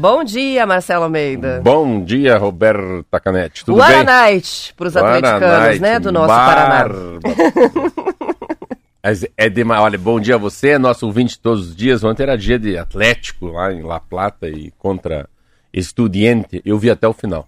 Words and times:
Bom 0.00 0.24
dia, 0.24 0.64
Marcelo 0.64 1.04
Almeida. 1.04 1.60
Bom 1.62 2.02
dia, 2.02 2.38
Roberto 2.38 3.04
Tacanete. 3.10 3.66
Tudo 3.66 3.76
Boa 3.76 3.86
bem? 3.86 4.02
night 4.02 4.72
para 4.74 4.88
os 4.88 4.96
atleticanos, 4.96 5.78
né, 5.78 6.00
do 6.00 6.10
nosso 6.10 6.28
Paraná. 6.28 6.88
Mas 9.04 9.26
é 9.36 9.50
demais. 9.50 9.82
Olha, 9.82 9.98
bom 9.98 10.18
dia 10.18 10.36
a 10.36 10.38
você, 10.38 10.78
nosso 10.78 11.04
ouvinte 11.04 11.38
todos 11.38 11.68
os 11.68 11.76
dias. 11.76 12.02
Ontem 12.02 12.22
era 12.22 12.38
dia 12.38 12.58
de 12.58 12.78
Atlético 12.78 13.48
lá 13.48 13.74
em 13.74 13.82
La 13.82 14.00
Plata 14.00 14.48
e 14.48 14.70
contra 14.78 15.28
Estudiante. 15.70 16.62
Eu 16.64 16.78
vi 16.78 16.88
até 16.88 17.06
o 17.06 17.12
final. 17.12 17.46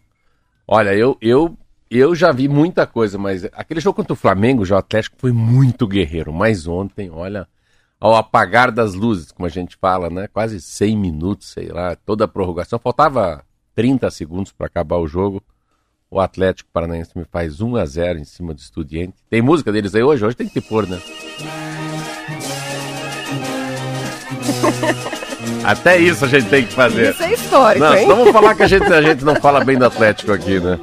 Olha, 0.68 0.94
eu, 0.94 1.16
eu, 1.22 1.56
eu 1.90 2.14
já 2.14 2.32
vi 2.32 2.48
muita 2.48 2.86
coisa, 2.86 3.16
mas 3.16 3.46
aquele 3.54 3.80
jogo 3.80 3.96
contra 3.96 4.12
o 4.12 4.16
Flamengo, 4.16 4.66
já 4.66 4.74
o 4.74 4.78
Atlético 4.78 5.16
foi 5.18 5.32
muito 5.32 5.88
guerreiro. 5.88 6.30
Mas 6.34 6.66
ontem, 6.66 7.10
olha, 7.10 7.48
ao 8.02 8.16
apagar 8.16 8.72
das 8.72 8.94
luzes, 8.94 9.30
como 9.30 9.46
a 9.46 9.48
gente 9.48 9.76
fala, 9.76 10.10
né? 10.10 10.26
Quase 10.26 10.60
100 10.60 10.96
minutos, 10.96 11.50
sei 11.50 11.68
lá, 11.68 11.94
toda 11.94 12.24
a 12.24 12.28
prorrogação. 12.28 12.76
Faltava 12.76 13.44
30 13.76 14.10
segundos 14.10 14.50
para 14.50 14.66
acabar 14.66 14.96
o 14.96 15.06
jogo. 15.06 15.40
O 16.10 16.18
Atlético 16.18 16.68
Paranaense 16.72 17.16
me 17.16 17.24
faz 17.24 17.60
1 17.60 17.76
a 17.76 17.86
0 17.86 18.18
em 18.18 18.24
cima 18.24 18.52
do 18.52 18.58
Estudiante. 18.58 19.14
Tem 19.30 19.40
música 19.40 19.70
deles 19.70 19.94
aí 19.94 20.02
hoje? 20.02 20.24
Hoje 20.24 20.34
tem 20.34 20.48
que 20.48 20.60
pôr, 20.60 20.88
né? 20.88 21.00
Até 25.62 25.96
isso 25.96 26.24
a 26.24 26.28
gente 26.28 26.48
tem 26.48 26.66
que 26.66 26.72
fazer. 26.72 27.12
Isso 27.12 27.22
é 27.22 27.32
histórico, 27.32 27.84
não, 27.84 27.94
hein? 27.94 28.08
Vamos 28.08 28.32
falar 28.32 28.56
que 28.56 28.64
a 28.64 28.68
gente, 28.68 28.92
a 28.92 29.00
gente 29.00 29.24
não 29.24 29.36
fala 29.36 29.64
bem 29.64 29.78
do 29.78 29.84
Atlético 29.84 30.32
aqui, 30.32 30.58
né? 30.58 30.76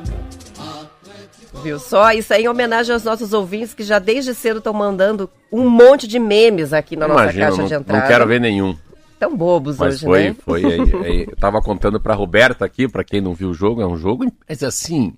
Viu 1.64 1.80
só? 1.80 2.12
Isso 2.14 2.34
aí 2.34 2.44
em 2.44 2.48
homenagem 2.48 2.94
aos 2.94 3.04
nossos 3.04 3.34
ouvintes 3.34 3.74
que 3.74 3.84
já 3.84 4.00
desde 4.00 4.34
cedo 4.34 4.60
estão 4.60 4.74
mandando 4.74 5.30
um 5.52 5.70
monte 5.70 6.08
de 6.08 6.18
memes 6.20 6.72
aqui 6.74 6.96
na 6.96 7.08
nossa 7.08 7.24
Imagina, 7.24 7.46
caixa 7.48 7.62
não, 7.62 7.68
de 7.68 7.74
entrada. 7.74 8.02
não 8.02 8.08
quero 8.08 8.28
ver 8.28 8.40
nenhum. 8.40 8.78
Tão 9.20 9.36
bobos 9.36 9.78
Mas 9.78 9.96
hoje, 9.96 10.06
foi, 10.06 10.24
né? 10.24 10.36
foi. 10.40 10.66
aí- 10.66 11.06
aí 11.06 11.26
eu 11.30 11.36
tava 11.36 11.62
contando 11.62 12.00
pra 12.00 12.14
Roberta 12.14 12.64
aqui, 12.64 12.88
pra 12.88 13.04
quem 13.04 13.20
não 13.20 13.34
viu 13.34 13.50
o 13.50 13.54
jogo, 13.54 13.82
é 13.82 13.86
um 13.88 13.98
jogo, 13.98 14.32
mas 14.48 14.64
assim, 14.64 15.14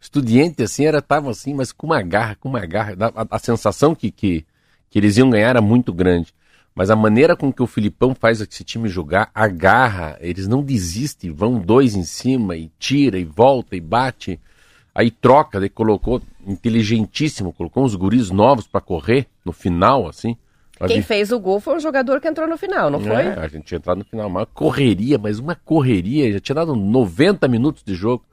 estudiante 0.00 0.62
assim, 0.62 0.86
era, 0.86 1.02
tava 1.02 1.30
assim, 1.30 1.52
mas 1.52 1.70
com 1.72 1.86
uma 1.88 2.00
garra, 2.00 2.34
com 2.40 2.48
uma 2.48 2.64
garra. 2.64 2.96
A, 3.14 3.26
a- 3.36 3.38
sensação 3.38 3.94
que, 3.94 4.10
que, 4.10 4.46
que 4.88 4.98
eles 4.98 5.18
iam 5.18 5.28
ganhar 5.28 5.50
era 5.50 5.60
muito 5.60 5.92
grande. 5.92 6.32
Mas 6.74 6.88
a 6.88 6.96
maneira 6.96 7.36
com 7.36 7.52
que 7.52 7.62
o 7.62 7.66
Filipão 7.66 8.14
faz 8.14 8.40
esse 8.40 8.64
time 8.64 8.88
jogar, 8.88 9.30
a 9.34 9.46
garra, 9.46 10.16
eles 10.22 10.48
não 10.48 10.62
desistem, 10.62 11.30
vão 11.30 11.58
dois 11.58 11.94
em 11.94 12.02
cima 12.04 12.56
e 12.56 12.70
tira 12.78 13.18
e 13.18 13.24
volta 13.24 13.76
e 13.76 13.80
bate. 13.80 14.40
Aí 14.94 15.10
troca, 15.10 15.58
daí 15.58 15.68
colocou, 15.70 16.20
inteligentíssimo, 16.46 17.52
colocou 17.52 17.84
uns 17.84 17.94
guris 17.94 18.30
novos 18.30 18.66
pra 18.66 18.80
correr 18.80 19.26
no 19.44 19.52
final, 19.52 20.06
assim. 20.08 20.36
Quem 20.86 20.96
vir- 20.98 21.02
fez 21.02 21.30
o 21.32 21.38
gol 21.38 21.60
foi 21.60 21.76
um 21.76 21.80
jogador 21.80 22.20
que 22.20 22.28
entrou 22.28 22.46
no 22.48 22.56
final, 22.58 22.90
não 22.90 23.00
foi? 23.00 23.22
é, 23.22 23.38
a 23.38 23.48
gente 23.48 23.64
tinha 23.64 23.78
entrado 23.78 23.98
no 23.98 24.04
final. 24.04 24.26
Uma 24.28 24.44
correria, 24.44 25.16
mas 25.16 25.38
uma 25.38 25.54
correria. 25.54 26.32
Já 26.32 26.40
tinha 26.40 26.56
dado 26.56 26.74
90 26.74 27.46
minutos 27.48 27.82
de 27.84 27.94
jogo. 27.94 28.24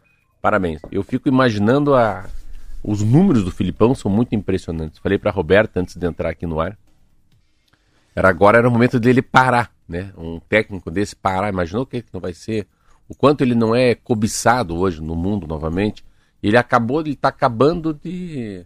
Parabéns. 0.42 0.82
Eu 0.92 1.04
fico 1.04 1.28
imaginando 1.30 1.94
a... 1.96 2.26
os 2.84 3.02
números 3.04 3.44
do 3.44 3.52
Filipão 3.52 3.94
são 3.94 4.10
muito 4.12 4.34
impressionantes. 4.36 4.98
Falei 5.00 5.18
pra 5.20 5.32
Roberta 5.32 5.80
antes 5.80 5.96
de 5.96 6.06
entrar 6.08 6.30
aqui 6.30 6.46
no 6.48 6.60
ar. 6.60 6.78
Era 8.16 8.30
agora 8.30 8.58
era 8.58 8.68
o 8.68 8.72
momento 8.72 9.00
dele 9.00 9.22
parar, 9.22 9.72
né? 9.88 10.12
Um 10.18 10.40
técnico 10.40 10.90
desse 10.90 11.16
parar. 11.16 11.50
Imaginou 11.50 11.84
o 11.84 11.86
que 11.86 12.02
que 12.02 12.10
não 12.14 12.20
vai 12.20 12.34
ser? 12.34 12.68
O 13.08 13.16
quanto 13.16 13.42
ele 13.42 13.56
não 13.56 13.76
é 13.76 13.96
cobiçado 13.96 14.76
hoje 14.78 15.02
no 15.02 15.16
mundo 15.16 15.48
novamente. 15.48 16.04
Ele 16.42 16.58
acabou, 16.58 17.02
ele 17.02 17.16
tá 17.16 17.30
acabando 17.30 17.94
de 17.94 18.66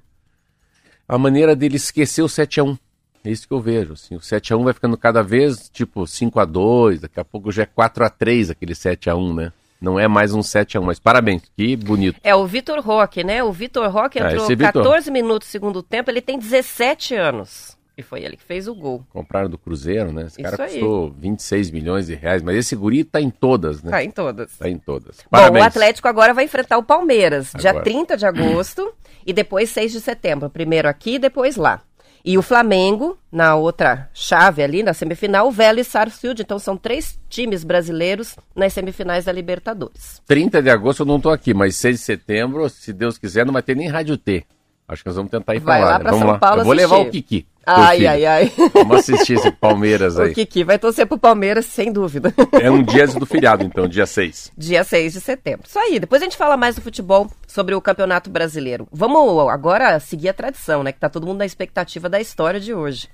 a 1.08 1.18
maneira 1.18 1.56
dele 1.56 1.76
esquecer 1.76 2.22
o 2.22 2.30
7 2.30 2.60
a 2.60 2.64
1 2.64 2.78
é 3.26 3.32
isso 3.32 3.48
que 3.48 3.54
eu 3.54 3.62
vejo, 3.62 3.94
assim, 3.94 4.16
o 4.16 4.22
7 4.22 4.52
a 4.52 4.58
1 4.58 4.64
vai 4.66 4.74
ficando 4.74 4.98
cada 4.98 5.24
vez, 5.24 5.70
tipo, 5.70 6.06
5 6.06 6.40
a 6.42 6.46
2 6.46 7.02
daqui 7.02 7.20
a 7.20 7.24
pouco 7.24 7.52
já 7.52 7.64
é 7.64 7.66
4 7.66 8.04
a 8.04 8.10
3 8.10 8.50
aquele 8.50 8.76
7 8.76 9.10
a 9.10 9.16
1 9.16 9.34
né? 9.34 9.54
Não 9.80 9.98
é 9.98 10.08
mais 10.08 10.34
um 10.34 10.44
7 10.44 10.78
a 10.78 10.82
1 10.82 10.84
mas 10.84 11.00
parabéns, 11.00 11.42
que 11.56 11.76
bonito. 11.78 12.20
É 12.22 12.36
o 12.36 12.46
Vitor 12.46 12.82
Roque, 12.82 13.24
né? 13.24 13.42
O 13.42 13.52
Vitor 13.52 13.90
Roque 13.90 14.20
Ah, 14.20 14.28
entrou 14.28 14.44
esse 14.44 14.56
Vitor. 14.56 14.84
14 14.84 15.10
minutos 15.10 15.48
no 15.48 15.52
segundo 15.52 15.82
tempo, 15.82 16.12
ele 16.12 16.22
tem 16.22 16.38
17 16.38 17.16
anos. 17.16 17.78
E 17.96 18.02
foi 18.02 18.24
ele 18.24 18.36
que 18.36 18.44
fez 18.44 18.68
o 18.68 18.74
gol. 18.74 19.04
Compraram 19.12 19.48
do 19.48 19.58
Cruzeiro, 19.58 20.12
né? 20.12 20.24
Esse 20.26 20.42
cara 20.42 20.56
Isso 20.56 20.62
aí. 20.64 20.72
custou 20.80 21.12
26 21.12 21.70
milhões 21.70 22.08
de 22.08 22.16
reais, 22.16 22.42
mas 22.42 22.56
esse 22.58 22.76
guri 22.76 23.04
tá 23.04 23.22
em 23.22 23.30
todas, 23.30 23.84
né? 23.84 23.92
Tá 23.92 24.04
em 24.04 24.10
todas. 24.10 24.58
Tá 24.58 24.68
em 24.68 24.78
todas. 24.80 25.18
Bom, 25.18 25.28
Parabéns. 25.30 25.64
o 25.64 25.68
Atlético 25.68 26.08
agora 26.08 26.34
vai 26.34 26.46
enfrentar 26.46 26.78
o 26.80 26.84
Palmeiras, 26.84 27.52
dia 27.58 27.70
Agora. 27.70 27.84
30 27.84 28.18
de 28.18 28.26
agosto 28.26 28.92
e 29.26 29.32
depois 29.32 29.70
6 29.70 29.92
de 29.92 30.02
setembro. 30.02 30.50
Primeiro 30.50 30.88
aqui, 30.90 31.20
depois 31.20 31.56
lá. 31.56 31.82
E 32.26 32.36
o 32.38 32.42
Flamengo, 32.42 33.18
na 33.32 33.54
outra 33.56 34.10
chave 34.14 34.64
ali, 34.64 34.82
na 34.82 34.94
semifinal, 34.94 35.50
o 35.50 35.52
Vélez 35.52 35.86
Sarsfield. 35.88 36.42
Então 36.42 36.58
são 36.58 36.76
três 36.76 37.20
times 37.30 37.64
brasileiros 37.64 38.36
nas 38.56 38.74
semifinais 38.74 39.26
da 39.26 39.32
Libertadores. 39.32 40.20
30 40.26 40.64
de 40.64 40.70
agosto 40.70 41.02
eu 41.02 41.06
não 41.06 41.20
tô 41.20 41.30
aqui, 41.30 41.54
mas 41.54 41.76
6 41.76 42.00
de 42.00 42.04
setembro, 42.06 42.68
se 42.70 42.92
Deus 42.92 43.18
quiser, 43.20 43.46
não 43.46 43.54
vai 43.54 43.62
ter 43.62 43.76
nem 43.76 43.88
Rádio 43.90 44.18
T. 44.18 44.46
Acho 44.88 45.04
que 45.04 45.10
nós 45.10 45.16
vamos 45.16 45.32
tentar 45.32 45.54
ir 45.56 45.60
Vai 45.60 45.80
falar. 45.80 45.92
lá 45.92 45.98
né? 45.98 46.04
pra 46.04 46.12
Vamos 46.12 46.24
São 46.26 46.32
lá. 46.34 46.40
Paulo 46.40 46.62
eu 46.62 46.66
vou 46.66 46.74
levar 46.74 46.96
assistir. 46.96 47.10
o 47.10 47.12
Kiki. 47.12 47.48
Ai, 47.66 47.98
filho. 47.98 48.10
ai, 48.10 48.26
ai. 48.26 48.52
Vamos 48.74 48.98
assistir 49.00 49.34
esse 49.34 49.52
Palmeiras 49.52 50.18
aí. 50.20 50.32
O 50.32 50.36
Kiki 50.36 50.64
vai 50.64 50.78
torcer 50.78 51.08
pro 51.08 51.18
Palmeiras, 51.18 51.66
sem 51.66 51.92
dúvida. 51.92 52.34
É 52.62 52.70
um 52.72 52.82
dia 52.82 53.04
antes 53.04 53.16
do 53.16 53.26
feriado, 53.26 53.64
então, 53.64 53.88
dia 53.88 54.06
6. 54.06 54.52
Dia 54.58 54.84
6 54.84 55.14
de 55.14 55.22
setembro. 55.22 55.68
Isso 55.68 55.78
aí. 55.78 56.00
Depois 56.00 56.22
a 56.22 56.26
gente 56.26 56.38
fala 56.38 56.56
mais 56.56 56.76
do 56.76 56.82
futebol 56.82 57.30
sobre 57.48 57.76
o 57.76 57.82
Campeonato 57.82 58.30
Brasileiro. 58.30 58.88
Vamos 58.92 59.50
agora 59.52 60.00
seguir 60.00 60.30
a 60.30 60.34
tradição, 60.34 60.82
né? 60.84 60.92
Que 60.92 61.00
tá 61.00 61.10
todo 61.10 61.26
mundo 61.28 61.40
na 61.40 61.46
expectativa 61.46 62.08
da 62.08 62.22
história 62.22 62.60
de 62.60 62.74
hoje. 62.74 63.10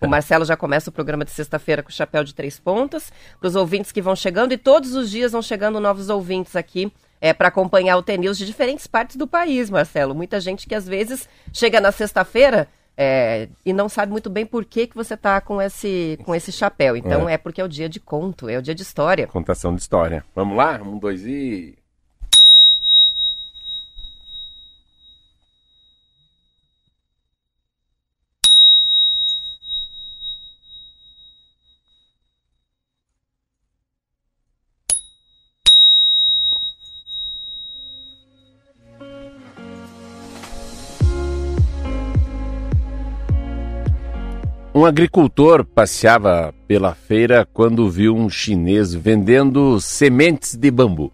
o 0.00 0.08
Marcelo 0.08 0.44
já 0.44 0.56
começa 0.56 0.90
o 0.90 0.92
programa 0.92 1.24
de 1.24 1.30
sexta-feira 1.30 1.82
com 1.82 1.90
o 1.90 1.92
chapéu 1.92 2.24
de 2.24 2.34
três 2.34 2.58
pontas. 2.58 3.12
Para 3.38 3.48
os 3.48 3.54
ouvintes 3.54 3.92
que 3.92 4.02
vão 4.02 4.16
chegando, 4.16 4.52
e 4.52 4.56
todos 4.58 4.94
os 4.94 5.10
dias 5.10 5.32
vão 5.32 5.42
chegando 5.42 5.78
novos 5.78 6.08
ouvintes 6.08 6.56
aqui. 6.56 6.90
É, 7.20 7.32
para 7.32 7.48
acompanhar 7.48 7.96
o 7.96 8.02
TNews 8.02 8.36
de 8.36 8.44
diferentes 8.44 8.86
partes 8.86 9.16
do 9.16 9.26
país, 9.26 9.70
Marcelo. 9.70 10.14
Muita 10.14 10.40
gente 10.40 10.66
que 10.66 10.74
às 10.74 10.86
vezes 10.86 11.26
chega 11.54 11.80
na 11.80 11.90
sexta-feira 11.90 12.68
é, 12.96 13.48
e 13.64 13.72
não 13.72 13.88
sabe 13.88 14.12
muito 14.12 14.30
bem 14.30 14.46
por 14.46 14.64
que, 14.64 14.86
que 14.86 14.94
você 14.94 15.16
tá 15.16 15.40
com 15.40 15.60
esse, 15.60 16.18
com 16.24 16.34
esse 16.34 16.52
chapéu. 16.52 16.96
Então 16.96 17.28
é. 17.28 17.36
porque 17.36 17.60
é 17.60 17.64
o 17.64 17.68
dia 17.68 17.88
de 17.88 17.98
conto, 17.98 18.48
é 18.48 18.58
o 18.58 18.62
dia 18.62 18.74
de 18.74 18.82
história. 18.82 19.26
Contação 19.26 19.74
de 19.74 19.80
história. 19.80 20.24
Vamos 20.34 20.56
lá? 20.56 20.80
Um, 20.82 20.98
dois 20.98 21.24
e. 21.26 21.76
Um 44.76 44.84
agricultor 44.84 45.64
passeava 45.64 46.52
pela 46.66 46.96
feira 46.96 47.46
quando 47.54 47.88
viu 47.88 48.16
um 48.16 48.28
chinês 48.28 48.92
vendendo 48.92 49.80
sementes 49.80 50.56
de 50.56 50.68
bambu. 50.68 51.12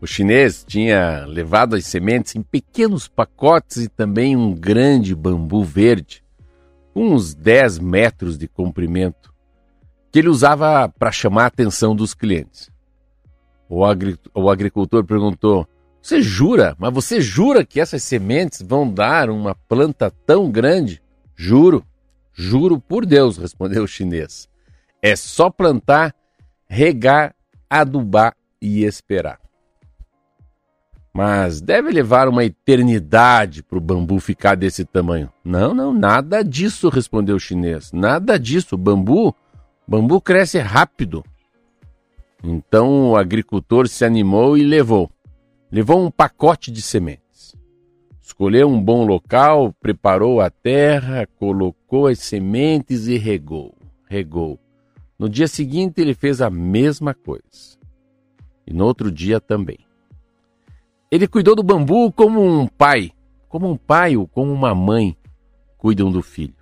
O 0.00 0.06
chinês 0.06 0.64
tinha 0.66 1.26
levado 1.26 1.76
as 1.76 1.84
sementes 1.84 2.36
em 2.36 2.40
pequenos 2.40 3.06
pacotes 3.06 3.76
e 3.76 3.88
também 3.90 4.34
um 4.34 4.54
grande 4.54 5.14
bambu 5.14 5.62
verde, 5.62 6.24
com 6.94 7.12
uns 7.12 7.34
10 7.34 7.80
metros 7.80 8.38
de 8.38 8.48
comprimento, 8.48 9.30
que 10.10 10.20
ele 10.20 10.30
usava 10.30 10.88
para 10.88 11.12
chamar 11.12 11.44
a 11.44 11.48
atenção 11.48 11.94
dos 11.94 12.14
clientes. 12.14 12.70
O, 13.68 13.84
agri 13.84 14.18
o 14.32 14.48
agricultor 14.48 15.04
perguntou: 15.04 15.68
Você 16.00 16.22
jura? 16.22 16.74
Mas 16.78 16.94
você 16.94 17.20
jura 17.20 17.62
que 17.62 17.78
essas 17.78 18.02
sementes 18.02 18.62
vão 18.62 18.90
dar 18.90 19.28
uma 19.28 19.54
planta 19.54 20.10
tão 20.24 20.50
grande? 20.50 21.03
Juro, 21.36 21.84
juro 22.32 22.80
por 22.80 23.04
Deus, 23.04 23.36
respondeu 23.36 23.84
o 23.84 23.88
chinês. 23.88 24.48
É 25.02 25.14
só 25.16 25.50
plantar, 25.50 26.14
regar, 26.66 27.34
adubar 27.68 28.34
e 28.60 28.84
esperar. 28.84 29.38
Mas 31.12 31.60
deve 31.60 31.90
levar 31.92 32.28
uma 32.28 32.44
eternidade 32.44 33.62
para 33.62 33.78
o 33.78 33.80
bambu 33.80 34.18
ficar 34.18 34.56
desse 34.56 34.84
tamanho. 34.84 35.30
Não, 35.44 35.72
não, 35.72 35.92
nada 35.92 36.42
disso, 36.42 36.88
respondeu 36.88 37.36
o 37.36 37.40
chinês. 37.40 37.92
Nada 37.92 38.36
disso. 38.36 38.76
Bambu, 38.76 39.32
Bambu 39.86 40.20
cresce 40.20 40.58
rápido. 40.58 41.24
Então 42.42 43.10
o 43.10 43.16
agricultor 43.16 43.86
se 43.86 44.04
animou 44.04 44.56
e 44.56 44.64
levou. 44.64 45.10
Levou 45.70 46.04
um 46.04 46.10
pacote 46.10 46.70
de 46.72 46.82
sementes. 46.82 47.23
Escolheu 48.34 48.68
um 48.68 48.82
bom 48.82 49.06
local, 49.06 49.72
preparou 49.80 50.40
a 50.40 50.50
terra, 50.50 51.24
colocou 51.38 52.08
as 52.08 52.18
sementes 52.18 53.06
e 53.06 53.16
regou. 53.16 53.72
Regou. 54.08 54.58
No 55.16 55.28
dia 55.28 55.46
seguinte 55.46 56.00
ele 56.00 56.14
fez 56.14 56.42
a 56.42 56.50
mesma 56.50 57.14
coisa. 57.14 57.78
E 58.66 58.74
no 58.74 58.86
outro 58.86 59.12
dia 59.12 59.40
também. 59.40 59.78
Ele 61.12 61.28
cuidou 61.28 61.54
do 61.54 61.62
bambu 61.62 62.10
como 62.10 62.42
um 62.42 62.66
pai, 62.66 63.12
como 63.48 63.70
um 63.70 63.76
pai 63.76 64.16
ou 64.16 64.26
como 64.26 64.52
uma 64.52 64.74
mãe 64.74 65.16
cuidam 65.78 66.10
do 66.10 66.20
filho. 66.20 66.56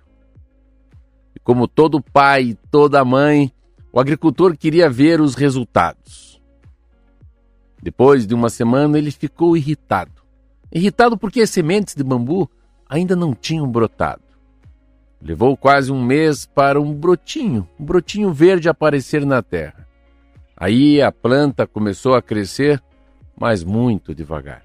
E 1.35 1.39
como 1.39 1.67
todo 1.67 1.99
pai 1.99 2.49
e 2.49 2.53
toda 2.53 3.03
mãe, 3.03 3.51
o 3.91 3.99
agricultor 3.99 4.55
queria 4.55 4.87
ver 4.91 5.19
os 5.19 5.33
resultados. 5.33 6.39
Depois 7.81 8.27
de 8.27 8.35
uma 8.35 8.51
semana, 8.51 8.95
ele 8.99 9.09
ficou 9.09 9.57
irritado. 9.57 10.22
Irritado 10.73 11.17
porque 11.17 11.41
as 11.41 11.49
sementes 11.49 11.95
de 11.95 12.03
bambu 12.03 12.49
ainda 12.89 13.15
não 13.15 13.33
tinham 13.33 13.69
brotado. 13.69 14.23
Levou 15.21 15.55
quase 15.55 15.91
um 15.91 16.03
mês 16.03 16.45
para 16.45 16.81
um 16.81 16.93
brotinho, 16.93 17.67
um 17.79 17.85
brotinho 17.85 18.33
verde 18.33 18.67
aparecer 18.67 19.25
na 19.25 19.41
terra. 19.41 19.87
Aí 20.57 21.01
a 21.01 21.11
planta 21.11 21.67
começou 21.67 22.15
a 22.15 22.21
crescer 22.21 22.81
mas 23.35 23.63
muito 23.63 24.13
devagar. 24.13 24.63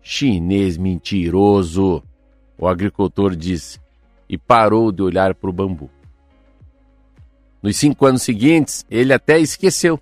Chinês 0.00 0.76
mentiroso, 0.78 2.02
o 2.56 2.66
agricultor 2.66 3.36
disse 3.36 3.80
e 4.28 4.38
parou 4.38 4.90
de 4.92 5.02
olhar 5.02 5.34
para 5.34 5.50
o 5.50 5.52
bambu. 5.52 5.90
Nos 7.62 7.76
cinco 7.76 8.06
anos 8.06 8.22
seguintes, 8.22 8.86
ele 8.90 9.12
até 9.12 9.38
esqueceu. 9.38 9.98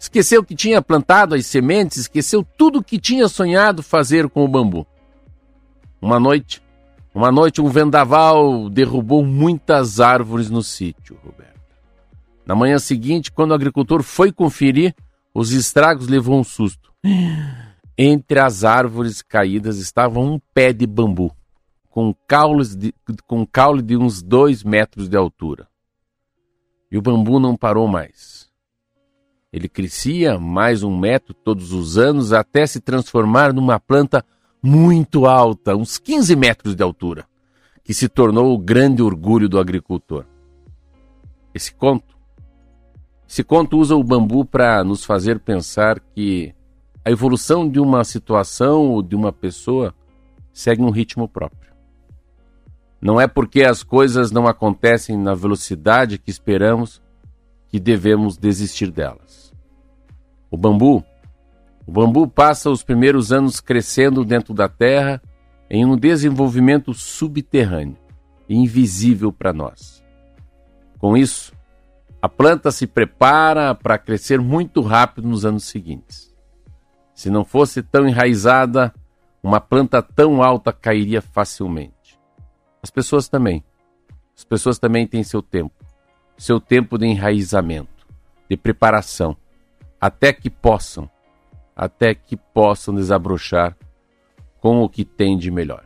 Esqueceu 0.00 0.42
que 0.42 0.54
tinha 0.54 0.80
plantado 0.80 1.34
as 1.34 1.44
sementes, 1.44 1.98
esqueceu 1.98 2.42
tudo 2.56 2.82
que 2.82 2.98
tinha 2.98 3.28
sonhado 3.28 3.82
fazer 3.82 4.30
com 4.30 4.42
o 4.42 4.48
bambu. 4.48 4.86
Uma 6.00 6.18
noite, 6.18 6.62
uma 7.14 7.30
noite 7.30 7.60
um 7.60 7.68
vendaval 7.68 8.70
derrubou 8.70 9.22
muitas 9.22 10.00
árvores 10.00 10.48
no 10.48 10.62
sítio, 10.62 11.18
Roberto. 11.22 11.60
Na 12.46 12.54
manhã 12.54 12.78
seguinte, 12.78 13.30
quando 13.30 13.50
o 13.50 13.54
agricultor 13.54 14.02
foi 14.02 14.32
conferir, 14.32 14.94
os 15.34 15.52
estragos 15.52 16.08
levou 16.08 16.40
um 16.40 16.44
susto. 16.44 16.90
Entre 17.96 18.40
as 18.40 18.64
árvores 18.64 19.20
caídas 19.20 19.76
estava 19.76 20.18
um 20.18 20.40
pé 20.54 20.72
de 20.72 20.86
bambu, 20.86 21.30
com, 21.90 22.14
caules 22.26 22.74
de, 22.74 22.94
com 23.26 23.44
caule 23.44 23.82
de 23.82 23.98
uns 23.98 24.22
dois 24.22 24.64
metros 24.64 25.10
de 25.10 25.16
altura. 25.18 25.68
E 26.90 26.96
o 26.96 27.02
bambu 27.02 27.38
não 27.38 27.54
parou 27.54 27.86
mais. 27.86 28.39
Ele 29.52 29.68
crescia 29.68 30.38
mais 30.38 30.84
um 30.84 30.96
metro 30.96 31.34
todos 31.34 31.72
os 31.72 31.98
anos 31.98 32.32
até 32.32 32.64
se 32.66 32.80
transformar 32.80 33.52
numa 33.52 33.80
planta 33.80 34.24
muito 34.62 35.26
alta, 35.26 35.74
uns 35.74 35.98
15 35.98 36.36
metros 36.36 36.76
de 36.76 36.82
altura, 36.84 37.26
que 37.82 37.92
se 37.92 38.08
tornou 38.08 38.54
o 38.54 38.58
grande 38.58 39.02
orgulho 39.02 39.48
do 39.48 39.58
agricultor. 39.58 40.24
Esse 41.52 41.74
conto, 41.74 42.16
esse 43.28 43.42
conto 43.42 43.76
usa 43.76 43.96
o 43.96 44.04
bambu 44.04 44.44
para 44.44 44.84
nos 44.84 45.04
fazer 45.04 45.40
pensar 45.40 45.98
que 45.98 46.54
a 47.04 47.10
evolução 47.10 47.68
de 47.68 47.80
uma 47.80 48.04
situação 48.04 48.90
ou 48.90 49.02
de 49.02 49.16
uma 49.16 49.32
pessoa 49.32 49.92
segue 50.52 50.82
um 50.82 50.90
ritmo 50.90 51.26
próprio. 51.28 51.72
Não 53.00 53.20
é 53.20 53.26
porque 53.26 53.64
as 53.64 53.82
coisas 53.82 54.30
não 54.30 54.46
acontecem 54.46 55.18
na 55.18 55.34
velocidade 55.34 56.18
que 56.18 56.30
esperamos 56.30 57.02
que 57.70 57.78
devemos 57.78 58.36
desistir 58.36 58.90
delas. 58.90 59.52
O 60.50 60.56
bambu, 60.56 61.04
o 61.86 61.92
bambu 61.92 62.26
passa 62.26 62.70
os 62.70 62.82
primeiros 62.82 63.32
anos 63.32 63.60
crescendo 63.60 64.24
dentro 64.24 64.52
da 64.52 64.68
terra 64.68 65.22
em 65.68 65.84
um 65.84 65.96
desenvolvimento 65.96 66.92
subterrâneo 66.92 67.96
invisível 68.48 69.32
para 69.32 69.52
nós. 69.52 70.02
Com 70.98 71.16
isso, 71.16 71.52
a 72.20 72.28
planta 72.28 72.70
se 72.70 72.86
prepara 72.86 73.74
para 73.74 73.96
crescer 73.96 74.40
muito 74.40 74.80
rápido 74.80 75.28
nos 75.28 75.44
anos 75.44 75.64
seguintes. 75.64 76.34
Se 77.14 77.30
não 77.30 77.44
fosse 77.44 77.82
tão 77.82 78.08
enraizada, 78.08 78.92
uma 79.42 79.60
planta 79.60 80.02
tão 80.02 80.42
alta 80.42 80.72
cairia 80.72 81.22
facilmente. 81.22 82.18
As 82.82 82.90
pessoas 82.90 83.28
também. 83.28 83.64
As 84.36 84.44
pessoas 84.44 84.78
também 84.78 85.06
têm 85.06 85.22
seu 85.22 85.40
tempo. 85.40 85.79
Seu 86.40 86.58
tempo 86.58 86.96
de 86.96 87.04
enraizamento, 87.04 88.06
de 88.48 88.56
preparação, 88.56 89.36
até 90.00 90.32
que 90.32 90.48
possam, 90.48 91.06
até 91.76 92.14
que 92.14 92.34
possam 92.34 92.94
desabrochar 92.94 93.76
com 94.58 94.82
o 94.82 94.88
que 94.88 95.04
têm 95.04 95.36
de 95.36 95.50
melhor. 95.50 95.84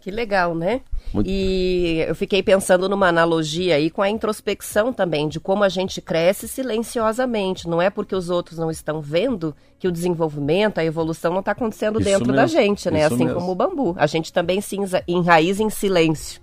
Que 0.00 0.10
legal, 0.10 0.52
né? 0.52 0.80
Muito... 1.14 1.30
E 1.30 2.04
eu 2.08 2.14
fiquei 2.16 2.42
pensando 2.42 2.88
numa 2.88 3.06
analogia 3.06 3.76
aí 3.76 3.88
com 3.88 4.02
a 4.02 4.10
introspecção 4.10 4.92
também, 4.92 5.28
de 5.28 5.38
como 5.38 5.62
a 5.62 5.68
gente 5.68 6.02
cresce 6.02 6.48
silenciosamente. 6.48 7.68
Não 7.68 7.80
é 7.80 7.88
porque 7.88 8.16
os 8.16 8.30
outros 8.30 8.58
não 8.58 8.68
estão 8.68 9.00
vendo 9.00 9.54
que 9.78 9.86
o 9.86 9.92
desenvolvimento, 9.92 10.78
a 10.78 10.84
evolução 10.84 11.30
não 11.32 11.38
está 11.38 11.52
acontecendo 11.52 12.00
Isso 12.00 12.10
dentro 12.10 12.32
mesmo. 12.32 12.36
da 12.36 12.46
gente, 12.48 12.90
né? 12.90 13.04
Isso 13.04 13.14
assim 13.14 13.26
mesmo. 13.26 13.38
como 13.38 13.52
o 13.52 13.54
bambu. 13.54 13.94
A 13.96 14.08
gente 14.08 14.32
também 14.32 14.60
se 14.60 14.76
enraiza 15.06 15.62
em 15.62 15.70
silêncio. 15.70 16.40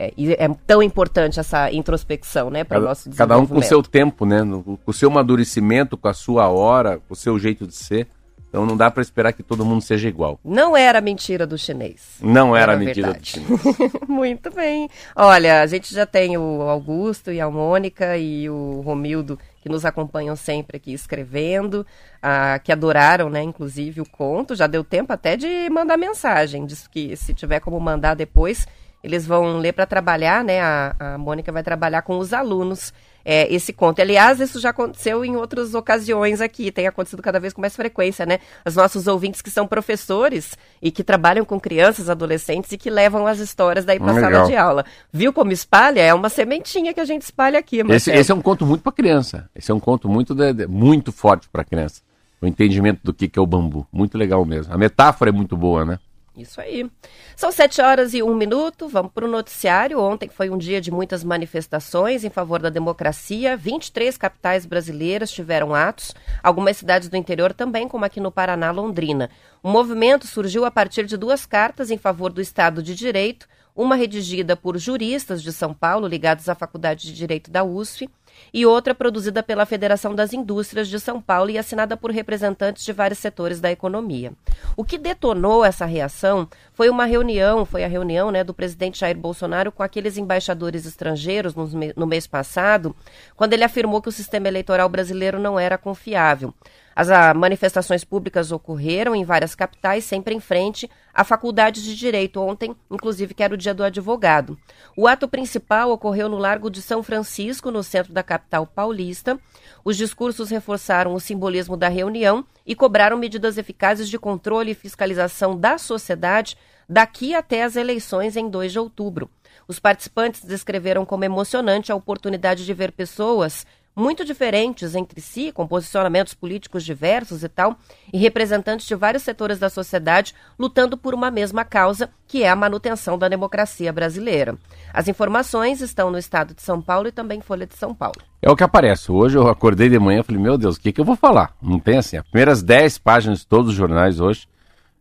É, 0.00 0.14
é 0.16 0.48
tão 0.66 0.82
importante 0.82 1.38
essa 1.38 1.70
introspecção, 1.70 2.48
né, 2.48 2.64
para 2.64 2.78
o 2.78 2.82
nosso 2.82 3.10
desenvolvimento. 3.10 3.38
Cada 3.38 3.38
um 3.38 3.46
com 3.46 3.58
o 3.60 3.62
seu 3.62 3.82
tempo, 3.82 4.24
né? 4.24 4.40
com 4.40 4.78
o 4.86 4.92
seu 4.94 5.10
amadurecimento, 5.10 5.96
com 5.98 6.08
a 6.08 6.14
sua 6.14 6.48
hora, 6.48 6.98
com 7.06 7.12
o 7.12 7.16
seu 7.16 7.38
jeito 7.38 7.66
de 7.66 7.74
ser. 7.74 8.08
Então 8.50 8.66
não 8.66 8.76
dá 8.76 8.90
para 8.90 9.00
esperar 9.00 9.32
que 9.32 9.44
todo 9.44 9.64
mundo 9.64 9.80
seja 9.80 10.08
igual. 10.08 10.40
Não 10.44 10.76
era 10.76 11.00
mentira 11.00 11.46
do 11.46 11.56
chinês. 11.56 12.16
Não 12.20 12.56
era, 12.56 12.72
era 12.72 12.80
mentira 12.80 13.12
verdade. 13.12 13.40
do 13.40 13.56
chinês. 13.56 13.92
Muito 14.08 14.50
bem. 14.50 14.88
Olha, 15.14 15.60
a 15.60 15.66
gente 15.66 15.94
já 15.94 16.04
tem 16.04 16.36
o 16.36 16.62
Augusto 16.62 17.30
e 17.30 17.40
a 17.40 17.48
Mônica 17.48 18.18
e 18.18 18.50
o 18.50 18.80
Romildo 18.80 19.38
que 19.62 19.68
nos 19.68 19.84
acompanham 19.84 20.34
sempre 20.34 20.78
aqui 20.78 20.92
escrevendo, 20.92 21.86
ah, 22.20 22.58
que 22.58 22.72
adoraram, 22.72 23.30
né, 23.30 23.40
inclusive 23.42 24.00
o 24.00 24.08
conto. 24.08 24.56
Já 24.56 24.66
deu 24.66 24.82
tempo 24.82 25.12
até 25.12 25.36
de 25.36 25.70
mandar 25.70 25.96
mensagem. 25.96 26.66
Diz 26.66 26.88
que 26.88 27.14
se 27.16 27.32
tiver 27.32 27.60
como 27.60 27.78
mandar 27.78 28.14
depois, 28.14 28.66
eles 29.02 29.26
vão 29.26 29.58
ler 29.58 29.72
para 29.72 29.86
trabalhar, 29.86 30.44
né? 30.44 30.60
A, 30.60 30.94
a 30.98 31.18
Mônica 31.18 31.50
vai 31.50 31.62
trabalhar 31.62 32.02
com 32.02 32.18
os 32.18 32.32
alunos 32.32 32.92
é, 33.24 33.52
esse 33.52 33.72
conto. 33.72 34.00
Aliás, 34.00 34.40
isso 34.40 34.60
já 34.60 34.70
aconteceu 34.70 35.24
em 35.24 35.36
outras 35.36 35.74
ocasiões 35.74 36.40
aqui, 36.40 36.70
tem 36.70 36.86
acontecido 36.86 37.22
cada 37.22 37.38
vez 37.38 37.52
com 37.52 37.60
mais 37.60 37.76
frequência, 37.76 38.24
né? 38.26 38.38
Os 38.64 38.76
nossos 38.76 39.06
ouvintes 39.06 39.42
que 39.42 39.50
são 39.50 39.66
professores 39.66 40.56
e 40.80 40.90
que 40.90 41.04
trabalham 41.04 41.44
com 41.44 41.60
crianças, 41.60 42.08
adolescentes 42.08 42.72
e 42.72 42.78
que 42.78 42.90
levam 42.90 43.26
as 43.26 43.38
histórias 43.38 43.84
daí 43.84 43.98
para 43.98 44.12
a 44.12 44.20
sala 44.20 44.46
de 44.46 44.56
aula. 44.56 44.84
Viu 45.12 45.32
como 45.32 45.52
espalha? 45.52 46.00
É 46.00 46.14
uma 46.14 46.28
sementinha 46.28 46.94
que 46.94 47.00
a 47.00 47.04
gente 47.04 47.22
espalha 47.22 47.58
aqui. 47.58 47.80
Esse, 47.90 48.10
esse, 48.10 48.32
é 48.32 48.34
um 48.34 48.42
conto 48.42 48.66
muito 48.66 48.82
para 48.82 48.92
criança. 48.92 49.48
Esse 49.54 49.70
é 49.70 49.74
um 49.74 49.80
conto 49.80 50.08
muito, 50.08 50.34
de, 50.34 50.52
de, 50.52 50.66
muito 50.66 51.12
forte 51.12 51.48
para 51.50 51.64
criança. 51.64 52.02
O 52.40 52.46
entendimento 52.46 53.00
do 53.04 53.12
que, 53.12 53.28
que 53.28 53.38
é 53.38 53.42
o 53.42 53.46
bambu. 53.46 53.86
Muito 53.92 54.16
legal 54.16 54.44
mesmo. 54.46 54.72
A 54.72 54.78
metáfora 54.78 55.30
é 55.30 55.32
muito 55.32 55.56
boa, 55.56 55.84
né? 55.84 55.98
Isso 56.40 56.60
aí. 56.60 56.90
São 57.36 57.52
sete 57.52 57.80
horas 57.80 58.14
e 58.14 58.22
um 58.22 58.34
minuto. 58.34 58.88
Vamos 58.88 59.12
para 59.12 59.24
o 59.24 59.30
noticiário. 59.30 60.00
Ontem 60.00 60.28
foi 60.28 60.50
um 60.50 60.58
dia 60.58 60.80
de 60.80 60.90
muitas 60.90 61.22
manifestações 61.22 62.24
em 62.24 62.30
favor 62.30 62.60
da 62.60 62.70
democracia. 62.70 63.56
23 63.56 64.16
capitais 64.16 64.66
brasileiras 64.66 65.30
tiveram 65.30 65.74
atos. 65.74 66.14
Algumas 66.42 66.76
cidades 66.76 67.08
do 67.08 67.16
interior 67.16 67.52
também, 67.52 67.88
como 67.88 68.04
aqui 68.04 68.20
no 68.20 68.32
Paraná, 68.32 68.70
Londrina. 68.70 69.30
O 69.62 69.68
movimento 69.68 70.26
surgiu 70.26 70.64
a 70.64 70.70
partir 70.70 71.04
de 71.06 71.16
duas 71.16 71.44
cartas 71.44 71.90
em 71.90 71.98
favor 71.98 72.32
do 72.32 72.40
Estado 72.40 72.82
de 72.82 72.94
Direito, 72.94 73.46
uma 73.76 73.94
redigida 73.94 74.56
por 74.56 74.78
juristas 74.78 75.42
de 75.42 75.52
São 75.52 75.74
Paulo 75.74 76.06
ligados 76.06 76.48
à 76.48 76.54
Faculdade 76.54 77.06
de 77.06 77.14
Direito 77.14 77.50
da 77.50 77.62
USF 77.62 78.08
e 78.52 78.66
outra 78.66 78.94
produzida 78.94 79.42
pela 79.42 79.66
Federação 79.66 80.14
das 80.14 80.32
Indústrias 80.32 80.88
de 80.88 80.98
São 80.98 81.20
Paulo 81.20 81.50
e 81.50 81.58
assinada 81.58 81.96
por 81.96 82.10
representantes 82.10 82.84
de 82.84 82.92
vários 82.92 83.18
setores 83.18 83.60
da 83.60 83.70
economia. 83.70 84.32
O 84.76 84.84
que 84.84 84.98
detonou 84.98 85.64
essa 85.64 85.84
reação 85.84 86.48
foi 86.72 86.88
uma 86.88 87.04
reunião, 87.04 87.64
foi 87.64 87.84
a 87.84 87.88
reunião 87.88 88.30
né, 88.30 88.42
do 88.42 88.54
presidente 88.54 89.00
Jair 89.00 89.16
Bolsonaro 89.16 89.72
com 89.72 89.82
aqueles 89.82 90.16
embaixadores 90.16 90.86
estrangeiros 90.86 91.54
no, 91.54 91.68
no 91.96 92.06
mês 92.06 92.26
passado, 92.26 92.94
quando 93.36 93.52
ele 93.52 93.64
afirmou 93.64 94.02
que 94.02 94.08
o 94.08 94.12
sistema 94.12 94.48
eleitoral 94.48 94.88
brasileiro 94.88 95.38
não 95.38 95.58
era 95.58 95.78
confiável. 95.78 96.54
As 97.00 97.08
ah, 97.08 97.32
manifestações 97.32 98.04
públicas 98.04 98.52
ocorreram 98.52 99.16
em 99.16 99.24
várias 99.24 99.54
capitais, 99.54 100.04
sempre 100.04 100.34
em 100.34 100.38
frente 100.38 100.86
à 101.14 101.24
Faculdade 101.24 101.82
de 101.82 101.96
Direito, 101.96 102.38
ontem, 102.42 102.76
inclusive, 102.90 103.32
que 103.32 103.42
era 103.42 103.54
o 103.54 103.56
dia 103.56 103.72
do 103.72 103.82
advogado. 103.82 104.58
O 104.94 105.08
ato 105.08 105.26
principal 105.26 105.92
ocorreu 105.92 106.28
no 106.28 106.36
Largo 106.36 106.68
de 106.68 106.82
São 106.82 107.02
Francisco, 107.02 107.70
no 107.70 107.82
centro 107.82 108.12
da 108.12 108.22
capital 108.22 108.66
paulista. 108.66 109.40
Os 109.82 109.96
discursos 109.96 110.50
reforçaram 110.50 111.14
o 111.14 111.20
simbolismo 111.20 111.74
da 111.74 111.88
reunião 111.88 112.44
e 112.66 112.74
cobraram 112.74 113.16
medidas 113.16 113.56
eficazes 113.56 114.06
de 114.06 114.18
controle 114.18 114.72
e 114.72 114.74
fiscalização 114.74 115.56
da 115.56 115.78
sociedade 115.78 116.54
daqui 116.86 117.34
até 117.34 117.62
as 117.62 117.76
eleições 117.76 118.36
em 118.36 118.46
2 118.46 118.72
de 118.72 118.78
outubro. 118.78 119.30
Os 119.66 119.78
participantes 119.78 120.44
descreveram 120.44 121.06
como 121.06 121.24
emocionante 121.24 121.92
a 121.92 121.94
oportunidade 121.94 122.66
de 122.66 122.74
ver 122.74 122.92
pessoas 122.92 123.64
muito 123.94 124.24
diferentes 124.24 124.94
entre 124.94 125.20
si, 125.20 125.52
com 125.52 125.66
posicionamentos 125.66 126.32
políticos 126.32 126.84
diversos 126.84 127.42
e 127.42 127.48
tal, 127.48 127.76
e 128.12 128.18
representantes 128.18 128.86
de 128.86 128.94
vários 128.94 129.22
setores 129.22 129.58
da 129.58 129.68
sociedade 129.68 130.34
lutando 130.58 130.96
por 130.96 131.14
uma 131.14 131.30
mesma 131.30 131.64
causa, 131.64 132.10
que 132.26 132.42
é 132.42 132.48
a 132.48 132.56
manutenção 132.56 133.18
da 133.18 133.28
democracia 133.28 133.92
brasileira. 133.92 134.56
As 134.92 135.08
informações 135.08 135.80
estão 135.80 136.10
no 136.10 136.18
estado 136.18 136.54
de 136.54 136.62
São 136.62 136.80
Paulo 136.80 137.08
e 137.08 137.12
também 137.12 137.40
Folha 137.40 137.66
de 137.66 137.76
São 137.76 137.94
Paulo. 137.94 138.16
É 138.40 138.50
o 138.50 138.56
que 138.56 138.64
aparece. 138.64 139.12
Hoje 139.12 139.36
eu 139.36 139.48
acordei 139.48 139.88
de 139.88 139.98
manhã 139.98 140.20
e 140.20 140.24
falei, 140.24 140.40
meu 140.40 140.56
Deus, 140.56 140.76
o 140.76 140.80
que, 140.80 140.92
que 140.92 141.00
eu 141.00 141.04
vou 141.04 141.16
falar? 141.16 141.54
Não 141.60 141.78
tem 141.78 141.98
assim. 141.98 142.16
As 142.16 142.24
primeiras 142.24 142.62
10 142.62 142.98
páginas 142.98 143.40
de 143.40 143.46
todos 143.46 143.70
os 143.70 143.76
jornais 143.76 144.20
hoje 144.20 144.48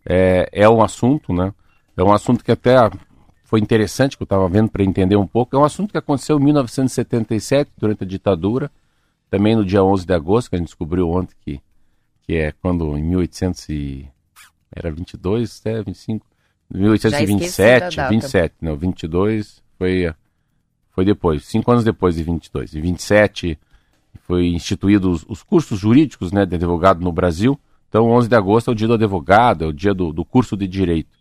é, 0.06 0.50
é 0.52 0.70
um 0.70 0.82
assunto, 0.82 1.32
né? 1.32 1.54
É 1.96 2.04
um 2.04 2.14
assunto 2.14 2.44
que 2.44 2.52
até 2.52 2.76
foi 3.50 3.60
interessante, 3.60 4.16
que 4.16 4.22
eu 4.22 4.26
estava 4.26 4.48
vendo 4.48 4.70
para 4.70 4.84
entender 4.84 5.16
um 5.16 5.26
pouco. 5.26 5.56
É 5.56 5.60
um 5.60 5.64
assunto 5.64 5.90
que 5.90 5.98
aconteceu 5.98 6.40
em 6.40 6.44
1977, 6.44 7.72
durante 7.80 8.04
a 8.04 8.08
ditadura. 8.08 8.70
Também 9.28 9.56
no 9.56 9.66
dia 9.66 9.84
11 9.84 10.06
de 10.06 10.14
agosto, 10.14 10.52
que 10.52 10.56
a 10.56 10.60
gente 10.60 10.68
descobriu 10.68 11.10
ontem 11.10 11.34
que, 11.42 11.60
que 12.22 12.36
é 12.36 12.52
quando 12.52 12.96
em 12.96 13.02
1800 13.02 13.70
e... 13.70 14.08
Era 14.72 14.92
22, 14.92 15.66
é, 15.66 15.82
25... 15.82 16.24
1827, 16.72 18.00
27, 18.10 18.56
não, 18.62 18.78
22 18.78 19.64
foi, 19.80 20.14
foi 20.92 21.04
depois, 21.04 21.44
cinco 21.46 21.72
anos 21.72 21.84
depois 21.84 22.14
de 22.14 22.22
22. 22.22 22.76
Em 22.76 22.82
27 22.82 23.58
foi 24.28 24.50
instituídos 24.50 25.24
os, 25.24 25.26
os 25.28 25.42
cursos 25.42 25.80
jurídicos 25.80 26.32
né, 26.32 26.46
de 26.46 26.54
advogado 26.54 27.02
no 27.02 27.12
Brasil. 27.12 27.60
Então, 27.88 28.12
11 28.12 28.30
de 28.30 28.36
agosto 28.36 28.70
é 28.70 28.74
o 28.74 28.76
dia 28.76 28.88
do 28.88 28.94
advogado, 28.94 29.64
é 29.64 29.68
o 29.68 29.74
dia 29.74 29.96
do, 29.96 30.14
do 30.14 30.24
curso 30.24 30.56
de 30.56 30.68
direito. 30.68 31.18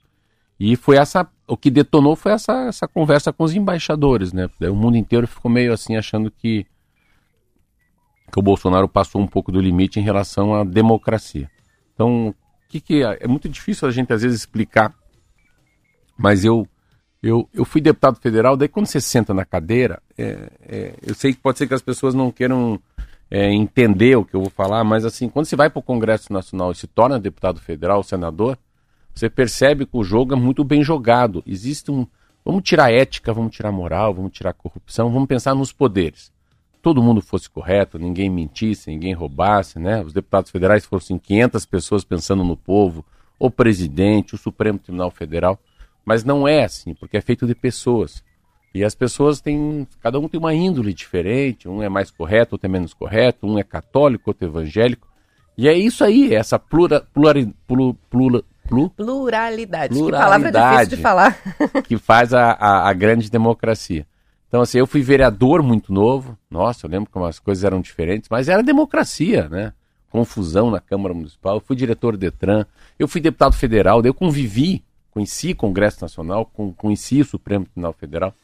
E 0.60 0.76
foi 0.76 0.98
essa, 0.98 1.26
o 1.48 1.56
que 1.56 1.70
detonou 1.70 2.14
foi 2.14 2.32
essa, 2.32 2.66
essa 2.66 2.86
conversa 2.86 3.32
com 3.32 3.42
os 3.42 3.54
embaixadores, 3.54 4.32
né? 4.32 4.48
O 4.60 4.74
mundo 4.74 4.96
inteiro 4.96 5.26
ficou 5.26 5.50
meio 5.50 5.72
assim 5.72 5.96
achando 5.96 6.30
que 6.30 6.66
que 8.30 8.38
o 8.38 8.42
Bolsonaro 8.42 8.86
passou 8.86 9.22
um 9.22 9.26
pouco 9.26 9.50
do 9.50 9.58
limite 9.58 9.98
em 9.98 10.02
relação 10.02 10.54
à 10.54 10.62
democracia. 10.62 11.50
Então, 11.94 12.34
que 12.68 12.78
que 12.78 13.02
é? 13.02 13.18
é 13.22 13.26
muito 13.26 13.48
difícil 13.48 13.88
a 13.88 13.90
gente 13.90 14.12
às 14.12 14.20
vezes 14.20 14.40
explicar, 14.40 14.94
mas 16.16 16.44
eu 16.44 16.68
eu, 17.20 17.48
eu 17.52 17.64
fui 17.64 17.80
deputado 17.80 18.20
federal, 18.20 18.56
daí 18.56 18.68
quando 18.68 18.86
você 18.86 19.00
senta 19.00 19.34
na 19.34 19.44
cadeira, 19.44 20.00
é, 20.16 20.50
é, 20.60 20.94
eu 21.04 21.14
sei 21.14 21.32
que 21.32 21.40
pode 21.40 21.58
ser 21.58 21.66
que 21.66 21.74
as 21.74 21.82
pessoas 21.82 22.14
não 22.14 22.30
queiram 22.30 22.78
é, 23.28 23.52
entender 23.52 24.16
o 24.16 24.24
que 24.24 24.36
eu 24.36 24.40
vou 24.40 24.50
falar, 24.50 24.84
mas 24.84 25.04
assim, 25.04 25.28
quando 25.28 25.46
você 25.46 25.56
vai 25.56 25.68
para 25.68 25.80
o 25.80 25.82
Congresso 25.82 26.32
Nacional 26.32 26.70
e 26.70 26.76
se 26.76 26.86
torna 26.86 27.18
deputado 27.18 27.60
federal, 27.60 28.04
senador, 28.04 28.56
você 29.18 29.30
percebe 29.30 29.86
que 29.86 29.96
o 29.96 30.04
jogo 30.04 30.34
é 30.34 30.36
muito 30.36 30.62
bem 30.64 30.82
jogado. 30.82 31.42
Existe 31.46 31.90
um. 31.90 32.06
Vamos 32.44 32.62
tirar 32.62 32.92
ética, 32.92 33.32
vamos 33.32 33.54
tirar 33.54 33.72
moral, 33.72 34.14
vamos 34.14 34.32
tirar 34.32 34.52
corrupção, 34.52 35.10
vamos 35.12 35.28
pensar 35.28 35.54
nos 35.54 35.72
poderes 35.72 36.32
todo 36.88 37.02
mundo 37.02 37.20
fosse 37.20 37.50
correto, 37.50 37.98
ninguém 37.98 38.30
mentisse, 38.30 38.90
ninguém 38.90 39.12
roubasse, 39.12 39.78
né? 39.78 40.02
Os 40.02 40.12
deputados 40.12 40.50
federais 40.50 40.86
fossem 40.86 41.18
500 41.18 41.66
pessoas 41.66 42.04
pensando 42.04 42.44
no 42.44 42.56
povo, 42.56 43.04
o 43.38 43.50
presidente, 43.50 44.34
o 44.34 44.38
Supremo 44.38 44.78
Tribunal 44.78 45.10
Federal. 45.10 45.58
Mas 46.04 46.24
não 46.24 46.48
é 46.48 46.64
assim, 46.64 46.94
porque 46.94 47.16
é 47.16 47.20
feito 47.20 47.46
de 47.46 47.54
pessoas. 47.54 48.24
E 48.74 48.84
as 48.84 48.94
pessoas 48.94 49.40
têm, 49.40 49.86
cada 50.00 50.18
um 50.18 50.28
tem 50.28 50.38
uma 50.38 50.54
índole 50.54 50.94
diferente, 50.94 51.68
um 51.68 51.82
é 51.82 51.88
mais 51.88 52.10
correto, 52.10 52.54
outro 52.54 52.66
é 52.66 52.70
menos 52.70 52.94
correto, 52.94 53.46
um 53.46 53.58
é 53.58 53.62
católico, 53.62 54.30
outro 54.30 54.46
é 54.46 54.48
evangélico. 54.48 55.08
E 55.56 55.68
é 55.68 55.76
isso 55.76 56.04
aí, 56.04 56.34
essa 56.34 56.58
plura, 56.58 57.00
plurali, 57.12 57.52
plur, 57.66 58.44
plur, 58.68 58.90
pluralidade. 58.90 59.94
pluralidade. 59.94 60.52
Que 60.52 60.52
palavra 60.52 60.52
difícil 60.52 60.96
de 60.96 60.96
falar. 61.02 61.82
que 61.84 61.98
faz 61.98 62.32
a, 62.32 62.52
a, 62.52 62.88
a 62.88 62.92
grande 62.92 63.30
democracia. 63.30 64.06
Então, 64.48 64.62
assim, 64.62 64.78
eu 64.78 64.86
fui 64.86 65.02
vereador 65.02 65.62
muito 65.62 65.92
novo. 65.92 66.36
Nossa, 66.50 66.86
eu 66.86 66.90
lembro 66.90 67.10
que 67.10 67.18
as 67.18 67.38
coisas 67.38 67.64
eram 67.64 67.80
diferentes, 67.80 68.28
mas 68.30 68.48
era 68.48 68.62
democracia, 68.62 69.48
né? 69.48 69.72
Confusão 70.10 70.70
na 70.70 70.80
Câmara 70.80 71.12
Municipal. 71.12 71.56
Eu 71.56 71.60
fui 71.60 71.76
diretor 71.76 72.12
do 72.12 72.18
Detran, 72.18 72.64
eu 72.98 73.06
fui 73.06 73.20
deputado 73.20 73.54
federal, 73.54 74.02
eu 74.02 74.14
convivi, 74.14 74.82
conheci 75.10 75.52
o 75.52 75.56
Congresso 75.56 75.98
Nacional, 76.00 76.50
conheci 76.76 77.20
o 77.20 77.24
Supremo 77.24 77.66
Tribunal 77.66 77.92
Federal. 77.92 78.34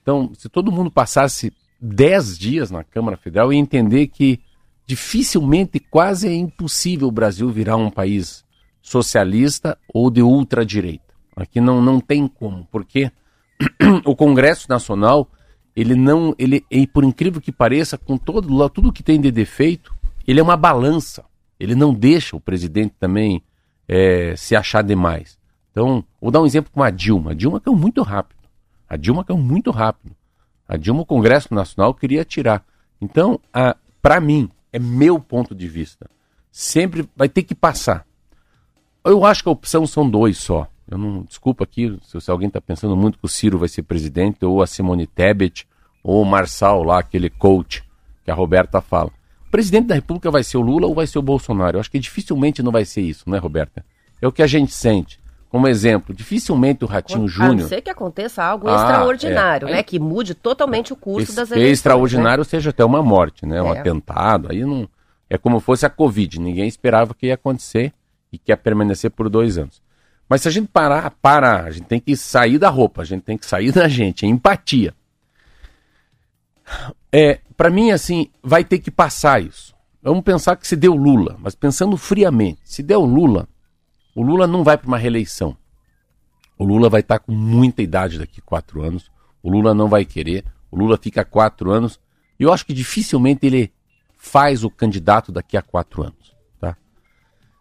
Então, 0.00 0.30
se 0.38 0.48
todo 0.48 0.70
mundo 0.70 0.90
passasse 0.90 1.52
dez 1.80 2.38
dias 2.38 2.70
na 2.70 2.84
Câmara 2.84 3.16
Federal, 3.16 3.52
ia 3.52 3.58
entender 3.58 4.06
que 4.06 4.40
dificilmente, 4.86 5.78
quase 5.78 6.28
é 6.28 6.34
impossível 6.34 7.08
o 7.08 7.12
Brasil 7.12 7.50
virar 7.50 7.76
um 7.76 7.90
país 7.90 8.42
socialista 8.88 9.78
ou 9.92 10.10
de 10.10 10.22
ultradireita. 10.22 11.14
Aqui 11.36 11.60
não, 11.60 11.80
não 11.80 12.00
tem 12.00 12.26
como, 12.26 12.66
porque 12.70 13.10
o 14.04 14.16
Congresso 14.16 14.66
Nacional 14.68 15.28
ele 15.76 15.94
não, 15.94 16.34
ele, 16.38 16.64
e 16.70 16.86
por 16.86 17.04
incrível 17.04 17.40
que 17.40 17.52
pareça, 17.52 17.96
com 17.96 18.18
todo 18.18 18.68
tudo 18.68 18.92
que 18.92 19.02
tem 19.02 19.20
de 19.20 19.30
defeito, 19.30 19.94
ele 20.26 20.40
é 20.40 20.42
uma 20.42 20.56
balança. 20.56 21.24
Ele 21.60 21.74
não 21.74 21.94
deixa 21.94 22.36
o 22.36 22.40
presidente 22.40 22.94
também 22.98 23.42
é, 23.86 24.34
se 24.36 24.56
achar 24.56 24.82
demais. 24.82 25.38
Então, 25.70 26.04
vou 26.20 26.32
dar 26.32 26.40
um 26.40 26.46
exemplo 26.46 26.72
com 26.72 26.82
a 26.82 26.90
Dilma. 26.90 27.30
A 27.30 27.34
Dilma 27.34 27.60
caiu 27.60 27.76
muito 27.76 28.02
rápido. 28.02 28.40
A 28.88 28.96
Dilma 28.96 29.24
caiu 29.24 29.38
muito 29.38 29.70
rápido. 29.70 30.16
A 30.66 30.76
Dilma, 30.76 31.02
o 31.02 31.06
Congresso 31.06 31.54
Nacional 31.54 31.94
queria 31.94 32.24
tirar. 32.24 32.64
Então, 33.00 33.40
para 34.02 34.20
mim, 34.20 34.50
é 34.72 34.78
meu 34.78 35.20
ponto 35.20 35.54
de 35.54 35.68
vista. 35.68 36.10
Sempre 36.50 37.08
vai 37.16 37.28
ter 37.28 37.42
que 37.42 37.54
passar. 37.54 38.04
Eu 39.04 39.24
acho 39.24 39.42
que 39.42 39.48
a 39.48 39.52
opção 39.52 39.86
são 39.86 40.08
dois 40.08 40.38
só. 40.38 40.66
Eu 40.90 40.96
não, 40.96 41.22
desculpa 41.22 41.64
aqui 41.64 41.98
se, 42.02 42.30
alguém 42.30 42.48
está 42.48 42.60
pensando 42.60 42.96
muito 42.96 43.18
que 43.18 43.24
o 43.24 43.28
Ciro 43.28 43.58
vai 43.58 43.68
ser 43.68 43.82
presidente, 43.82 44.44
ou 44.44 44.62
a 44.62 44.66
Simone 44.66 45.06
Tebet, 45.06 45.66
ou 46.02 46.22
o 46.22 46.24
Marçal 46.24 46.82
lá, 46.82 46.98
aquele 46.98 47.28
coach 47.28 47.84
que 48.24 48.30
a 48.30 48.34
Roberta 48.34 48.80
fala. 48.80 49.10
O 49.46 49.50
presidente 49.50 49.86
da 49.86 49.94
República 49.94 50.30
vai 50.30 50.42
ser 50.42 50.56
o 50.56 50.62
Lula 50.62 50.86
ou 50.86 50.94
vai 50.94 51.06
ser 51.06 51.18
o 51.18 51.22
Bolsonaro? 51.22 51.76
Eu 51.76 51.80
acho 51.80 51.90
que 51.90 51.98
dificilmente 51.98 52.62
não 52.62 52.72
vai 52.72 52.84
ser 52.84 53.02
isso, 53.02 53.28
né, 53.28 53.38
Roberta? 53.38 53.84
É 54.20 54.26
o 54.26 54.32
que 54.32 54.42
a 54.42 54.46
gente 54.46 54.72
sente. 54.72 55.18
Como 55.48 55.66
exemplo, 55.66 56.14
dificilmente 56.14 56.84
o 56.84 56.86
Ratinho 56.86 57.26
Júnior. 57.26 57.52
A 57.52 57.62
não 57.62 57.68
ser 57.68 57.80
que 57.80 57.88
aconteça 57.88 58.44
algo 58.44 58.68
ah, 58.68 58.74
extraordinário, 58.74 59.68
é. 59.68 59.72
né? 59.72 59.82
Que 59.82 59.98
mude 59.98 60.34
totalmente 60.34 60.92
o 60.92 60.96
curso 60.96 61.34
das 61.34 61.50
eleições. 61.50 61.72
extraordinário 61.72 62.42
né? 62.42 62.44
seja 62.44 62.70
até 62.70 62.84
uma 62.84 63.02
morte, 63.02 63.46
né? 63.46 63.62
Um 63.62 63.74
é. 63.74 63.78
atentado. 63.78 64.48
Aí 64.50 64.62
não. 64.62 64.86
É 65.30 65.38
como 65.38 65.60
fosse 65.60 65.86
a 65.86 65.90
Covid. 65.90 66.38
Ninguém 66.38 66.68
esperava 66.68 67.14
que 67.14 67.28
ia 67.28 67.34
acontecer 67.34 67.94
e 68.32 68.38
que 68.38 68.52
ia 68.52 68.56
permanecer 68.56 69.10
por 69.10 69.28
dois 69.28 69.58
anos. 69.58 69.82
Mas 70.28 70.42
se 70.42 70.48
a 70.48 70.50
gente 70.50 70.68
parar, 70.68 71.10
parar, 71.22 71.64
a 71.64 71.70
gente 71.70 71.86
tem 71.86 71.98
que 71.98 72.14
sair 72.16 72.58
da 72.58 72.68
roupa, 72.68 73.02
a 73.02 73.04
gente 73.04 73.22
tem 73.22 73.38
que 73.38 73.46
sair 73.46 73.72
da 73.72 73.88
gente, 73.88 74.26
é 74.26 74.28
empatia. 74.28 74.94
É, 77.10 77.40
para 77.56 77.70
mim, 77.70 77.90
assim, 77.90 78.30
vai 78.42 78.62
ter 78.62 78.78
que 78.78 78.90
passar 78.90 79.42
isso. 79.42 79.74
Vamos 80.02 80.22
pensar 80.22 80.56
que 80.56 80.66
se 80.66 80.76
deu 80.76 80.94
Lula, 80.94 81.36
mas 81.40 81.54
pensando 81.54 81.96
friamente, 81.96 82.60
se 82.64 82.82
deu 82.82 83.04
Lula, 83.04 83.48
o 84.14 84.22
Lula 84.22 84.46
não 84.46 84.62
vai 84.62 84.76
para 84.76 84.88
uma 84.88 84.98
reeleição. 84.98 85.56
O 86.58 86.64
Lula 86.64 86.90
vai 86.90 87.00
estar 87.00 87.20
tá 87.20 87.24
com 87.24 87.32
muita 87.32 87.82
idade 87.82 88.18
daqui 88.18 88.40
quatro 88.40 88.82
anos. 88.82 89.10
O 89.42 89.50
Lula 89.50 89.72
não 89.74 89.88
vai 89.88 90.04
querer. 90.04 90.44
O 90.70 90.76
Lula 90.76 90.98
fica 91.00 91.24
quatro 91.24 91.70
anos. 91.70 92.00
E 92.38 92.42
eu 92.42 92.52
acho 92.52 92.66
que 92.66 92.74
dificilmente 92.74 93.46
ele 93.46 93.72
faz 94.16 94.64
o 94.64 94.70
candidato 94.70 95.30
daqui 95.30 95.56
a 95.56 95.62
quatro 95.62 96.02
anos. 96.02 96.17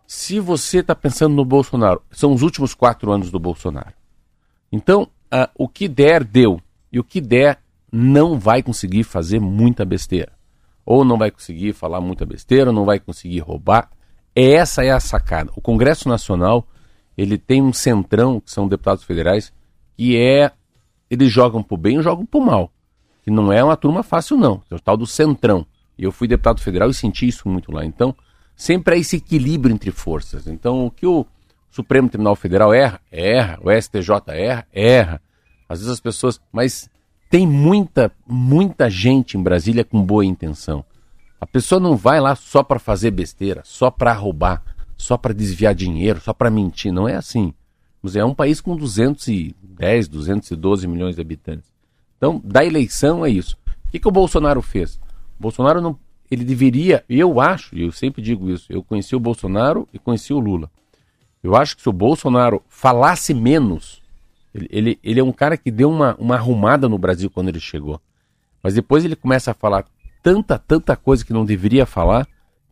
Se 0.07 0.39
você 0.39 0.79
está 0.79 0.95
pensando 0.95 1.35
no 1.35 1.43
Bolsonaro, 1.43 2.01
são 2.09 2.31
os 2.31 2.41
últimos 2.41 2.73
quatro 2.73 3.11
anos 3.11 3.29
do 3.29 3.37
Bolsonaro. 3.37 3.93
Então, 4.71 5.03
uh, 5.03 5.49
o 5.53 5.67
que 5.67 5.89
der, 5.89 6.23
deu. 6.23 6.61
E 6.89 6.97
o 6.97 7.03
que 7.03 7.19
der, 7.19 7.59
não 7.91 8.39
vai 8.39 8.63
conseguir 8.63 9.03
fazer 9.03 9.41
muita 9.41 9.83
besteira. 9.83 10.31
Ou 10.85 11.03
não 11.03 11.17
vai 11.17 11.29
conseguir 11.29 11.73
falar 11.73 11.99
muita 11.99 12.25
besteira, 12.25 12.69
ou 12.69 12.73
não 12.73 12.85
vai 12.85 13.01
conseguir 13.01 13.39
roubar. 13.39 13.91
Essa 14.33 14.81
é 14.81 14.91
a 14.91 14.99
sacada. 15.01 15.51
O 15.57 15.61
Congresso 15.61 16.07
Nacional, 16.07 16.65
ele 17.17 17.37
tem 17.37 17.61
um 17.61 17.73
centrão, 17.73 18.39
que 18.39 18.49
são 18.49 18.65
deputados 18.65 19.03
federais, 19.03 19.51
que 19.97 20.15
é. 20.15 20.53
Eles 21.09 21.29
jogam 21.29 21.61
pro 21.61 21.75
bem 21.75 21.97
ou 21.97 22.03
jogam 22.03 22.25
pro 22.25 22.39
mal. 22.39 22.71
Que 23.23 23.31
não 23.31 23.51
é 23.51 23.61
uma 23.61 23.75
turma 23.75 24.03
fácil, 24.03 24.37
não. 24.37 24.63
É 24.71 24.75
o 24.75 24.79
tal 24.79 24.95
do 24.95 25.05
centrão. 25.05 25.65
E 25.97 26.05
eu 26.05 26.13
fui 26.13 26.29
deputado 26.29 26.61
federal 26.61 26.89
e 26.89 26.93
senti 26.93 27.27
isso 27.27 27.49
muito 27.49 27.73
lá. 27.73 27.83
Então, 27.83 28.15
sempre 28.57 28.95
há 28.95 28.97
esse 28.97 29.17
equilíbrio 29.17 29.73
entre 29.73 29.91
forças. 29.91 30.47
Então, 30.47 30.87
o 30.87 30.91
que 30.91 31.05
o 31.05 31.25
Supremo 31.69 32.09
Tribunal 32.09 32.35
Federal 32.35 32.73
erra, 32.73 32.99
erra, 33.11 33.59
o 33.61 33.71
STJ 33.71 34.09
erra, 34.29 34.67
erra. 34.73 35.21
Às 35.69 35.79
vezes 35.79 35.93
as 35.93 35.99
pessoas. 35.99 36.41
Mas 36.51 36.89
tem 37.29 37.45
muita, 37.45 38.11
muita 38.25 38.89
gente 38.89 39.37
em 39.37 39.43
Brasília 39.43 39.85
com 39.85 40.03
boa 40.03 40.25
intenção. 40.25 40.83
A 41.39 41.45
pessoa 41.45 41.79
não 41.79 41.95
vai 41.95 42.19
lá 42.19 42.35
só 42.35 42.63
para 42.63 42.79
fazer 42.79 43.11
besteira, 43.11 43.61
só 43.63 43.91
para 43.91 44.11
roubar, 44.11 44.63
só 44.97 45.17
para 45.17 45.35
desviar 45.35 45.75
dinheiro, 45.75 46.19
só 46.19 46.33
para 46.33 46.49
mentir. 46.49 46.91
Não 46.91 47.07
é 47.07 47.15
assim. 47.15 47.53
É 48.15 48.25
um 48.25 48.33
país 48.33 48.59
com 48.59 48.75
210, 48.75 50.07
212 50.07 50.87
milhões 50.87 51.15
de 51.15 51.21
habitantes. 51.21 51.71
Então, 52.17 52.41
da 52.43 52.65
eleição 52.65 53.23
é 53.23 53.29
isso. 53.29 53.55
O 53.85 53.91
que, 53.91 53.99
que 53.99 54.07
o 54.07 54.11
Bolsonaro 54.11 54.61
fez? 54.61 54.95
O 55.37 55.41
Bolsonaro 55.41 55.81
não, 55.81 55.99
ele 56.29 56.43
deveria, 56.43 57.03
eu 57.09 57.39
acho, 57.39 57.75
e 57.75 57.83
eu 57.83 57.91
sempre 57.91 58.21
digo 58.21 58.49
isso, 58.49 58.65
eu 58.71 58.83
conheci 58.83 59.15
o 59.15 59.19
Bolsonaro 59.19 59.87
e 59.93 59.99
conheci 59.99 60.33
o 60.33 60.39
Lula. 60.39 60.69
Eu 61.41 61.55
acho 61.55 61.75
que 61.75 61.81
se 61.81 61.89
o 61.89 61.93
Bolsonaro 61.93 62.61
falasse 62.67 63.33
menos 63.33 64.01
Ele, 64.53 64.67
ele, 64.71 64.99
ele 65.03 65.19
é 65.19 65.23
um 65.23 65.31
cara 65.31 65.55
que 65.55 65.69
deu 65.69 65.89
uma, 65.89 66.15
uma 66.15 66.35
arrumada 66.35 66.89
no 66.89 66.97
Brasil 66.97 67.29
quando 67.29 67.49
ele 67.49 67.59
chegou. 67.59 68.01
Mas 68.63 68.73
depois 68.73 69.05
ele 69.05 69.15
começa 69.15 69.51
a 69.51 69.53
falar 69.53 69.85
tanta, 70.23 70.57
tanta 70.57 70.95
coisa 70.95 71.23
que 71.23 71.31
não 71.31 71.45
deveria 71.45 71.85
falar, 71.85 72.27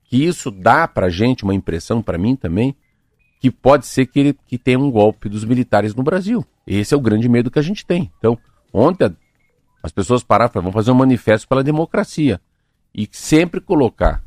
que 0.05 0.25
isso 0.25 0.49
dá 0.49 0.87
pra 0.87 1.09
gente 1.09 1.43
uma 1.43 1.53
impressão, 1.53 2.01
para 2.01 2.17
mim 2.17 2.35
também, 2.35 2.75
que 3.39 3.51
pode 3.51 3.85
ser 3.85 4.07
que 4.07 4.19
ele 4.19 4.33
que 4.47 4.57
tenha 4.57 4.79
um 4.79 4.89
golpe 4.89 5.29
dos 5.29 5.45
militares 5.45 5.93
no 5.93 6.03
Brasil. 6.03 6.43
Esse 6.65 6.93
é 6.93 6.97
o 6.97 7.01
grande 7.01 7.29
medo 7.29 7.51
que 7.51 7.59
a 7.59 7.61
gente 7.61 7.85
tem. 7.85 8.11
Então, 8.17 8.37
ontem 8.73 9.15
as 9.83 9.91
pessoas 9.91 10.23
pararam 10.23 10.49
e 10.49 10.53
falaram, 10.53 10.71
vamos 10.71 10.85
fazer 10.85 10.91
um 10.91 10.99
manifesto 10.99 11.47
pela 11.47 11.63
democracia. 11.63 12.41
E 12.95 13.09
sempre 13.11 13.59
colocar 13.59 14.23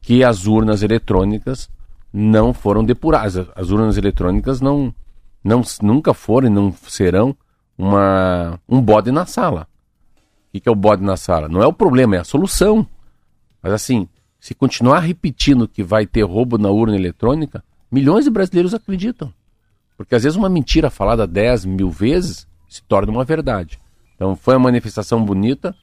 que 0.00 0.24
as 0.24 0.46
urnas 0.46 0.82
eletrônicas 0.82 1.68
não 2.10 2.54
foram 2.54 2.82
depuradas. 2.82 3.46
As 3.54 3.68
urnas 3.68 3.98
eletrônicas 3.98 4.60
não, 4.60 4.94
não 5.44 5.62
nunca 5.82 6.14
foram 6.14 6.46
e 6.46 6.50
não 6.50 6.72
serão 6.72 7.36
uma, 7.76 8.58
um 8.66 8.80
bode 8.80 9.12
na 9.12 9.26
sala. 9.26 9.68
O 10.48 10.58
que 10.58 10.66
é 10.66 10.72
o 10.72 10.74
bode 10.74 11.02
na 11.02 11.18
sala? 11.18 11.46
Não 11.46 11.62
é 11.62 11.66
o 11.66 11.72
problema, 11.72 12.16
é 12.16 12.20
a 12.20 12.24
solução. 12.24 12.86
Mas 13.62 13.74
assim, 13.74 14.08
se 14.40 14.54
continuar 14.54 15.00
repetindo 15.00 15.68
que 15.68 15.82
vai 15.82 16.06
ter 16.06 16.22
roubo 16.22 16.56
na 16.56 16.70
urna 16.70 16.96
eletrônica, 16.96 17.62
milhões 17.92 18.24
de 18.24 18.30
brasileiros 18.30 18.72
acreditam. 18.72 19.30
Porque 19.94 20.14
às 20.14 20.22
vezes 20.22 20.36
uma 20.36 20.48
mentira 20.48 20.88
falada 20.88 21.26
10 21.26 21.66
mil 21.66 21.90
vezes 21.90 22.46
se 22.66 22.82
torna 22.82 23.12
uma 23.12 23.24
verdade. 23.24 23.78
Então 24.14 24.34
foi 24.34 24.54
uma 24.54 24.64
manifestação 24.64 25.22
bonita. 25.22 25.74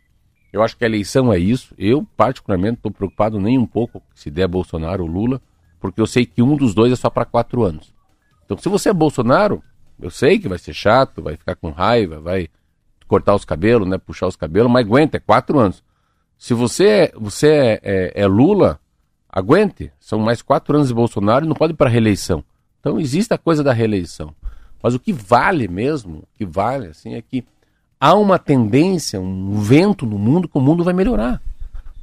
Eu 0.54 0.62
acho 0.62 0.78
que 0.78 0.86
a 0.86 0.88
eleição 0.88 1.34
é 1.34 1.40
isso. 1.40 1.74
Eu, 1.78 2.08
particularmente, 2.16 2.76
estou 2.76 2.92
preocupado 2.92 3.40
nem 3.40 3.58
um 3.58 3.66
pouco 3.66 4.02
se 4.14 4.30
der 4.30 4.48
Bolsonaro 4.48 5.04
ou 5.04 5.10
Lula, 5.10 5.42
porque 5.80 6.00
eu 6.00 6.06
sei 6.06 6.26
que 6.26 6.44
um 6.44 6.56
dos 6.56 6.76
dois 6.76 6.94
é 6.94 6.96
só 6.96 7.10
para 7.10 7.26
quatro 7.26 7.64
anos. 7.64 7.92
Então, 8.46 8.58
se 8.58 8.70
você 8.70 8.90
é 8.90 8.94
Bolsonaro, 8.94 9.64
eu 10.00 10.12
sei 10.12 10.38
que 10.38 10.48
vai 10.48 10.60
ser 10.60 10.74
chato, 10.74 11.24
vai 11.24 11.36
ficar 11.36 11.56
com 11.56 11.72
raiva, 11.72 12.20
vai 12.20 12.48
cortar 13.08 13.34
os 13.34 13.44
cabelos, 13.44 13.88
né, 13.88 13.98
puxar 13.98 14.28
os 14.28 14.36
cabelos, 14.36 14.72
mas 14.72 14.86
aguenta, 14.86 15.18
é 15.18 15.20
quatro 15.20 15.60
anos. 15.60 15.84
Se 16.38 16.54
você, 16.54 16.88
é, 16.88 17.12
você 17.16 17.48
é, 17.48 17.80
é, 17.84 18.22
é 18.22 18.28
Lula, 18.28 18.80
aguente. 19.34 19.92
São 20.00 20.20
mais 20.20 20.44
quatro 20.44 20.76
anos 20.76 20.90
de 20.90 20.94
Bolsonaro 20.94 21.46
e 21.46 21.48
não 21.48 21.56
pode 21.56 21.74
ir 21.74 21.76
para 21.76 21.90
reeleição. 21.90 22.44
Então 22.80 23.00
existe 23.00 23.34
a 23.34 23.38
coisa 23.38 23.64
da 23.64 23.74
reeleição. 23.74 24.36
Mas 24.82 24.94
o 24.94 25.00
que 25.00 25.12
vale 25.12 25.68
mesmo, 25.68 26.20
o 26.20 26.28
que 26.38 26.46
vale 26.46 26.88
assim, 26.88 27.16
é 27.16 27.22
que 27.22 27.44
há 28.04 28.14
uma 28.16 28.38
tendência, 28.38 29.18
um 29.18 29.62
vento 29.62 30.06
no 30.06 30.20
mundo 30.20 30.50
que 30.50 30.58
o 30.58 30.62
mundo 30.62 30.84
vai 30.84 30.94
melhorar. 30.94 31.42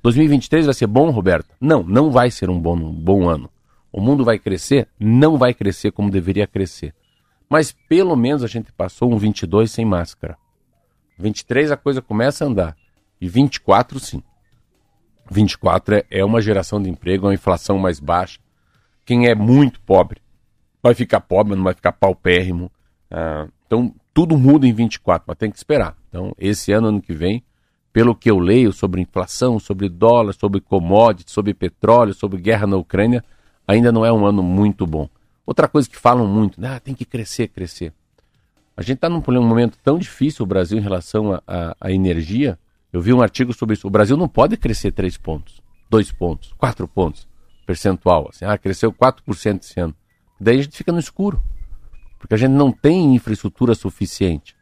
2023 0.02 0.64
vai 0.64 0.73
ser 0.73 0.87
bom, 0.87 1.11
Roberto? 1.11 1.54
Não, 1.61 1.83
não 1.83 2.11
vai 2.11 2.30
ser 2.30 2.49
um 2.49 2.59
bom, 2.59 2.75
um 2.75 2.90
bom 2.90 3.28
ano. 3.28 3.50
O 3.92 4.00
mundo 4.00 4.25
vai 4.25 4.38
crescer? 4.38 4.88
Não 4.99 5.37
vai 5.37 5.52
crescer 5.52 5.90
como 5.90 6.11
deveria 6.11 6.47
crescer. 6.47 6.95
Mas 7.50 7.76
pelo 7.87 8.16
menos 8.16 8.42
a 8.42 8.47
gente 8.47 8.73
passou 8.73 9.12
um 9.12 9.19
22 9.19 9.71
sem 9.71 9.85
máscara. 9.85 10.38
23 11.19 11.71
a 11.71 11.76
coisa 11.76 12.00
começa 12.00 12.47
a 12.47 12.49
andar. 12.49 12.76
E 13.21 13.28
24 13.28 14.00
sim. 14.00 14.23
24 15.30 15.97
é, 15.97 16.04
é 16.11 16.25
uma 16.25 16.40
geração 16.40 16.80
de 16.80 16.88
emprego, 16.88 17.26
uma 17.26 17.35
inflação 17.35 17.76
mais 17.76 18.00
baixa. 18.00 18.40
Quem 19.04 19.26
é 19.26 19.35
muito 19.35 19.78
pobre 19.83 20.23
vai 20.83 20.95
ficar 20.95 21.21
pobre, 21.21 21.54
não 21.54 21.64
vai 21.64 21.75
ficar 21.75 21.92
paupérrimo. 21.92 22.73
Ah, 23.11 23.49
então 23.66 23.95
tudo 24.12 24.36
muda 24.36 24.66
em 24.66 24.72
24, 24.72 25.24
mas 25.26 25.36
tem 25.36 25.50
que 25.50 25.56
esperar. 25.56 25.96
Então 26.08 26.34
esse 26.38 26.72
ano, 26.72 26.88
ano 26.88 27.02
que 27.02 27.12
vem, 27.12 27.42
pelo 27.92 28.14
que 28.14 28.30
eu 28.30 28.38
leio 28.38 28.72
sobre 28.72 29.00
inflação, 29.00 29.58
sobre 29.58 29.88
dólar, 29.88 30.32
sobre 30.34 30.60
commodities, 30.60 31.32
sobre 31.32 31.54
petróleo, 31.54 32.14
sobre 32.14 32.40
guerra 32.40 32.66
na 32.66 32.76
Ucrânia, 32.76 33.24
ainda 33.66 33.90
não 33.90 34.04
é 34.04 34.12
um 34.12 34.24
ano 34.24 34.42
muito 34.42 34.86
bom. 34.86 35.08
Outra 35.44 35.66
coisa 35.66 35.88
que 35.88 35.96
falam 35.96 36.26
muito, 36.26 36.60
né, 36.60 36.76
ah, 36.76 36.80
tem 36.80 36.94
que 36.94 37.04
crescer, 37.04 37.48
crescer. 37.48 37.92
A 38.76 38.82
gente 38.82 38.96
está 38.96 39.08
num, 39.08 39.22
momento 39.42 39.76
tão 39.82 39.98
difícil, 39.98 40.44
o 40.44 40.46
Brasil, 40.46 40.78
em 40.78 40.80
relação 40.80 41.40
à 41.46 41.90
energia. 41.90 42.58
Eu 42.92 43.00
vi 43.00 43.12
um 43.12 43.20
artigo 43.20 43.52
sobre 43.52 43.75
isso. 43.75 43.86
O 43.86 43.90
Brasil 43.90 44.16
não 44.16 44.28
pode 44.28 44.56
crescer 44.56 44.92
3 44.92 45.18
pontos, 45.18 45.60
2 45.90 46.12
pontos, 46.12 46.54
4 46.56 46.88
pontos 46.88 47.28
percentual. 47.66 48.28
Assim, 48.30 48.44
ah, 48.44 48.56
cresceu 48.56 48.92
4% 48.92 49.62
esse 49.62 49.78
ano. 49.78 49.94
Daí 50.40 50.58
a 50.58 50.62
gente 50.62 50.76
fica 50.76 50.92
no 50.92 50.99
escuro. 50.99 51.42
Porque 52.21 52.35
a 52.35 52.37
gente 52.37 52.52
não 52.52 52.71
tem 52.71 53.15
infraestrutura 53.15 53.75
suficiente. 53.75 54.54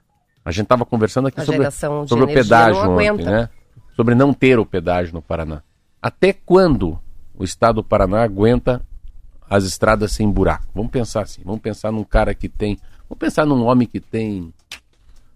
A 0.44 0.52
gente 0.52 0.62
estava 0.62 0.86
conversando 0.86 1.26
aqui 1.26 1.40
a 1.40 1.44
sobre, 1.44 1.70
sobre 2.06 2.24
o 2.24 2.28
pedágio 2.28 2.90
ontem, 2.90 3.26
né? 3.26 3.50
Sobre 3.94 4.14
não 4.14 4.32
ter 4.32 4.58
o 4.58 4.64
pedágio 4.64 5.12
no 5.12 5.20
Paraná. 5.20 5.62
Até 6.00 6.32
quando 6.32 6.98
o 7.34 7.42
estado 7.42 7.76
do 7.76 7.84
Paraná 7.84 8.22
aguenta 8.22 8.80
as 9.50 9.64
estradas 9.64 10.12
sem 10.12 10.30
buraco? 10.30 10.66
Vamos 10.72 10.92
pensar 10.92 11.22
assim. 11.22 11.42
Vamos 11.44 11.60
pensar 11.60 11.90
num 11.90 12.04
cara 12.04 12.32
que 12.32 12.48
tem. 12.48 12.78
Vamos 13.08 13.18
pensar 13.18 13.44
num 13.44 13.64
homem 13.64 13.88
que 13.88 14.00
tem 14.00 14.54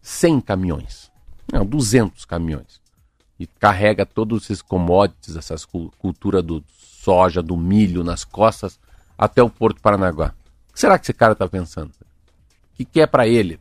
100 0.01 0.41
caminhões. 0.43 1.11
Não, 1.53 1.67
200 1.67 2.25
caminhões. 2.25 2.81
E 3.39 3.47
carrega 3.47 4.07
todos 4.07 4.45
esses 4.45 4.63
commodities, 4.63 5.35
essas 5.37 5.65
cultura 5.99 6.41
do 6.41 6.65
soja, 6.69 7.43
do 7.43 7.57
milho 7.57 8.05
nas 8.05 8.25
costas 8.25 8.79
até 9.19 9.43
o 9.43 9.51
Porto 9.51 9.83
Paranaguá. 9.83 10.35
O 10.71 10.73
que 10.73 10.81
será 10.81 10.97
que 10.97 11.05
esse 11.05 11.13
cara 11.13 11.33
está 11.33 11.49
pensando? 11.49 11.91
Que, 12.83 12.85
que 12.85 13.01
é 13.01 13.07
para 13.07 13.27
ele 13.27 13.61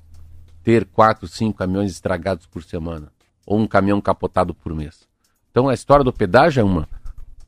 ter 0.63 0.85
quatro, 0.85 1.27
cinco 1.27 1.57
caminhões 1.59 1.91
estragados 1.91 2.45
por 2.45 2.63
semana? 2.63 3.11
Ou 3.45 3.59
um 3.59 3.67
caminhão 3.67 4.01
capotado 4.01 4.53
por 4.53 4.73
mês? 4.73 5.07
Então 5.51 5.69
a 5.69 5.73
história 5.73 6.03
do 6.03 6.13
pedágio 6.13 6.61
é 6.61 6.63
uma. 6.63 6.87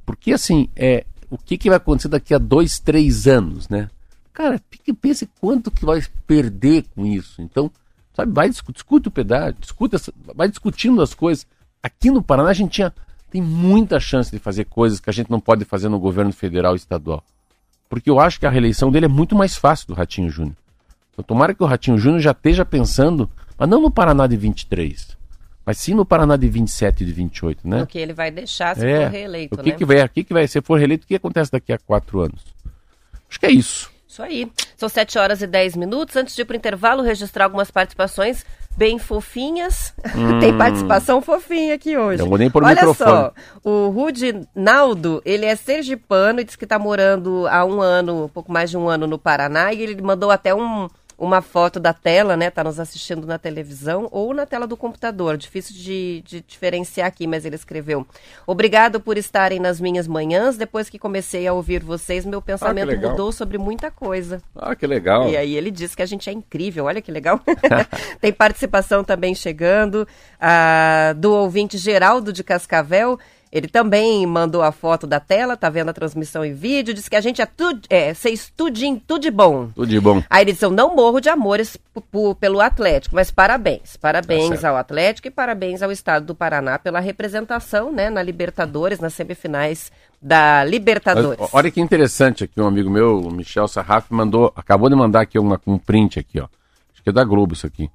Porque 0.06 0.34
assim, 0.34 0.70
é, 0.76 1.06
o 1.30 1.38
que, 1.38 1.58
que 1.58 1.70
vai 1.70 1.78
acontecer 1.78 2.10
daqui 2.10 2.34
a 2.34 2.38
dois, 2.38 2.80
três 2.80 3.28
anos, 3.28 3.70
né? 3.70 3.90
Cara, 4.34 4.62
pense 5.00 5.30
quanto 5.40 5.72
que 5.72 5.86
vai 5.86 6.02
perder 6.26 6.86
com 6.96 7.06
isso. 7.06 7.42
Então, 7.42 7.72
sabe, 8.14 8.32
vai 8.32 8.50
discute 8.50 9.08
o 9.08 9.12
pedágio, 9.12 9.60
discute 9.60 9.96
essa, 9.96 10.12
vai 10.36 10.48
discutindo 10.48 11.02
as 11.02 11.14
coisas. 11.14 11.46
Aqui 11.82 12.10
no 12.10 12.24
Paraná 12.24 12.50
a 12.50 12.54
gente 12.54 12.72
tinha, 12.72 12.94
tem 13.30 13.42
muita 13.42 14.00
chance 14.00 14.32
de 14.32 14.40
fazer 14.40 14.66
coisas 14.66 15.00
que 15.00 15.10
a 15.10 15.14
gente 15.14 15.30
não 15.30 15.40
pode 15.40 15.66
fazer 15.66 15.88
no 15.88 16.00
governo 16.00 16.34
federal 16.34 16.74
e 16.74 16.78
estadual. 16.78 17.24
Porque 17.88 18.10
eu 18.10 18.20
acho 18.20 18.40
que 18.40 18.46
a 18.46 18.50
reeleição 18.50 18.92
dele 18.92 19.06
é 19.06 19.10
muito 19.10 19.36
mais 19.36 19.56
fácil 19.56 19.88
do 19.88 19.94
Ratinho 19.94 20.30
Júnior. 20.30 20.56
Então, 21.14 21.24
tomara 21.24 21.54
que 21.54 21.64
o 21.64 21.66
Ratinho 21.66 21.98
Júnior 21.98 22.22
já 22.22 22.32
esteja 22.32 22.66
pensando, 22.66 23.30
mas 23.58 23.70
não 23.70 23.82
no 23.82 23.92
Paraná 23.92 24.26
de 24.28 24.36
23, 24.36 25.16
mas 25.66 25.78
sim 25.78 25.94
no 25.94 26.06
Paraná 26.06 26.36
de 26.36 26.50
27 26.50 27.04
e 27.04 27.06
de 27.06 27.14
28, 27.14 27.68
né? 27.68 27.84
O 27.84 27.88
que 27.88 28.00
ele 28.00 28.14
vai 28.14 28.32
deixar 28.32 28.76
se 28.76 28.86
é, 28.86 29.06
for 29.06 29.12
reeleito, 29.12 29.56
o 29.56 29.58
que 29.64 29.72
né? 29.72 29.78
Que 29.78 29.86
vai, 29.86 30.04
o 30.04 30.10
que, 30.10 30.24
que 30.24 30.34
vai, 30.34 30.48
se 30.48 30.62
for 30.62 30.78
reeleito, 30.78 31.06
o 31.06 31.08
que 31.08 31.16
acontece 31.16 31.52
daqui 31.52 31.72
a 31.72 31.78
quatro 31.78 32.20
anos? 32.20 32.44
Acho 33.30 33.40
que 33.40 33.46
é 33.46 33.52
isso. 33.52 33.92
Isso 34.08 34.22
aí. 34.22 34.52
São 34.78 34.88
7 34.88 35.18
horas 35.18 35.42
e 35.42 35.48
10 35.48 35.76
minutos. 35.76 36.16
Antes 36.16 36.36
de 36.36 36.44
ir 36.44 36.46
para 36.46 36.54
o 36.54 36.58
intervalo, 36.58 37.02
registrar 37.02 37.46
algumas 37.46 37.72
participações 37.72 38.46
bem 38.78 39.00
fofinhas. 39.00 39.92
Hum. 40.16 40.40
Tem 40.40 40.56
participação 40.56 41.20
fofinha 41.20 41.74
aqui 41.74 41.98
hoje. 41.98 42.22
Eu 42.22 42.28
vou 42.28 42.38
nem 42.38 42.50
por 42.50 42.64
Olha 42.64 42.76
microfone. 42.76 43.10
só, 43.10 43.34
o 43.64 43.90
Rudy 43.90 44.48
Naldo, 44.56 45.20
ele 45.26 45.46
é 45.48 45.56
sergipano 45.56 46.42
e 46.42 46.44
diz 46.44 46.56
que 46.56 46.66
está 46.66 46.78
morando 46.78 47.48
há 47.48 47.66
um 47.66 47.82
ano, 47.82 48.26
um 48.26 48.30
pouco 48.30 48.52
mais 48.52 48.70
de 48.70 48.78
um 48.78 48.88
ano 48.88 49.08
no 49.08 49.18
Paraná, 49.18 49.74
e 49.74 49.82
ele 49.82 50.00
mandou 50.00 50.30
até 50.30 50.54
um 50.54 50.88
uma 51.24 51.42
foto 51.42 51.80
da 51.80 51.94
tela, 51.94 52.36
né? 52.36 52.50
Tá 52.50 52.64
nos 52.64 52.80
assistindo 52.80 53.26
na 53.26 53.38
televisão 53.38 54.10
ou 54.12 54.34
na 54.34 54.46
tela 54.46 54.68
do 54.68 54.76
computador. 54.76 55.38
Difícil 55.38 55.76
de, 55.76 56.22
de, 56.26 56.42
diferenciar 56.42 57.08
aqui, 57.08 57.26
mas 57.26 57.46
ele 57.46 57.56
escreveu: 57.56 58.06
Obrigado 58.46 59.00
por 59.00 59.18
estarem 59.18 59.60
nas 59.60 59.80
minhas 59.80 60.08
manhãs. 60.08 60.58
Depois 60.58 60.90
que 60.90 61.00
comecei 61.00 61.48
a 61.48 61.54
ouvir 61.54 61.82
vocês, 61.82 62.26
meu 62.26 62.42
pensamento 62.42 62.92
ah, 62.92 63.10
mudou 63.10 63.32
sobre 63.32 63.58
muita 63.58 63.90
coisa. 63.90 64.42
Ah, 64.56 64.76
que 64.76 64.86
legal. 64.86 65.30
E 65.30 65.38
aí 65.38 65.56
ele 65.56 65.72
disse 65.72 65.96
que 65.96 66.02
a 66.02 66.06
gente 66.06 66.30
é 66.30 66.34
incrível. 66.34 66.86
Olha 66.86 67.02
que 67.02 67.12
legal. 67.12 67.40
Tem 68.20 68.34
participação 68.34 69.04
também 69.04 69.34
chegando 69.34 70.06
ah, 70.40 71.14
do 71.16 71.34
ouvinte 71.34 71.78
Geraldo 71.78 72.34
de 72.34 72.44
Cascavel. 72.44 73.18
Ele 73.54 73.68
também 73.68 74.26
mandou 74.26 74.64
a 74.64 74.72
foto 74.72 75.06
da 75.06 75.20
tela, 75.20 75.56
tá 75.56 75.70
vendo 75.70 75.90
a 75.90 75.94
transmissão 75.94 76.44
em 76.44 76.56
vídeo, 76.56 76.92
disse 76.92 77.08
que 77.08 77.16
a 77.16 77.22
gente 77.22 77.40
é 77.40 77.46
tudo, 77.46 77.82
é, 77.88 78.12
fez 78.16 78.52
tudinho, 78.58 79.00
tudo 79.06 79.22
de 79.22 79.30
bom. 79.30 79.68
Tudo 79.76 79.86
de 79.86 80.00
bom. 80.00 80.24
Aí 80.28 80.44
ele 80.44 80.54
disse, 80.54 80.66
eu 80.66 80.72
não 80.72 80.96
morro 80.96 81.20
de 81.20 81.30
amores 81.30 81.78
pelo 82.40 82.60
Atlético, 82.60 83.14
mas 83.14 83.30
parabéns. 83.30 83.96
Parabéns 83.96 84.60
tá 84.60 84.70
ao 84.70 84.76
Atlético 84.76 85.28
e 85.28 85.32
parabéns 85.32 85.84
ao 85.84 85.92
Estado 85.92 86.26
do 86.26 86.34
Paraná 86.34 86.80
pela 86.80 87.00
representação, 87.00 87.92
né, 87.92 88.10
na 88.10 88.24
Libertadores, 88.24 89.00
nas 89.00 89.14
semifinais 89.14 89.92
da 90.20 90.64
Libertadores. 90.64 91.38
Mas, 91.40 91.54
olha 91.54 91.70
que 91.70 91.80
interessante 91.80 92.46
aqui, 92.46 92.60
um 92.60 92.66
amigo 92.66 92.90
meu, 92.90 93.20
o 93.20 93.32
Michel 93.32 93.68
Sarraf, 93.68 94.08
mandou, 94.10 94.52
acabou 94.56 94.90
de 94.90 94.96
mandar 94.96 95.22
aqui 95.22 95.38
uma, 95.38 95.62
um 95.68 95.78
print 95.78 96.18
aqui, 96.18 96.40
ó. 96.40 96.48
Acho 96.92 97.04
que 97.04 97.10
é 97.10 97.14
da 97.14 97.24
Globo 97.24 97.54
isso 97.54 97.68
aqui. 97.68 97.88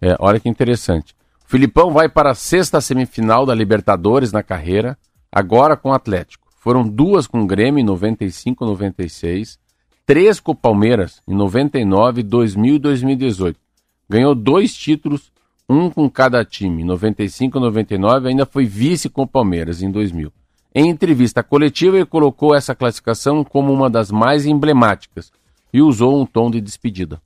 É, 0.00 0.16
olha 0.18 0.40
que 0.40 0.48
interessante. 0.48 1.14
Filipão 1.52 1.92
vai 1.92 2.08
para 2.08 2.30
a 2.30 2.34
sexta 2.34 2.80
semifinal 2.80 3.44
da 3.44 3.54
Libertadores 3.54 4.32
na 4.32 4.42
carreira, 4.42 4.96
agora 5.30 5.76
com 5.76 5.90
o 5.90 5.92
Atlético. 5.92 6.48
Foram 6.56 6.82
duas 6.82 7.26
com 7.26 7.42
o 7.42 7.46
Grêmio 7.46 7.78
em 7.78 7.84
95 7.84 8.64
96, 8.64 9.58
três 10.06 10.40
com 10.40 10.52
o 10.52 10.54
Palmeiras 10.56 11.20
em 11.28 11.34
99, 11.34 12.22
2000 12.22 12.76
e 12.76 12.78
2018. 12.78 13.60
Ganhou 14.08 14.34
dois 14.34 14.74
títulos, 14.74 15.30
um 15.68 15.90
com 15.90 16.08
cada 16.08 16.42
time, 16.42 16.80
em 16.80 16.86
95 16.86 17.58
e 17.58 17.60
99, 17.60 18.28
ainda 18.30 18.46
foi 18.46 18.64
vice 18.64 19.10
com 19.10 19.20
o 19.20 19.28
Palmeiras 19.28 19.82
em 19.82 19.90
2000. 19.90 20.32
Em 20.74 20.88
entrevista 20.88 21.42
coletiva, 21.42 21.96
ele 21.96 22.06
colocou 22.06 22.54
essa 22.54 22.74
classificação 22.74 23.44
como 23.44 23.70
uma 23.70 23.90
das 23.90 24.10
mais 24.10 24.46
emblemáticas 24.46 25.30
e 25.70 25.82
usou 25.82 26.18
um 26.18 26.24
tom 26.24 26.50
de 26.50 26.62
despedida. 26.62 27.20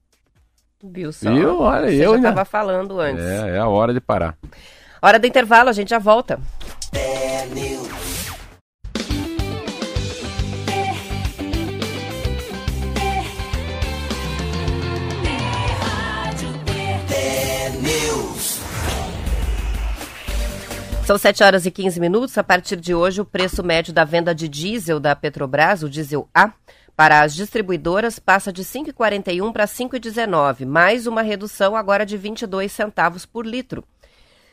Viu 0.83 1.12
só? 1.12 1.33
Viu? 1.33 1.61
Olha, 1.61 1.91
Você 1.91 2.07
eu 2.07 2.12
já 2.12 2.17
estava 2.17 2.45
falando 2.45 3.01
antes. 3.01 3.25
É, 3.25 3.57
é 3.57 3.59
a 3.59 3.69
hora 3.69 3.95
de 3.95 4.01
parar. 4.01 4.37
Hora 5.01 5.19
do 5.19 5.27
intervalo, 5.27 5.69
a 5.71 5.73
gente 5.73 5.91
já 5.91 5.99
volta. 5.99 6.39
São 21.07 21.17
7 21.17 21.45
horas 21.45 21.65
e 21.65 21.71
15 21.71 22.01
minutos. 22.01 22.37
A 22.37 22.43
partir 22.43 22.75
de 22.75 22.93
hoje, 22.93 23.21
o 23.21 23.25
preço 23.25 23.62
médio 23.62 23.93
da 23.95 24.03
venda 24.03 24.35
de 24.35 24.49
diesel 24.49 24.99
da 24.99 25.15
Petrobras, 25.15 25.85
o 25.85 25.89
diesel 25.89 26.29
A, 26.35 26.53
para 26.97 27.21
as 27.21 27.35
distribuidoras 27.35 28.19
passa 28.19 28.51
de 28.51 28.65
5,41 28.65 29.53
para 29.53 29.67
5,19, 29.67 30.65
mais 30.65 31.07
uma 31.07 31.21
redução 31.21 31.77
agora 31.77 32.07
de 32.07 32.17
22 32.17 32.73
centavos 32.73 33.27
por 33.27 33.47
litro. 33.47 33.85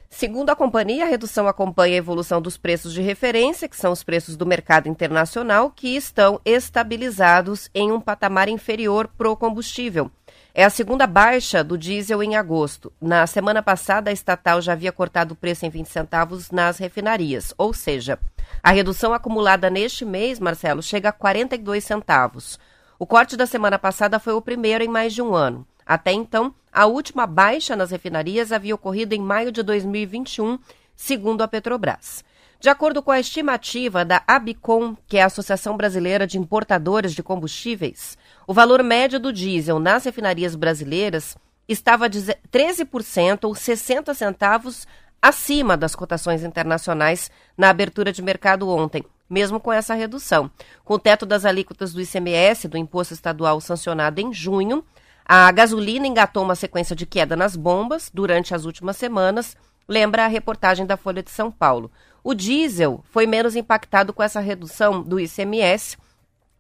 Segundo 0.10 0.52
a 0.52 0.56
companhia, 0.56 1.06
a 1.06 1.08
redução 1.08 1.48
acompanha 1.48 1.96
a 1.96 1.98
evolução 1.98 2.40
dos 2.40 2.56
preços 2.56 2.94
de 2.94 3.02
referência, 3.02 3.68
que 3.68 3.76
são 3.76 3.92
os 3.92 4.04
preços 4.04 4.36
do 4.36 4.46
mercado 4.46 4.88
internacional, 4.88 5.72
que 5.72 5.96
estão 5.96 6.40
estabilizados 6.46 7.70
em 7.74 7.92
um 7.92 8.00
patamar 8.00 8.48
inferior 8.48 9.10
pro 9.18 9.36
combustível. 9.36 10.12
É 10.56 10.64
a 10.64 10.70
segunda 10.70 11.08
baixa 11.08 11.64
do 11.64 11.76
diesel 11.76 12.22
em 12.22 12.36
agosto. 12.36 12.94
Na 13.02 13.26
semana 13.26 13.64
passada, 13.64 14.12
a 14.12 14.14
estatal 14.14 14.62
já 14.62 14.74
havia 14.74 14.92
cortado 14.92 15.34
o 15.34 15.36
preço 15.36 15.66
em 15.66 15.70
20 15.72 15.88
centavos 15.88 16.52
nas 16.52 16.78
refinarias, 16.78 17.56
ou 17.58 17.74
seja, 17.74 18.20
a 18.62 18.72
redução 18.72 19.16
acumulada 19.16 19.68
neste 19.68 20.06
mês, 20.06 20.40
Marcelo, 20.40 20.84
chega 20.84 21.10
a 21.10 21.12
42 21.12 21.84
centavos. 21.84 22.60
O 23.00 23.08
corte 23.08 23.36
da 23.36 23.48
semana 23.48 23.80
passada 23.80 24.20
foi 24.20 24.34
o 24.34 24.42
primeiro 24.44 24.84
em 24.84 24.88
mais 24.88 25.12
de 25.12 25.24
um 25.24 25.34
ano. 25.34 25.66
Até 25.84 26.12
então, 26.12 26.54
a 26.72 26.86
última 26.86 27.26
baixa 27.26 27.76
nas 27.76 27.90
refinarias 27.90 28.52
havia 28.52 28.76
ocorrido 28.76 29.16
em 29.16 29.22
maio 29.22 29.52
de 29.52 29.64
2021, 29.64 30.60
segundo 30.96 31.42
a 31.42 31.48
Petrobras. 31.48 32.24
De 32.64 32.70
acordo 32.70 33.04
com 33.04 33.12
a 33.12 33.20
estimativa 33.20 34.06
da 34.06 34.24
ABICOM, 34.26 34.96
que 35.06 35.18
é 35.18 35.22
a 35.22 35.26
Associação 35.26 35.76
Brasileira 35.76 36.26
de 36.26 36.38
Importadores 36.38 37.14
de 37.14 37.22
Combustíveis, 37.22 38.18
o 38.48 38.54
valor 38.54 38.82
médio 38.82 39.20
do 39.20 39.34
diesel 39.34 39.80
nas 39.80 40.06
refinarias 40.06 40.56
brasileiras 40.56 41.36
estava 41.68 42.08
deze- 42.08 42.38
13% 42.50 43.44
ou 43.44 43.54
60 43.54 44.14
centavos 44.14 44.88
acima 45.22 45.76
das 45.76 45.94
cotações 45.94 46.42
internacionais 46.42 47.30
na 47.58 47.70
abertura 47.70 48.14
de 48.14 48.22
mercado 48.22 48.70
ontem, 48.70 49.04
mesmo 49.30 49.60
com 49.60 49.74
essa 49.74 49.94
redução. 49.94 50.50
Com 50.86 50.94
o 50.94 51.00
teto 51.00 51.26
das 51.26 51.44
alíquotas 51.44 51.92
do 51.92 52.00
ICMS, 52.00 52.70
do 52.70 52.78
Imposto 52.78 53.14
Estadual 53.14 53.60
sancionado 53.60 54.22
em 54.22 54.32
junho, 54.32 54.86
a 55.26 55.52
gasolina 55.52 56.08
engatou 56.08 56.44
uma 56.44 56.56
sequência 56.56 56.96
de 56.96 57.06
queda 57.06 57.36
nas 57.36 57.58
bombas 57.58 58.10
durante 58.14 58.56
as 58.56 58.64
últimas 58.64 58.96
semanas, 58.96 59.58
lembra 59.86 60.24
a 60.24 60.30
reportagem 60.30 60.86
da 60.86 60.96
Folha 60.96 61.22
de 61.22 61.30
São 61.30 61.52
Paulo. 61.52 61.92
O 62.24 62.34
diesel 62.34 63.04
foi 63.12 63.28
menos 63.28 63.56
impactado 63.56 64.14
com 64.14 64.24
essa 64.24 64.40
redução 64.40 65.02
do 65.02 65.20
ICMS, 65.20 65.98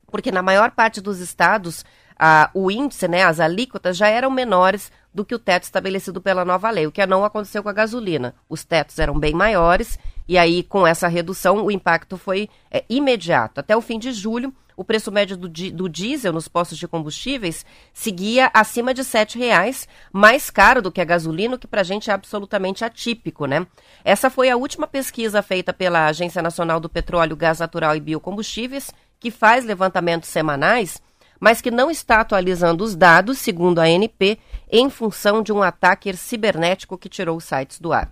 porque 0.07 0.31
na 0.31 0.41
maior 0.41 0.71
parte 0.71 0.99
dos 0.99 1.19
estados 1.19 1.85
ah, 2.19 2.49
o 2.53 2.69
índice, 2.69 3.07
né, 3.07 3.23
as 3.23 3.39
alíquotas 3.39 3.97
já 3.97 4.07
eram 4.07 4.29
menores 4.29 4.91
do 5.13 5.25
que 5.25 5.35
o 5.35 5.39
teto 5.39 5.63
estabelecido 5.63 6.21
pela 6.21 6.45
nova 6.45 6.69
lei, 6.69 6.87
o 6.87 6.91
que 6.91 7.05
não 7.05 7.23
aconteceu 7.23 7.63
com 7.63 7.69
a 7.69 7.73
gasolina. 7.73 8.35
Os 8.49 8.63
tetos 8.63 8.99
eram 8.99 9.17
bem 9.17 9.33
maiores 9.33 9.97
e 10.27 10.37
aí 10.37 10.63
com 10.63 10.85
essa 10.85 11.07
redução 11.07 11.65
o 11.65 11.71
impacto 11.71 12.17
foi 12.17 12.49
é, 12.71 12.83
imediato. 12.89 13.59
Até 13.59 13.75
o 13.75 13.81
fim 13.81 13.99
de 13.99 14.11
julho, 14.11 14.53
o 14.75 14.83
preço 14.83 15.11
médio 15.11 15.37
do, 15.37 15.47
do 15.47 15.89
diesel 15.89 16.33
nos 16.33 16.47
postos 16.47 16.77
de 16.77 16.87
combustíveis 16.87 17.65
seguia 17.93 18.49
acima 18.53 18.93
de 18.93 19.03
7 19.03 19.37
reais, 19.37 19.87
mais 20.11 20.49
caro 20.49 20.81
do 20.81 20.91
que 20.91 21.01
a 21.01 21.05
gasolina, 21.05 21.55
o 21.55 21.59
que 21.59 21.67
para 21.67 21.81
a 21.81 21.83
gente 21.83 22.09
é 22.09 22.13
absolutamente 22.13 22.83
atípico, 22.83 23.45
né? 23.45 23.67
Essa 24.03 24.29
foi 24.29 24.49
a 24.49 24.57
última 24.57 24.87
pesquisa 24.87 25.41
feita 25.41 25.71
pela 25.71 26.07
Agência 26.07 26.41
Nacional 26.41 26.79
do 26.79 26.89
Petróleo, 26.89 27.35
Gás 27.35 27.59
Natural 27.59 27.95
e 27.95 27.99
Biocombustíveis, 27.99 28.91
que 29.19 29.29
faz 29.29 29.63
levantamentos 29.63 30.29
semanais, 30.29 31.01
mas 31.39 31.61
que 31.61 31.69
não 31.69 31.91
está 31.91 32.21
atualizando 32.21 32.83
os 32.83 32.95
dados, 32.95 33.37
segundo 33.37 33.79
a 33.79 33.83
ANP, 33.83 34.39
em 34.71 34.89
função 34.89 35.43
de 35.43 35.51
um 35.51 35.61
ataque 35.61 36.15
cibernético 36.15 36.97
que 36.97 37.09
tirou 37.09 37.37
os 37.37 37.43
sites 37.43 37.79
do 37.79 37.93
ar. 37.93 38.11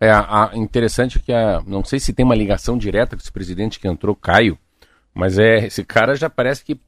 É 0.00 0.10
a, 0.10 0.52
interessante 0.54 1.18
que 1.18 1.30
a, 1.30 1.62
não 1.66 1.84
sei 1.84 2.00
se 2.00 2.14
tem 2.14 2.24
uma 2.24 2.34
ligação 2.34 2.78
direta 2.78 3.14
com 3.14 3.20
esse 3.20 3.30
presidente 3.30 3.78
que 3.78 3.86
entrou, 3.86 4.16
Caio, 4.16 4.58
mas 5.14 5.38
é 5.38 5.66
esse 5.66 5.84
cara 5.84 6.14
já 6.14 6.30
parece 6.30 6.64
que 6.64 6.80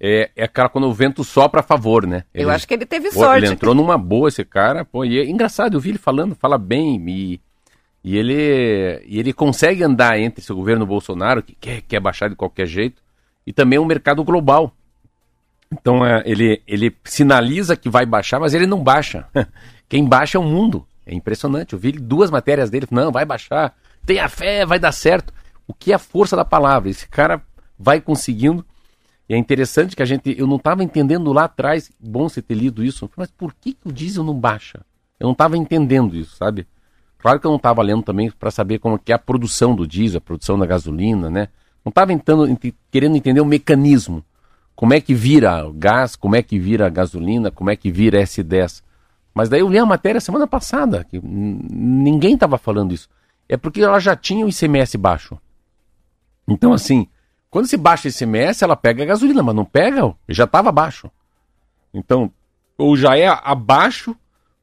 é, 0.00 0.30
é 0.36 0.44
aquela 0.44 0.68
quando 0.68 0.86
o 0.86 0.92
vento 0.92 1.24
sopra 1.24 1.60
a 1.60 1.62
favor, 1.62 2.06
né? 2.06 2.24
Eu 2.32 2.50
acho 2.50 2.68
que 2.68 2.74
ele 2.74 2.86
teve 2.86 3.08
pô, 3.10 3.20
sorte. 3.20 3.44
Ele 3.44 3.54
entrou 3.54 3.74
numa 3.74 3.98
boa 3.98 4.28
esse 4.28 4.44
cara, 4.44 4.84
pô, 4.84 5.04
e 5.04 5.18
é 5.18 5.24
engraçado, 5.24 5.76
eu 5.76 5.80
vi 5.80 5.90
ele 5.90 5.98
falando, 5.98 6.34
fala 6.36 6.58
bem 6.58 7.02
e, 7.08 7.40
e 8.04 8.16
ele 8.16 9.02
e 9.06 9.18
ele 9.18 9.32
consegue 9.32 9.82
andar 9.82 10.18
entre 10.18 10.42
esse 10.42 10.52
governo 10.52 10.86
Bolsonaro 10.86 11.42
que 11.42 11.54
quer, 11.54 11.80
quer 11.82 12.00
baixar 12.00 12.28
de 12.28 12.36
qualquer 12.36 12.66
jeito 12.66 13.02
e 13.46 13.52
também 13.52 13.78
um 13.78 13.84
mercado 13.86 14.22
global. 14.22 14.72
Então 15.72 16.04
é, 16.04 16.22
ele, 16.24 16.62
ele 16.66 16.94
sinaliza 17.04 17.76
que 17.76 17.88
vai 17.88 18.06
baixar, 18.06 18.38
mas 18.38 18.54
ele 18.54 18.66
não 18.66 18.82
baixa. 18.82 19.26
Quem 19.88 20.06
baixa 20.06 20.38
é 20.38 20.40
o 20.40 20.44
mundo. 20.44 20.86
É 21.08 21.14
impressionante. 21.14 21.72
Eu 21.72 21.78
vi 21.78 21.92
duas 21.92 22.30
matérias 22.30 22.68
dele. 22.68 22.86
Não, 22.90 23.10
vai 23.10 23.24
baixar. 23.24 23.74
Tenha 24.04 24.28
fé, 24.28 24.66
vai 24.66 24.78
dar 24.78 24.92
certo. 24.92 25.32
O 25.66 25.72
que 25.72 25.90
é 25.90 25.94
a 25.94 25.98
força 25.98 26.36
da 26.36 26.44
palavra? 26.44 26.90
Esse 26.90 27.08
cara 27.08 27.42
vai 27.78 27.98
conseguindo. 27.98 28.64
E 29.26 29.34
é 29.34 29.38
interessante 29.38 29.96
que 29.96 30.02
a 30.02 30.06
gente. 30.06 30.38
Eu 30.38 30.46
não 30.46 30.56
estava 30.56 30.84
entendendo 30.84 31.32
lá 31.32 31.44
atrás. 31.44 31.90
Bom 31.98 32.28
você 32.28 32.42
ter 32.42 32.54
lido 32.54 32.84
isso. 32.84 33.10
Mas 33.16 33.30
por 33.30 33.54
que, 33.54 33.72
que 33.72 33.88
o 33.88 33.92
diesel 33.92 34.22
não 34.22 34.38
baixa? 34.38 34.84
Eu 35.18 35.24
não 35.24 35.32
estava 35.32 35.56
entendendo 35.56 36.14
isso, 36.14 36.36
sabe? 36.36 36.66
Claro 37.18 37.40
que 37.40 37.46
eu 37.46 37.50
não 37.50 37.56
estava 37.56 37.82
lendo 37.82 38.02
também 38.02 38.30
para 38.30 38.50
saber 38.50 38.78
como 38.78 38.98
que 38.98 39.10
é 39.10 39.14
a 39.14 39.18
produção 39.18 39.74
do 39.74 39.86
diesel, 39.86 40.18
a 40.18 40.20
produção 40.20 40.58
da 40.58 40.66
gasolina, 40.66 41.30
né? 41.30 41.48
Não 41.84 41.90
estava 41.90 42.12
querendo 42.90 43.16
entender 43.16 43.40
o 43.40 43.46
mecanismo. 43.46 44.22
Como 44.76 44.94
é 44.94 45.00
que 45.00 45.14
vira 45.14 45.68
gás, 45.74 46.14
como 46.14 46.36
é 46.36 46.42
que 46.42 46.58
vira 46.58 46.88
gasolina, 46.88 47.50
como 47.50 47.70
é 47.70 47.74
que 47.74 47.90
vira 47.90 48.22
S10. 48.22 48.82
Mas 49.38 49.48
daí 49.48 49.60
eu 49.60 49.68
li 49.68 49.78
a 49.78 49.86
matéria 49.86 50.20
semana 50.20 50.48
passada, 50.48 51.04
que 51.04 51.20
ninguém 51.22 52.34
estava 52.34 52.58
falando 52.58 52.92
isso. 52.92 53.08
É 53.48 53.56
porque 53.56 53.80
ela 53.80 54.00
já 54.00 54.16
tinha 54.16 54.44
o 54.44 54.48
ICMS 54.48 54.98
baixo. 54.98 55.38
Então, 56.48 56.72
assim, 56.72 57.06
quando 57.48 57.68
se 57.68 57.76
baixa 57.76 58.08
o 58.08 58.10
ICMS, 58.10 58.64
ela 58.64 58.74
pega 58.74 59.04
a 59.04 59.06
gasolina, 59.06 59.40
mas 59.40 59.54
não 59.54 59.64
pega, 59.64 60.12
já 60.28 60.42
estava 60.42 60.72
baixo. 60.72 61.08
Então, 61.94 62.32
ou 62.76 62.96
já 62.96 63.16
é 63.16 63.28
abaixo 63.28 64.16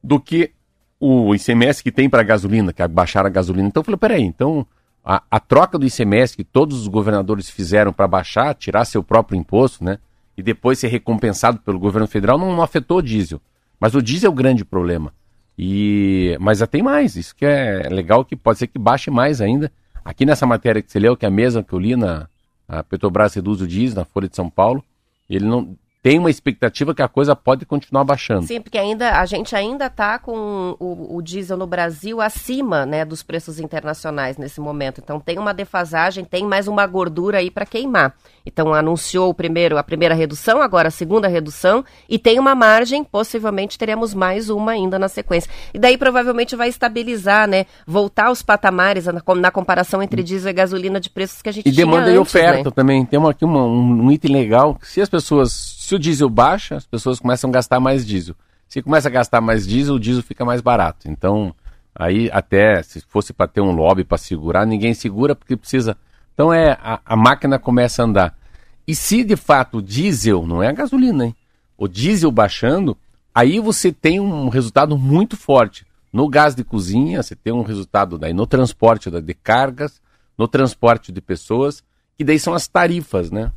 do 0.04 0.20
que 0.20 0.52
o 1.00 1.34
ICMS 1.34 1.82
que 1.82 1.90
tem 1.90 2.06
para 2.06 2.22
gasolina, 2.22 2.70
que 2.70 2.82
é 2.82 2.86
baixar 2.86 3.24
a 3.24 3.30
gasolina. 3.30 3.68
Então 3.68 3.80
eu 3.80 3.84
falei, 3.84 3.98
peraí, 3.98 4.22
então 4.24 4.66
a, 5.02 5.22
a, 5.30 5.40
troca 5.40 5.78
do 5.78 5.86
ICMS 5.86 6.36
que 6.36 6.44
todos 6.44 6.82
os 6.82 6.86
governadores 6.86 7.48
fizeram 7.48 7.94
para 7.94 8.06
baixar, 8.06 8.54
tirar 8.54 8.84
seu 8.84 9.02
próprio 9.02 9.38
imposto, 9.38 9.82
né? 9.82 9.98
E 10.36 10.42
depois 10.42 10.78
ser 10.78 10.88
recompensado 10.88 11.60
pelo 11.60 11.78
governo 11.78 12.06
federal 12.06 12.36
não, 12.36 12.54
não 12.54 12.62
afetou 12.62 12.98
o 12.98 13.02
diesel. 13.02 13.40
Mas 13.80 13.94
o 13.94 14.02
diesel 14.02 14.30
é 14.30 14.32
o 14.32 14.36
grande 14.36 14.64
problema. 14.64 15.12
E 15.58 16.36
Mas 16.40 16.58
já 16.58 16.66
tem 16.66 16.82
mais, 16.82 17.16
isso 17.16 17.34
que 17.34 17.44
é 17.44 17.88
legal, 17.88 18.24
que 18.24 18.36
pode 18.36 18.58
ser 18.58 18.66
que 18.66 18.78
baixe 18.78 19.10
mais 19.10 19.40
ainda. 19.40 19.72
Aqui 20.04 20.24
nessa 20.24 20.46
matéria 20.46 20.82
que 20.82 20.90
você 20.90 20.98
leu, 20.98 21.16
que 21.16 21.24
é 21.24 21.28
a 21.28 21.30
mesma 21.30 21.62
que 21.62 21.72
eu 21.72 21.78
li 21.78 21.96
na 21.96 22.28
a 22.68 22.82
Petrobras 22.82 23.34
reduz 23.34 23.60
o 23.60 23.66
diesel 23.66 24.00
na 24.00 24.04
Folha 24.04 24.28
de 24.28 24.34
São 24.34 24.50
Paulo, 24.50 24.84
ele 25.30 25.46
não 25.46 25.76
tem 26.06 26.20
uma 26.20 26.30
expectativa 26.30 26.94
que 26.94 27.02
a 27.02 27.08
coisa 27.08 27.34
pode 27.34 27.66
continuar 27.66 28.04
baixando. 28.04 28.46
Sim, 28.46 28.60
porque 28.60 28.78
ainda 28.78 29.18
a 29.18 29.26
gente 29.26 29.56
ainda 29.56 29.86
está 29.86 30.20
com 30.20 30.76
o, 30.78 31.16
o, 31.16 31.20
diesel 31.20 31.56
no 31.56 31.66
Brasil 31.66 32.20
acima 32.20 32.86
né, 32.86 33.04
dos 33.04 33.24
preços 33.24 33.58
internacionais 33.58 34.38
nesse 34.38 34.60
momento. 34.60 35.00
Então 35.02 35.18
tem 35.18 35.36
uma 35.36 35.52
defasagem, 35.52 36.24
tem 36.24 36.44
mais 36.44 36.68
uma 36.68 36.86
gordura 36.86 37.38
aí 37.38 37.50
para 37.50 37.66
queimar. 37.66 38.14
Então 38.46 38.72
anunciou 38.72 39.30
o 39.30 39.34
primeiro, 39.34 39.76
a 39.76 39.82
primeira 39.82 40.14
redução, 40.14 40.62
agora 40.62 40.86
a 40.86 40.92
segunda 40.92 41.26
redução, 41.26 41.84
e 42.08 42.20
tem 42.20 42.38
uma 42.38 42.54
margem, 42.54 43.02
possivelmente 43.02 43.76
teremos 43.76 44.14
mais 44.14 44.48
uma 44.48 44.70
ainda 44.70 45.00
na 45.00 45.08
sequência. 45.08 45.50
E 45.74 45.78
daí 45.80 45.98
provavelmente 45.98 46.54
vai 46.54 46.68
estabilizar, 46.68 47.48
né? 47.48 47.66
Voltar 47.84 48.26
aos 48.26 48.42
patamares 48.42 49.06
na, 49.06 49.20
na 49.34 49.50
comparação 49.50 50.00
entre 50.00 50.22
diesel 50.22 50.50
e 50.50 50.54
gasolina 50.54 51.00
de 51.00 51.10
preços 51.10 51.42
que 51.42 51.48
a 51.48 51.52
gente 51.52 51.68
e 51.68 51.72
tinha 51.72 51.84
demanda 51.84 52.04
antes, 52.04 52.14
e 52.14 52.18
oferta 52.18 52.64
né? 52.66 52.72
também. 52.72 53.04
Tem 53.04 53.18
uma, 53.18 53.32
aqui 53.32 53.44
uma, 53.44 53.64
um, 53.64 54.04
um 54.04 54.12
item 54.12 54.32
legal, 54.32 54.78
se 54.84 55.00
as 55.00 55.08
pessoas 55.08 55.75
se 55.86 55.94
o 55.94 56.00
diesel 56.00 56.28
baixa, 56.28 56.74
as 56.74 56.84
pessoas 56.84 57.20
começam 57.20 57.48
a 57.48 57.52
gastar 57.52 57.78
mais 57.78 58.04
diesel. 58.04 58.34
Se 58.66 58.82
começa 58.82 59.06
a 59.06 59.10
gastar 59.10 59.40
mais 59.40 59.64
diesel, 59.64 59.94
o 59.94 60.00
diesel 60.00 60.20
fica 60.20 60.44
mais 60.44 60.60
barato. 60.60 61.08
Então, 61.08 61.54
aí 61.94 62.28
até 62.32 62.82
se 62.82 63.00
fosse 63.02 63.32
para 63.32 63.46
ter 63.46 63.60
um 63.60 63.70
lobby 63.70 64.02
para 64.02 64.18
segurar, 64.18 64.66
ninguém 64.66 64.94
segura 64.94 65.36
porque 65.36 65.56
precisa. 65.56 65.96
Então 66.34 66.52
é 66.52 66.72
a, 66.82 67.00
a, 67.06 67.14
máquina 67.14 67.56
começa 67.56 68.02
a 68.02 68.04
andar. 68.04 68.36
E 68.84 68.96
se 68.96 69.22
de 69.22 69.36
fato 69.36 69.78
o 69.78 69.82
diesel, 69.82 70.44
não 70.44 70.60
é 70.60 70.66
a 70.66 70.72
gasolina, 70.72 71.26
hein? 71.26 71.36
O 71.78 71.86
diesel 71.86 72.32
baixando, 72.32 72.98
aí 73.32 73.60
você 73.60 73.92
tem 73.92 74.18
um 74.18 74.48
resultado 74.48 74.98
muito 74.98 75.36
forte. 75.36 75.86
No 76.12 76.28
gás 76.28 76.56
de 76.56 76.64
cozinha, 76.64 77.22
você 77.22 77.36
tem 77.36 77.52
um 77.52 77.62
resultado 77.62 78.18
daí 78.18 78.32
no 78.32 78.44
transporte 78.44 79.08
de 79.08 79.34
cargas, 79.34 80.02
no 80.36 80.48
transporte 80.48 81.12
de 81.12 81.20
pessoas, 81.20 81.80
que 82.18 82.24
daí 82.24 82.40
são 82.40 82.54
as 82.54 82.66
tarifas, 82.66 83.30
né? 83.30 83.52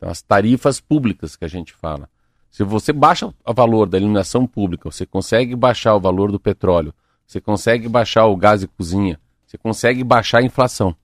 Então, 0.00 0.08
as 0.08 0.22
tarifas 0.22 0.80
públicas 0.80 1.36
que 1.36 1.44
a 1.44 1.48
gente 1.48 1.74
fala. 1.74 2.08
Se 2.50 2.64
você 2.64 2.90
baixa 2.90 3.26
o 3.26 3.54
valor 3.54 3.86
da 3.86 3.98
iluminação 3.98 4.46
pública, 4.46 4.90
você 4.90 5.04
consegue 5.04 5.54
baixar 5.54 5.94
o 5.94 6.00
valor 6.00 6.32
do 6.32 6.40
petróleo, 6.40 6.94
você 7.26 7.38
consegue 7.38 7.86
baixar 7.86 8.24
o 8.24 8.34
gás 8.34 8.62
de 8.62 8.66
cozinha, 8.66 9.20
você 9.46 9.58
consegue 9.58 10.02
baixar 10.02 10.38
a 10.38 10.42
inflação. 10.42 10.96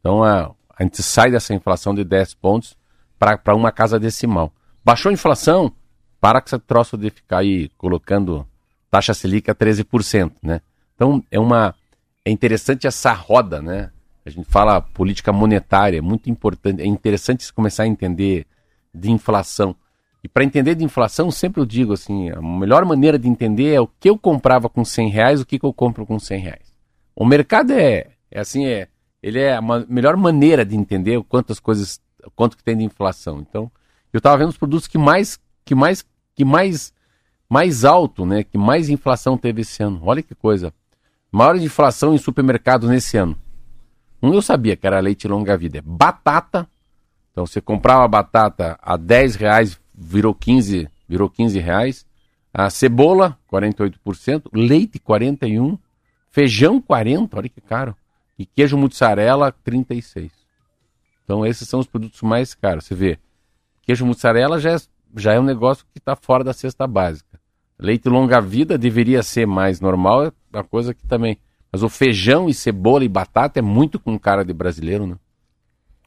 Então 0.00 0.24
a, 0.24 0.50
a 0.76 0.82
gente 0.82 1.00
sai 1.00 1.30
dessa 1.30 1.54
inflação 1.54 1.94
de 1.94 2.02
10 2.02 2.34
pontos 2.34 2.76
para 3.16 3.54
uma 3.54 3.70
casa 3.70 4.00
decimal. 4.00 4.52
Baixou 4.84 5.10
a 5.10 5.12
inflação, 5.12 5.72
para 6.20 6.40
com 6.40 6.48
essa 6.48 6.58
troço 6.58 6.98
de 6.98 7.08
ficar 7.08 7.38
aí 7.38 7.70
colocando 7.78 8.46
taxa 8.90 9.14
Selic 9.14 9.48
a 9.48 9.54
13%, 9.54 10.32
né? 10.42 10.60
Então 10.96 11.22
é 11.30 11.38
uma 11.38 11.74
é 12.24 12.30
interessante 12.30 12.86
essa 12.86 13.12
roda, 13.12 13.62
né? 13.62 13.90
A 14.24 14.30
gente 14.30 14.48
fala 14.48 14.80
política 14.80 15.32
monetária, 15.32 15.98
é 15.98 16.00
muito 16.00 16.28
importante, 16.28 16.82
é 16.82 16.86
interessante 16.86 17.52
começar 17.52 17.84
a 17.84 17.86
entender 17.86 18.46
de 18.94 19.10
inflação. 19.10 19.74
E 20.22 20.28
para 20.28 20.44
entender 20.44 20.74
de 20.74 20.84
inflação, 20.84 21.30
sempre 21.30 21.60
eu 21.60 21.66
digo 21.66 21.94
assim, 21.94 22.30
a 22.30 22.42
melhor 22.42 22.84
maneira 22.84 23.18
de 23.18 23.26
entender 23.26 23.72
é 23.74 23.80
o 23.80 23.86
que 23.86 24.10
eu 24.10 24.18
comprava 24.18 24.68
com 24.68 24.84
100 24.84 25.08
reais, 25.08 25.40
o 25.40 25.46
que, 25.46 25.58
que 25.58 25.64
eu 25.64 25.72
compro 25.72 26.04
com 26.04 26.18
100 26.18 26.40
reais. 26.40 26.74
O 27.16 27.24
mercado 27.24 27.72
é, 27.72 28.08
é 28.30 28.40
assim, 28.40 28.66
é, 28.66 28.88
ele 29.22 29.38
é 29.38 29.54
a 29.54 29.62
melhor 29.88 30.16
maneira 30.16 30.64
de 30.64 30.76
entender 30.76 31.22
quantas 31.24 31.58
coisas, 31.58 32.00
quanto 32.36 32.56
que 32.56 32.62
tem 32.62 32.76
de 32.76 32.84
inflação. 32.84 33.40
Então, 33.40 33.70
eu 34.12 34.18
estava 34.18 34.36
vendo 34.36 34.50
os 34.50 34.58
produtos 34.58 34.86
que 34.86 34.98
mais, 34.98 35.38
que 35.64 35.74
mais, 35.74 36.04
que 36.34 36.44
mais, 36.44 36.92
mais 37.48 37.84
alto, 37.84 38.26
né, 38.26 38.44
que 38.44 38.58
mais 38.58 38.90
inflação 38.90 39.38
teve 39.38 39.62
esse 39.62 39.82
ano. 39.82 40.00
Olha 40.02 40.22
que 40.22 40.34
coisa. 40.34 40.72
Maior 41.32 41.56
inflação 41.56 42.14
em 42.14 42.18
supermercados 42.18 42.90
nesse 42.90 43.16
ano. 43.16 43.38
Um 44.22 44.34
eu 44.34 44.42
sabia 44.42 44.76
que 44.76 44.86
era 44.86 45.00
leite 45.00 45.26
longa 45.26 45.56
vida. 45.56 45.78
É 45.78 45.82
batata. 45.82 46.68
Então 47.32 47.46
você 47.46 47.60
comprava 47.60 48.06
batata 48.06 48.78
a 48.82 48.96
10 48.96 49.36
reais, 49.36 49.80
virou 49.94 50.34
15, 50.34 50.88
virou 51.08 51.30
15 51.30 51.58
reais. 51.58 52.06
A 52.52 52.68
cebola, 52.68 53.38
48%, 53.50 54.50
leite 54.52 54.98
41%, 54.98 55.78
feijão 56.30 56.80
40%, 56.80 57.30
olha 57.34 57.48
que 57.48 57.60
caro. 57.60 57.96
E 58.38 58.44
queijo 58.44 58.76
mussarela, 58.76 59.54
36%. 59.64 60.30
Então 61.24 61.46
esses 61.46 61.68
são 61.68 61.78
os 61.78 61.86
produtos 61.86 62.20
mais 62.22 62.54
caros. 62.54 62.86
Você 62.86 62.94
vê, 62.94 63.18
queijo 63.82 64.04
mussarela 64.04 64.58
já 64.58 64.72
é, 64.72 64.76
já 65.16 65.32
é 65.34 65.40
um 65.40 65.44
negócio 65.44 65.84
que 65.92 65.98
está 65.98 66.16
fora 66.16 66.42
da 66.42 66.52
cesta 66.52 66.86
básica. 66.86 67.38
Leite 67.78 68.08
longa-vida 68.08 68.76
deveria 68.76 69.22
ser 69.22 69.46
mais 69.46 69.80
normal, 69.80 70.26
é 70.26 70.32
uma 70.52 70.64
coisa 70.64 70.92
que 70.92 71.06
também... 71.06 71.38
Mas 71.72 71.82
o 71.82 71.88
feijão 71.88 72.48
e 72.48 72.54
cebola 72.54 73.04
e 73.04 73.08
batata 73.08 73.58
é 73.58 73.62
muito 73.62 73.98
com 73.98 74.18
cara 74.18 74.44
de 74.44 74.52
brasileiro, 74.52 75.06
né? 75.06 75.16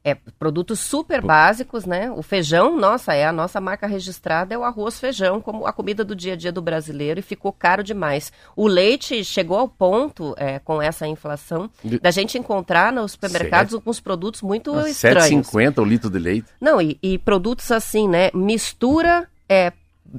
É, 0.06 0.14
produtos 0.38 0.80
super 0.80 1.22
básicos, 1.22 1.86
né? 1.86 2.10
O 2.10 2.22
feijão, 2.22 2.78
nossa, 2.78 3.14
é 3.14 3.24
a 3.24 3.32
nossa 3.32 3.58
marca 3.58 3.86
registrada, 3.86 4.54
é 4.54 4.58
o 4.58 4.62
arroz 4.62 5.00
feijão, 5.00 5.40
como 5.40 5.66
a 5.66 5.72
comida 5.72 6.04
do 6.04 6.14
dia 6.14 6.34
a 6.34 6.36
dia 6.36 6.52
do 6.52 6.60
brasileiro, 6.60 7.20
e 7.20 7.22
ficou 7.22 7.50
caro 7.50 7.82
demais. 7.82 8.30
O 8.54 8.66
leite 8.66 9.24
chegou 9.24 9.56
ao 9.56 9.66
ponto, 9.66 10.34
é, 10.36 10.58
com 10.58 10.82
essa 10.82 11.06
inflação, 11.06 11.70
de... 11.82 11.98
da 11.98 12.10
gente 12.10 12.36
encontrar 12.36 12.92
nos 12.92 13.12
supermercados 13.12 13.70
Sete... 13.70 13.80
alguns 13.80 13.98
produtos 13.98 14.42
muito 14.42 14.74
ah, 14.74 14.90
estranhos. 14.90 15.48
7,50 15.48 15.78
o 15.78 15.84
litro 15.86 16.10
de 16.10 16.18
leite. 16.18 16.48
Não, 16.60 16.82
e, 16.82 16.98
e 17.02 17.16
produtos 17.16 17.72
assim, 17.72 18.06
né? 18.06 18.30
Mistura 18.34 19.26
é, 19.48 19.72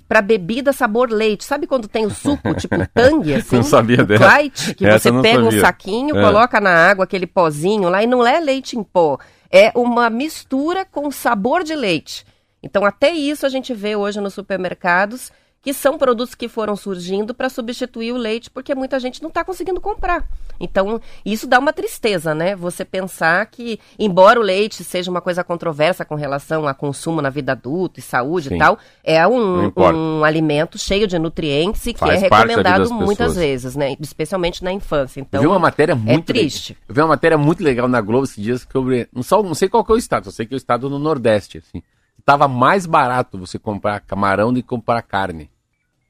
para 0.07 0.21
bebida 0.21 0.73
sabor 0.73 1.09
leite. 1.09 1.43
Sabe 1.43 1.67
quando 1.67 1.87
tem 1.87 2.05
o 2.05 2.09
suco, 2.09 2.53
tipo 2.55 2.75
tangue, 2.93 3.35
assim? 3.35 3.57
Não 3.57 3.63
sabia 3.63 4.03
dela. 4.03 4.25
Light, 4.25 4.73
que 4.75 4.85
Essa 4.85 5.11
você 5.11 5.21
pega 5.21 5.43
sabia. 5.43 5.59
um 5.59 5.61
saquinho, 5.61 6.17
é. 6.17 6.21
coloca 6.21 6.59
na 6.59 6.71
água 6.71 7.05
aquele 7.05 7.27
pozinho 7.27 7.89
lá 7.89 8.03
e 8.03 8.07
não 8.07 8.25
é 8.25 8.39
leite 8.39 8.77
em 8.77 8.83
pó 8.83 9.17
é 9.55 9.71
uma 9.73 10.09
mistura 10.09 10.83
com 10.83 11.09
sabor 11.09 11.63
de 11.63 11.73
leite. 11.75 12.25
Então, 12.61 12.83
até 12.83 13.11
isso 13.11 13.45
a 13.45 13.49
gente 13.49 13.73
vê 13.73 13.95
hoje 13.95 14.19
nos 14.19 14.33
supermercados, 14.33 15.31
que 15.65 15.73
são 15.73 15.97
produtos 15.97 16.35
que 16.35 16.47
foram 16.47 16.75
surgindo 16.75 17.33
para 17.33 17.49
substituir 17.49 18.11
o 18.11 18.17
leite, 18.17 18.51
porque 18.51 18.75
muita 18.75 18.99
gente 18.99 19.19
não 19.19 19.29
está 19.29 19.43
conseguindo 19.43 19.81
comprar. 19.81 20.23
Então, 20.59 21.01
isso 21.25 21.47
dá 21.47 21.57
uma 21.57 21.73
tristeza, 21.73 22.35
né? 22.35 22.55
Você 22.55 22.85
pensar 22.85 23.43
que, 23.47 23.79
embora 23.97 24.39
o 24.39 24.43
leite 24.43 24.83
seja 24.83 25.09
uma 25.09 25.21
coisa 25.21 25.43
controversa 25.43 26.05
com 26.05 26.13
relação 26.13 26.67
a 26.67 26.73
consumo 26.75 27.19
na 27.19 27.31
vida 27.31 27.53
adulta 27.53 27.99
e 27.99 28.03
saúde 28.03 28.49
Sim. 28.49 28.55
e 28.55 28.59
tal, 28.59 28.77
é 29.03 29.27
um, 29.27 29.73
um 29.75 30.23
alimento 30.23 30.77
cheio 30.77 31.07
de 31.07 31.17
nutrientes 31.17 31.83
e 31.87 31.95
que 31.95 32.07
é 32.07 32.15
recomendado 32.15 32.93
muitas 32.93 33.35
vezes, 33.35 33.75
né? 33.75 33.97
Especialmente 33.99 34.63
na 34.63 34.71
infância. 34.71 35.19
Então, 35.19 35.41
eu 35.41 35.49
vi 35.49 35.51
uma 35.51 35.57
matéria 35.57 35.93
é 35.93 35.95
muito 35.95 36.29
é 36.29 36.33
triste. 36.33 36.77
Eu 36.87 36.93
vi 36.93 37.01
uma 37.01 37.07
matéria 37.07 37.39
muito 37.39 37.63
legal 37.63 37.87
na 37.87 38.01
Globo 38.01 38.25
esses 38.25 38.41
dias 38.41 38.67
eu 38.71 39.07
não, 39.11 39.23
só, 39.23 39.41
não 39.41 39.55
sei 39.55 39.67
qual 39.67 39.83
que 39.83 39.91
é 39.91 39.95
o 39.95 39.97
estado, 39.97 40.27
eu 40.27 40.31
sei 40.31 40.45
que 40.45 40.53
é 40.53 40.57
o 40.57 40.57
estado 40.57 40.87
no 40.91 40.99
Nordeste, 40.99 41.57
assim. 41.57 41.81
Tava 42.23 42.47
mais 42.47 42.85
barato 42.85 43.39
você 43.39 43.57
comprar 43.57 43.99
camarão 44.01 44.53
do 44.53 44.61
que 44.61 44.67
comprar 44.67 45.01
carne. 45.01 45.49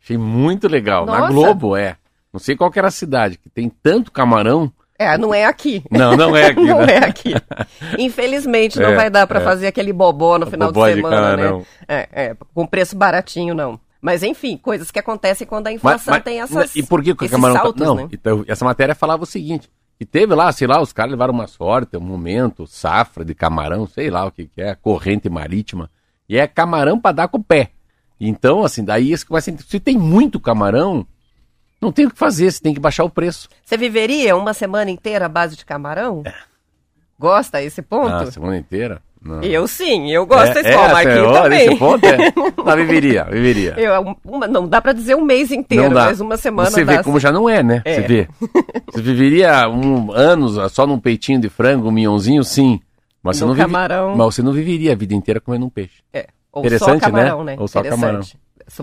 Achei 0.06 0.20
muito 0.20 0.68
legal. 0.68 1.04
Nossa. 1.04 1.20
Na 1.20 1.28
Globo, 1.30 1.76
é. 1.76 1.98
Não 2.32 2.39
sei 2.39 2.56
qual 2.56 2.72
era 2.76 2.89
a 2.89 2.91
cidade, 2.91 3.39
que 3.39 3.50
tem 3.50 3.70
tanto 3.82 4.12
camarão. 4.12 4.72
É, 5.00 5.18
não 5.18 5.34
é 5.34 5.46
aqui. 5.46 5.84
Não, 5.89 6.15
não 6.15 6.38
é 6.38 6.46
aqui. 6.46 6.62
não 6.63 6.86
né? 6.86 6.94
é 6.94 7.06
aqui. 7.06 7.34
Infelizmente, 7.98 8.80
não 8.80 8.89
é, 8.89 8.96
vai 8.96 9.10
dar 9.10 9.26
para 9.26 9.41
é. 9.41 9.44
fazer 9.44 9.65
aquele 9.65 9.91
bobó 9.91 10.38
no 10.38 10.46
final 10.46 10.72
bobó 10.72 10.88
de 10.88 10.96
semana, 10.96 11.36
de 11.36 11.44
né? 11.44 11.65
É, 11.88 12.10
é, 12.12 12.36
com 12.54 12.68
preço 12.68 12.96
baratinho, 12.96 13.56
não. 13.56 13.80
Mas 14.00 14.22
enfim, 14.22 14.58
coisas 14.58 14.91
que 14.91 15.00
acontecem 15.00 15.48
quando 15.48 15.65
a 15.65 15.72
inflação 15.72 16.13
mas, 16.13 16.18
mas, 16.18 16.24
tem 16.24 16.39
essas. 16.39 16.76
E 16.76 16.84
por 16.84 17.02
que 17.02 17.12
o 17.12 17.15
camarão. 17.15 17.56
Tá- 17.56 17.62
saltos, 17.63 17.82
não, 17.82 17.96
né? 17.96 18.08
então, 18.12 18.46
essa 18.48 18.63
matéria 18.63 18.94
falava 18.94 19.24
o 19.24 19.26
seguinte: 19.26 19.68
que 19.98 20.06
teve 20.06 20.36
lá, 20.36 20.52
sei 20.52 20.68
lá, 20.68 20.80
os 20.80 20.94
caras 20.94 21.12
levaram 21.12 21.34
uma 21.34 21.48
sorte, 21.48 21.98
um 21.98 22.02
momento, 22.02 22.68
safra 22.68 23.26
de 23.26 23.34
camarão, 23.34 23.88
sei 23.88 24.12
lá 24.12 24.26
o 24.26 24.32
que, 24.32 24.46
que 24.46 24.62
é, 24.62 24.76
corrente 24.76 25.28
marítima. 25.28 25.89
E 26.30 26.38
é 26.38 26.46
camarão 26.46 27.00
para 27.00 27.15
dar 27.15 27.28
com 27.28 27.38
o 27.38 27.44
pé. 27.44 27.72
Então, 28.19 28.63
assim, 28.63 28.84
daí 28.84 29.12
isso 29.12 29.25
vai 29.30 29.41
ser. 29.41 29.56
Se 29.67 29.80
tem 29.80 29.97
muito 29.97 30.39
camarão, 30.39 31.06
não 31.82 31.91
tem 31.91 32.06
o 32.06 32.12
que 32.12 32.17
fazer, 32.17 32.51
você 32.51 32.62
tem 32.62 32.73
que 32.73 32.80
baixar 32.80 33.04
o 33.04 33.10
preço. 33.10 33.49
Você 33.63 33.78
viveria 33.78 34.36
uma 34.36 34.54
semana 34.54 34.89
inteira 34.89 35.25
à 35.25 35.30
base 35.30 35.56
de 35.56 35.65
camarão? 35.65 36.23
É. 36.25 36.34
Gosta 37.17 37.62
esse 37.62 37.82
ponto? 37.82 38.12
Ah, 38.12 38.32
semana 38.32 38.58
inteira? 38.58 39.01
Não. 39.25 39.41
Eu 39.41 39.67
sim, 39.67 40.12
eu 40.12 40.23
gosto 40.23 40.51
é, 40.51 40.54
desse 40.62 40.69
é, 40.69 40.73
é, 40.73 41.32
também. 41.41 41.65
Esse 41.65 41.75
ponto 41.78 42.06
é. 42.06 42.17
Não, 42.36 42.75
viveria, 42.78 43.23
viveria. 43.23 43.73
Eu, 43.75 44.15
uma, 44.23 44.47
não 44.47 44.67
dá 44.67 44.80
para 44.80 44.93
dizer 44.93 45.15
um 45.15 45.25
mês 45.25 45.51
inteiro, 45.51 45.91
mas 45.91 46.21
uma 46.21 46.38
semana 46.38 46.69
Você 46.69 46.86
dá 46.86 46.97
vê 46.97 47.04
como 47.04 47.19
já 47.19 47.32
não 47.32 47.49
é, 47.49 47.63
né? 47.63 47.82
É. 47.86 47.95
Você 47.95 48.01
vê. 48.01 48.28
Você 48.93 49.01
viveria 49.01 49.67
um, 49.67 50.12
anos 50.12 50.71
só 50.71 50.86
num 50.86 50.99
peitinho 50.99 51.41
de 51.41 51.49
frango, 51.49 51.88
um 51.88 51.91
minhãozinho, 51.91 52.43
sim. 52.43 52.80
Mas 53.23 53.38
você, 53.38 53.45
não 53.45 53.56
camarão... 53.56 54.10
vive, 54.10 54.17
mas 54.19 54.36
você 54.36 54.43
não 54.43 54.54
viveria 54.54 54.91
a 54.91 54.95
vida 54.95 55.15
inteira 55.15 55.41
comendo 55.41 55.65
um 55.65 55.69
peixe. 55.69 56.04
É. 56.13 56.28
Ou 56.56 56.65
Interessante, 56.65 57.02
só 57.02 57.06
camarão, 57.12 57.44
né? 57.44 57.56
né? 57.56 57.62
Ou 57.62 57.68
só 57.68 57.84
camarão. 57.84 58.22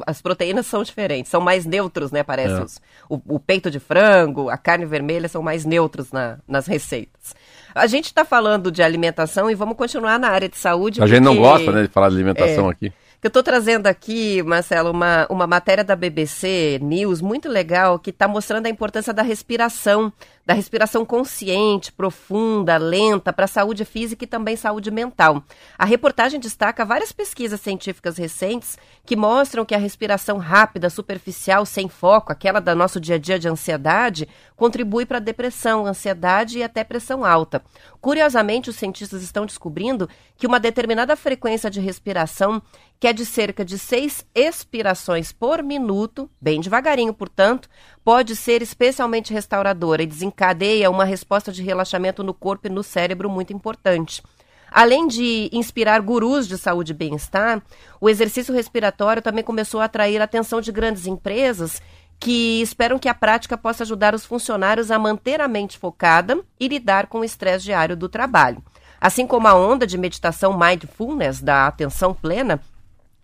As 0.07 0.21
proteínas 0.21 0.67
são 0.67 0.83
diferentes, 0.83 1.31
são 1.31 1.41
mais 1.41 1.65
neutros, 1.65 2.13
né? 2.13 2.23
Parece. 2.23 2.55
É. 2.55 2.63
Os, 2.63 2.81
o, 3.09 3.35
o, 3.37 3.41
peito 3.41 3.71
de 3.71 3.81
frango, 3.81 4.49
a 4.51 4.59
carne 4.59 4.85
vermelha 4.85 5.27
são 5.27 5.43
mais 5.43 5.65
neutros 5.65 6.13
na, 6.13 6.39
nas 6.47 6.67
receitas. 6.67 7.35
A 7.75 7.87
gente 7.87 8.05
está 8.05 8.25
falando 8.25 8.71
de 8.71 8.83
alimentação 8.83 9.51
e 9.51 9.55
vamos 9.55 9.77
continuar 9.77 10.19
na 10.19 10.29
área 10.29 10.49
de 10.49 10.57
saúde. 10.57 11.01
A 11.01 11.03
porque... 11.03 11.17
gente 11.17 11.25
não 11.25 11.35
gosta 11.35 11.73
né, 11.73 11.83
de 11.83 11.89
falar 11.89 12.11
de 12.11 12.17
alimentação 12.17 12.69
é, 12.69 12.73
aqui. 12.73 12.93
Eu 13.23 13.29
estou 13.29 13.43
trazendo 13.43 13.87
aqui, 13.87 14.43
Marcelo, 14.43 14.91
uma, 14.91 15.27
uma 15.31 15.47
matéria 15.47 15.83
da 15.83 15.97
BBC 15.97 16.79
News 16.83 17.21
muito 17.21 17.49
legal 17.49 17.99
que 17.99 18.11
está 18.11 18.29
mostrando 18.29 18.67
a 18.67 18.69
importância 18.69 19.13
da 19.13 19.23
respiração, 19.23 20.13
da 20.45 20.55
respiração 20.55 21.05
consciente, 21.05 21.93
profunda, 21.93 22.77
lenta, 22.77 23.33
para 23.33 23.45
a 23.45 23.49
saúde 23.49 23.85
física 23.85 24.25
e 24.25 24.27
também 24.27 24.57
saúde 24.57 24.91
mental. 24.91 25.43
A 25.79 25.85
reportagem 25.85 26.41
destaca 26.41 26.85
várias 26.85 27.13
pesquisas 27.13 27.61
científicas 27.61 28.17
recentes 28.17 28.77
que 29.07 29.15
mostram 29.15 29.65
que 29.65 29.75
a 29.75 29.79
respiração 29.79 30.39
rápida, 30.39 30.91
superficial, 30.91 31.65
sem 31.65 31.89
foco, 31.89 32.33
aquela 32.33 32.61
da 32.61 32.75
nosso 32.75 33.01
dia 33.01 33.15
a 33.15 33.19
dia 33.19 33.39
de 33.39 33.49
ansiedade, 33.49 34.29
contribui 34.57 35.07
para 35.07 35.19
depressão, 35.19 35.87
ansiedade 35.87 36.59
e 36.59 36.63
até 36.63 36.83
pressão 36.83 37.25
alta. 37.25 37.63
Curiosamente, 38.01 38.71
os 38.71 38.77
cientistas 38.77 39.23
estão 39.23 39.47
descobrindo 39.47 40.09
que 40.37 40.47
uma 40.47 40.59
determinada 40.59 41.15
frequência 41.15 41.71
de 41.71 41.81
respiração, 41.81 42.61
que 42.99 43.07
é 43.07 43.13
de 43.13 43.25
cerca 43.25 43.65
de 43.65 43.79
seis 43.79 44.25
expirações 44.35 45.33
por 45.33 45.63
minuto, 45.63 46.31
bem 46.41 46.61
devagarinho, 46.61 47.15
portanto, 47.15 47.69
pode 48.05 48.35
ser 48.35 48.63
especialmente 48.63 49.33
restauradora 49.33 50.03
e 50.03 50.07
desencadeia 50.07 50.91
uma 50.91 51.05
resposta 51.05 51.53
de 51.53 51.63
relaxamento 51.63 52.23
no 52.23 52.35
corpo 52.35 52.67
e 52.67 52.71
no 52.71 52.83
cérebro 52.83 53.31
muito 53.31 53.53
importante. 53.53 54.23
Além 54.71 55.07
de 55.07 55.51
inspirar 55.53 56.01
gurus 56.01 56.49
de 56.49 56.57
saúde 56.57 56.93
e 56.93 56.95
bem-estar, 56.95 57.63
o 58.01 58.09
exercício 58.09 58.55
respiratório 58.55 59.21
também 59.21 59.45
começou 59.45 59.81
a 59.81 59.85
atrair 59.85 60.21
a 60.21 60.25
atenção 60.25 60.61
de 60.61 60.73
grandes 60.73 61.07
empresas 61.07 61.83
que 62.19 62.63
esperam 62.63 62.99
que 62.99 63.09
a 63.09 63.15
prática 63.15 63.59
possa 63.59 63.83
ajudar 63.83 64.15
os 64.15 64.25
funcionários 64.25 64.91
a 64.91 64.99
manter 64.99 65.41
a 65.41 65.49
mente 65.49 65.77
focada 65.77 66.41
e 66.59 66.69
lidar 66.69 67.09
com 67.09 67.21
o 67.21 67.25
estresse 67.25 67.65
diário 67.65 67.97
do 67.97 68.09
trabalho. 68.09 68.63
Assim 69.01 69.27
como 69.27 69.49
a 69.49 69.55
onda 69.55 69.87
de 69.87 69.99
meditação 69.99 70.57
mindfulness 70.57 71.43
da 71.43 71.67
atenção 71.67 72.15
plena, 72.15 72.61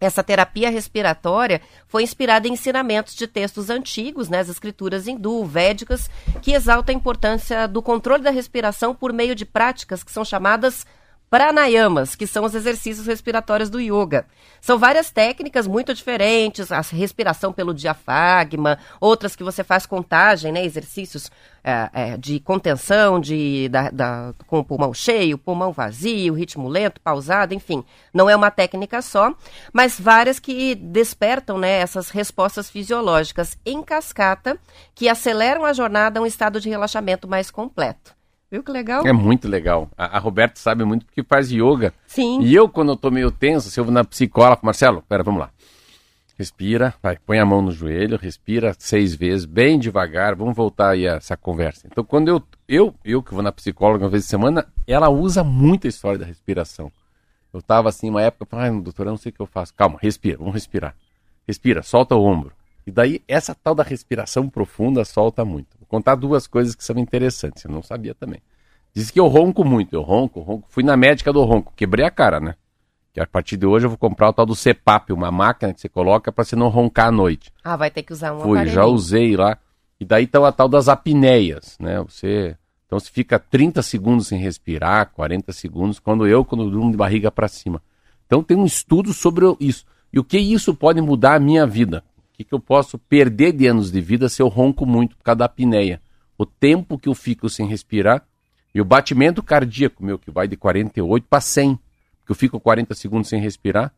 essa 0.00 0.22
terapia 0.22 0.70
respiratória 0.70 1.60
foi 1.86 2.02
inspirada 2.02 2.46
em 2.46 2.52
ensinamentos 2.52 3.14
de 3.14 3.26
textos 3.26 3.70
antigos, 3.70 4.28
né, 4.28 4.40
as 4.40 4.48
escrituras 4.48 5.06
hindu, 5.06 5.44
védicas, 5.44 6.08
que 6.40 6.52
exaltam 6.52 6.94
a 6.94 6.98
importância 6.98 7.66
do 7.66 7.82
controle 7.82 8.22
da 8.22 8.30
respiração 8.30 8.94
por 8.94 9.12
meio 9.12 9.34
de 9.34 9.44
práticas 9.44 10.02
que 10.02 10.12
são 10.12 10.24
chamadas 10.24 10.86
pranayamas, 11.30 12.14
que 12.14 12.26
são 12.26 12.44
os 12.44 12.54
exercícios 12.54 13.06
respiratórios 13.06 13.68
do 13.68 13.80
yoga. 13.80 14.26
São 14.60 14.78
várias 14.78 15.10
técnicas 15.10 15.66
muito 15.66 15.94
diferentes, 15.94 16.72
a 16.72 16.80
respiração 16.80 17.52
pelo 17.52 17.74
diafragma, 17.74 18.78
outras 19.00 19.36
que 19.36 19.44
você 19.44 19.62
faz 19.62 19.86
contagem, 19.86 20.50
né, 20.52 20.64
exercícios 20.64 21.30
é, 21.62 21.90
é, 21.92 22.16
de 22.16 22.40
contenção, 22.40 23.20
de, 23.20 23.68
da, 23.68 23.90
da, 23.90 24.34
com 24.46 24.58
o 24.60 24.64
pulmão 24.64 24.94
cheio, 24.94 25.36
pulmão 25.36 25.70
vazio, 25.70 26.34
ritmo 26.34 26.68
lento, 26.68 27.00
pausado, 27.00 27.54
enfim. 27.54 27.84
Não 28.12 28.28
é 28.28 28.34
uma 28.34 28.50
técnica 28.50 29.02
só, 29.02 29.34
mas 29.72 30.00
várias 30.00 30.38
que 30.38 30.74
despertam 30.74 31.58
né, 31.58 31.80
essas 31.80 32.10
respostas 32.10 32.70
fisiológicas 32.70 33.58
em 33.66 33.82
cascata 33.82 34.58
que 34.94 35.08
aceleram 35.08 35.64
a 35.64 35.72
jornada 35.72 36.18
a 36.18 36.22
um 36.22 36.26
estado 36.26 36.60
de 36.60 36.68
relaxamento 36.68 37.28
mais 37.28 37.50
completo. 37.50 38.17
Viu 38.50 38.62
que 38.62 38.72
legal? 38.72 39.06
É 39.06 39.12
muito 39.12 39.46
legal. 39.46 39.90
A, 39.96 40.16
a 40.16 40.18
Roberta 40.18 40.58
sabe 40.58 40.84
muito 40.84 41.04
porque 41.04 41.22
faz 41.22 41.50
yoga. 41.50 41.92
Sim. 42.06 42.40
E 42.40 42.54
eu, 42.54 42.68
quando 42.68 42.92
eu 42.92 42.96
tô 42.96 43.10
meio 43.10 43.30
tenso, 43.30 43.70
se 43.70 43.78
eu 43.78 43.84
vou 43.84 43.92
na 43.92 44.04
psicóloga, 44.04 44.60
Marcelo, 44.62 45.02
pera, 45.02 45.22
vamos 45.22 45.40
lá. 45.40 45.50
Respira, 46.38 46.94
vai, 47.02 47.18
põe 47.18 47.40
a 47.40 47.44
mão 47.44 47.60
no 47.60 47.72
joelho, 47.72 48.16
respira 48.16 48.74
seis 48.78 49.12
vezes, 49.12 49.44
bem 49.44 49.76
devagar, 49.76 50.36
vamos 50.36 50.54
voltar 50.54 50.90
aí 50.90 51.06
a 51.06 51.14
essa 51.14 51.36
conversa. 51.36 51.88
Então, 51.90 52.04
quando 52.04 52.28
eu, 52.28 52.42
eu, 52.68 52.94
eu 53.04 53.22
que 53.22 53.34
vou 53.34 53.42
na 53.42 53.50
psicóloga 53.50 54.04
uma 54.04 54.10
vez 54.10 54.24
por 54.24 54.30
semana, 54.30 54.66
ela 54.86 55.08
usa 55.08 55.42
muito 55.42 55.86
a 55.86 55.90
história 55.90 56.16
da 56.18 56.24
respiração. 56.24 56.92
Eu 57.52 57.60
tava 57.60 57.88
assim, 57.88 58.08
uma 58.08 58.22
época, 58.22 58.56
ai, 58.56 58.70
doutor, 58.70 59.06
eu 59.06 59.10
não 59.10 59.16
sei 59.16 59.30
o 59.30 59.32
que 59.32 59.40
eu 59.40 59.46
faço. 59.46 59.74
Calma, 59.74 59.98
respira, 60.00 60.38
vamos 60.38 60.54
respirar. 60.54 60.94
Respira, 61.46 61.82
solta 61.82 62.14
o 62.14 62.24
ombro. 62.24 62.52
E 62.86 62.90
daí, 62.90 63.20
essa 63.26 63.54
tal 63.54 63.74
da 63.74 63.82
respiração 63.82 64.48
profunda 64.48 65.04
solta 65.04 65.44
muito. 65.44 65.77
Contar 65.88 66.14
duas 66.14 66.46
coisas 66.46 66.74
que 66.74 66.84
são 66.84 66.98
interessantes, 66.98 67.64
eu 67.64 67.70
não 67.70 67.82
sabia 67.82 68.14
também. 68.14 68.40
Diz 68.94 69.10
que 69.10 69.18
eu 69.18 69.26
ronco 69.26 69.64
muito, 69.64 69.94
eu 69.94 70.02
ronco, 70.02 70.40
ronco. 70.40 70.66
Fui 70.68 70.82
na 70.82 70.96
médica 70.96 71.32
do 71.32 71.42
ronco, 71.44 71.72
quebrei 71.74 72.04
a 72.04 72.10
cara, 72.10 72.38
né? 72.40 72.54
Que 73.12 73.20
a 73.20 73.26
partir 73.26 73.56
de 73.56 73.66
hoje 73.66 73.86
eu 73.86 73.90
vou 73.90 73.98
comprar 73.98 74.28
o 74.28 74.32
tal 74.32 74.46
do 74.46 74.54
CPAP, 74.54 75.12
uma 75.12 75.30
máquina 75.30 75.72
que 75.72 75.80
você 75.80 75.88
coloca 75.88 76.30
para 76.30 76.44
você 76.44 76.54
não 76.54 76.68
roncar 76.68 77.08
à 77.08 77.12
noite. 77.12 77.50
Ah, 77.64 77.76
vai 77.76 77.90
ter 77.90 78.02
que 78.02 78.12
usar 78.12 78.34
um 78.34 78.40
Fui, 78.40 78.66
já 78.66 78.84
usei 78.84 79.36
lá. 79.36 79.58
E 79.98 80.04
daí 80.04 80.26
tá 80.26 80.46
a 80.46 80.52
tal 80.52 80.68
das 80.68 80.88
apneias, 80.88 81.76
né? 81.80 82.00
Você 82.02 82.56
então 82.88 82.98
você 82.98 83.10
fica 83.10 83.38
30 83.38 83.82
segundos 83.82 84.28
sem 84.28 84.38
respirar, 84.38 85.12
40 85.12 85.52
segundos, 85.52 85.98
quando 85.98 86.26
eu, 86.26 86.42
quando 86.42 86.70
durmo 86.70 86.90
de 86.90 86.96
barriga 86.96 87.30
para 87.30 87.46
cima. 87.46 87.82
Então 88.26 88.42
tem 88.42 88.56
um 88.56 88.64
estudo 88.64 89.12
sobre 89.12 89.44
isso. 89.60 89.84
E 90.10 90.18
o 90.18 90.24
que 90.24 90.38
isso 90.38 90.74
pode 90.74 90.98
mudar 91.02 91.34
a 91.34 91.40
minha 91.40 91.66
vida? 91.66 92.02
Que, 92.38 92.44
que 92.44 92.54
eu 92.54 92.60
posso 92.60 92.96
perder 92.96 93.52
de 93.52 93.66
anos 93.66 93.90
de 93.90 94.00
vida 94.00 94.28
se 94.28 94.40
eu 94.40 94.46
ronco 94.46 94.86
muito 94.86 95.16
por 95.16 95.24
causa 95.24 95.40
da 95.40 95.44
apneia? 95.46 96.00
O 96.38 96.46
tempo 96.46 96.96
que 96.96 97.08
eu 97.08 97.14
fico 97.14 97.48
sem 97.48 97.66
respirar 97.66 98.24
e 98.72 98.80
o 98.80 98.84
batimento 98.84 99.42
cardíaco 99.42 100.04
meu, 100.04 100.18
que 100.18 100.30
vai 100.30 100.46
de 100.46 100.56
48 100.56 101.26
para 101.28 101.40
100, 101.40 101.74
que 102.24 102.30
eu 102.30 102.36
fico 102.36 102.60
40 102.60 102.94
segundos 102.94 103.28
sem 103.28 103.40
respirar. 103.40 103.92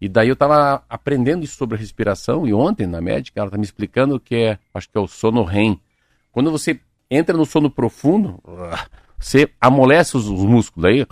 E 0.00 0.08
daí 0.08 0.28
eu 0.28 0.32
estava 0.32 0.82
aprendendo 0.88 1.44
isso 1.44 1.56
sobre 1.56 1.76
a 1.76 1.78
respiração, 1.78 2.46
e 2.46 2.52
ontem 2.52 2.84
na 2.84 3.00
médica 3.00 3.38
ela 3.38 3.46
está 3.46 3.56
me 3.56 3.64
explicando 3.64 4.18
que 4.18 4.34
é, 4.34 4.58
acho 4.74 4.90
que 4.90 4.98
é 4.98 5.00
o 5.00 5.06
sono 5.06 5.44
REM. 5.44 5.80
Quando 6.32 6.50
você 6.50 6.80
entra 7.08 7.36
no 7.36 7.46
sono 7.46 7.70
profundo, 7.70 8.42
você 9.16 9.48
amolece 9.60 10.16
os, 10.16 10.28
os 10.28 10.44
músculos, 10.44 10.90
aí 10.90 11.06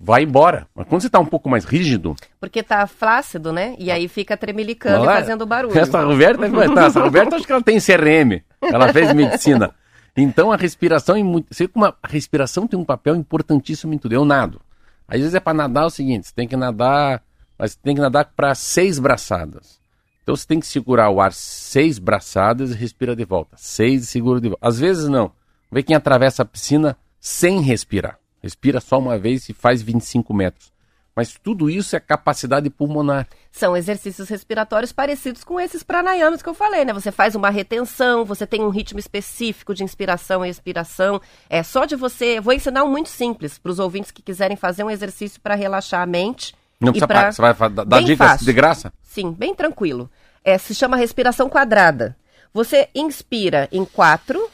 vai 0.00 0.22
embora. 0.22 0.66
Mas 0.74 0.86
quando 0.88 1.02
você 1.02 1.08
está 1.08 1.18
um 1.18 1.26
pouco 1.26 1.48
mais 1.50 1.64
rígido. 1.66 2.16
Porque 2.40 2.62
tá 2.62 2.86
flácido, 2.86 3.52
né? 3.52 3.76
E 3.78 3.90
aí 3.90 4.08
fica 4.08 4.36
tremelicando 4.36 5.04
e 5.04 5.06
fazendo 5.06 5.44
barulho. 5.44 5.78
Essa 5.78 6.02
Roberta, 6.02 6.50
tá, 6.74 6.86
essa 6.86 7.00
Roberta 7.00 7.36
acho 7.36 7.46
que 7.46 7.52
ela 7.52 7.62
tem 7.62 7.78
CRM. 7.78 8.42
Ela 8.62 8.92
fez 8.92 9.12
medicina. 9.12 9.74
Então 10.16 10.50
a 10.50 10.56
respiração 10.56 11.16
é 11.16 11.22
muito. 11.22 11.54
Você 11.54 11.68
uma 11.74 11.96
a 12.02 12.08
respiração 12.08 12.66
tem 12.66 12.78
um 12.78 12.84
papel 12.84 13.14
importantíssimo 13.14 13.92
em 13.92 13.98
tudo. 13.98 14.14
Eu 14.14 14.24
nado. 14.24 14.60
Às 15.06 15.18
vezes 15.18 15.34
é 15.34 15.40
para 15.40 15.54
nadar 15.54 15.86
o 15.86 15.90
seguinte: 15.90 16.26
você 16.26 16.34
tem 16.34 16.48
que 16.48 16.56
nadar, 16.56 17.22
mas 17.58 17.76
tem 17.76 17.94
que 17.94 18.00
nadar 18.00 18.32
para 18.34 18.54
seis 18.54 18.98
braçadas. 18.98 19.78
Então 20.22 20.34
você 20.34 20.46
tem 20.46 20.60
que 20.60 20.66
segurar 20.66 21.10
o 21.10 21.20
ar 21.20 21.32
seis 21.32 21.98
braçadas 21.98 22.72
e 22.72 22.74
respira 22.74 23.14
de 23.14 23.24
volta. 23.24 23.56
Seis 23.56 24.02
e 24.02 24.06
segura 24.06 24.40
de 24.40 24.48
volta. 24.48 24.66
Às 24.66 24.78
vezes 24.78 25.08
não. 25.08 25.32
Vê 25.70 25.82
quem 25.82 25.94
atravessa 25.94 26.42
a 26.42 26.44
piscina 26.44 26.96
sem 27.20 27.60
respirar. 27.60 28.18
Respira 28.42 28.80
só 28.80 28.98
uma 28.98 29.18
vez 29.18 29.48
e 29.48 29.52
faz 29.52 29.82
25 29.82 30.32
metros. 30.32 30.72
Mas 31.14 31.34
tudo 31.42 31.68
isso 31.68 31.96
é 31.96 32.00
capacidade 32.00 32.70
pulmonar. 32.70 33.26
São 33.50 33.76
exercícios 33.76 34.28
respiratórios 34.28 34.92
parecidos 34.92 35.42
com 35.42 35.60
esses 35.60 35.82
pranayamas 35.82 36.40
que 36.40 36.48
eu 36.48 36.54
falei, 36.54 36.84
né? 36.84 36.92
Você 36.92 37.10
faz 37.10 37.34
uma 37.34 37.50
retenção, 37.50 38.24
você 38.24 38.46
tem 38.46 38.62
um 38.62 38.70
ritmo 38.70 38.98
específico 38.98 39.74
de 39.74 39.82
inspiração 39.82 40.46
e 40.46 40.48
expiração. 40.48 41.20
É 41.48 41.62
só 41.62 41.84
de 41.84 41.96
você. 41.96 42.40
Vou 42.40 42.54
ensinar 42.54 42.84
um 42.84 42.90
muito 42.90 43.08
simples 43.08 43.58
para 43.58 43.72
os 43.72 43.78
ouvintes 43.78 44.10
que 44.10 44.22
quiserem 44.22 44.56
fazer 44.56 44.84
um 44.84 44.90
exercício 44.90 45.40
para 45.40 45.54
relaxar 45.54 46.00
a 46.00 46.06
mente. 46.06 46.54
Não 46.80 46.92
precisa 46.92 47.06
pra... 47.06 47.32
Você 47.32 47.42
vai 47.42 47.70
dar 47.70 48.02
dicas 48.02 48.28
fácil. 48.28 48.46
de 48.46 48.52
graça? 48.52 48.92
Sim, 49.02 49.32
bem 49.32 49.54
tranquilo. 49.54 50.10
É, 50.42 50.56
se 50.56 50.74
chama 50.74 50.96
respiração 50.96 51.50
quadrada. 51.50 52.16
Você 52.54 52.88
inspira 52.94 53.68
em 53.70 53.84
quatro. 53.84 54.48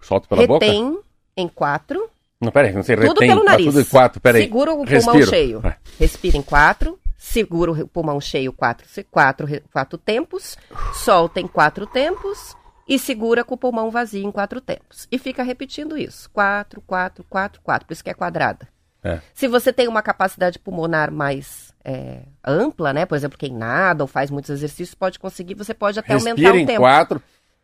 Solta 0.00 0.26
pela 0.26 0.40
retém 0.40 0.48
boca? 0.48 0.66
Retém 0.66 0.98
em 1.36 1.46
quatro 1.46 2.10
não, 2.40 2.52
peraí, 2.52 2.72
não 2.72 2.82
sei, 2.82 2.96
Tudo 2.96 3.08
retém, 3.08 3.28
pelo 3.28 3.44
nariz. 3.44 3.66
tudo 3.66 3.80
em 3.80 3.84
quatro, 3.84 4.20
peraí. 4.20 4.42
Segura 4.42 4.74
o 4.74 4.84
Respiro. 4.84 5.04
pulmão 5.12 5.26
cheio. 5.26 5.62
Respira 5.98 6.36
em 6.36 6.42
quatro. 6.42 6.98
Segura 7.16 7.72
o 7.72 7.88
pulmão 7.88 8.20
cheio 8.20 8.52
quatro, 8.52 8.86
quatro, 9.10 9.48
quatro 9.72 9.98
tempos. 9.98 10.56
Solta 10.92 11.40
em 11.40 11.46
quatro 11.46 11.86
tempos. 11.86 12.54
E 12.86 12.98
segura 12.98 13.42
com 13.42 13.54
o 13.54 13.58
pulmão 13.58 13.90
vazio 13.90 14.22
em 14.24 14.30
quatro 14.30 14.60
tempos. 14.60 15.08
E 15.10 15.18
fica 15.18 15.42
repetindo 15.42 15.96
isso. 15.96 16.30
Quatro, 16.30 16.80
quatro, 16.82 17.24
quatro, 17.28 17.60
quatro. 17.62 17.86
Por 17.86 17.94
isso 17.94 18.04
que 18.04 18.10
é 18.10 18.14
quadrada. 18.14 18.68
É. 19.02 19.20
Se 19.34 19.48
você 19.48 19.72
tem 19.72 19.88
uma 19.88 20.02
capacidade 20.02 20.58
pulmonar 20.58 21.10
mais 21.10 21.74
é, 21.84 22.20
ampla, 22.44 22.92
né? 22.92 23.06
Por 23.06 23.16
exemplo, 23.16 23.38
quem 23.38 23.52
nada 23.52 24.04
ou 24.04 24.08
faz 24.08 24.30
muitos 24.30 24.50
exercícios, 24.50 24.94
pode 24.94 25.18
conseguir. 25.18 25.54
Você 25.54 25.72
pode 25.72 25.98
até 25.98 26.12
Respira 26.12 26.32
aumentar 26.32 26.52
o 26.52 26.58
em 26.58 26.66
tempo. 26.66 26.80
Quatro, 26.80 27.22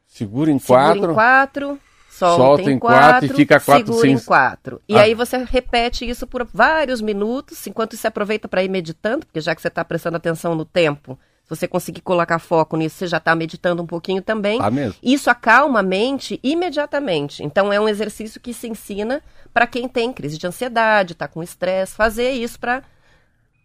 segura 0.08 0.50
em 0.50 0.58
quatro. 0.58 0.94
Segura 0.94 1.12
em 1.12 1.14
quatro 1.14 1.80
solta, 2.12 2.36
solta 2.36 2.70
em, 2.70 2.78
quatro, 2.78 3.00
quatro, 3.00 3.26
e 3.26 3.28
fica 3.30 3.58
quatro 3.58 3.86
segura 3.86 4.00
sem... 4.02 4.12
em 4.12 4.18
quatro. 4.18 4.82
E 4.86 4.96
ah. 4.96 5.00
aí 5.00 5.14
você 5.14 5.38
repete 5.38 6.08
isso 6.08 6.26
por 6.26 6.46
vários 6.52 7.00
minutos, 7.00 7.66
enquanto 7.66 7.96
você 7.96 8.06
aproveita 8.06 8.46
para 8.46 8.62
ir 8.62 8.68
meditando, 8.68 9.24
porque 9.24 9.40
já 9.40 9.54
que 9.54 9.62
você 9.62 9.68
está 9.68 9.82
prestando 9.84 10.18
atenção 10.18 10.54
no 10.54 10.64
tempo, 10.64 11.18
se 11.44 11.56
você 11.56 11.66
conseguir 11.66 12.02
colocar 12.02 12.38
foco 12.38 12.76
nisso, 12.76 12.96
você 12.96 13.06
já 13.06 13.16
está 13.16 13.34
meditando 13.34 13.82
um 13.82 13.86
pouquinho 13.86 14.20
também. 14.20 14.58
Tá 14.58 14.70
mesmo. 14.70 14.94
Isso 15.02 15.30
acalma 15.30 15.80
a 15.80 15.82
mente 15.82 16.38
imediatamente. 16.42 17.42
Então 17.42 17.72
é 17.72 17.80
um 17.80 17.88
exercício 17.88 18.40
que 18.40 18.52
se 18.52 18.68
ensina 18.68 19.22
para 19.52 19.66
quem 19.66 19.88
tem 19.88 20.12
crise 20.12 20.36
de 20.36 20.46
ansiedade, 20.46 21.12
está 21.12 21.26
com 21.26 21.42
estresse, 21.42 21.94
fazer 21.94 22.30
isso 22.30 22.60
para 22.60 22.82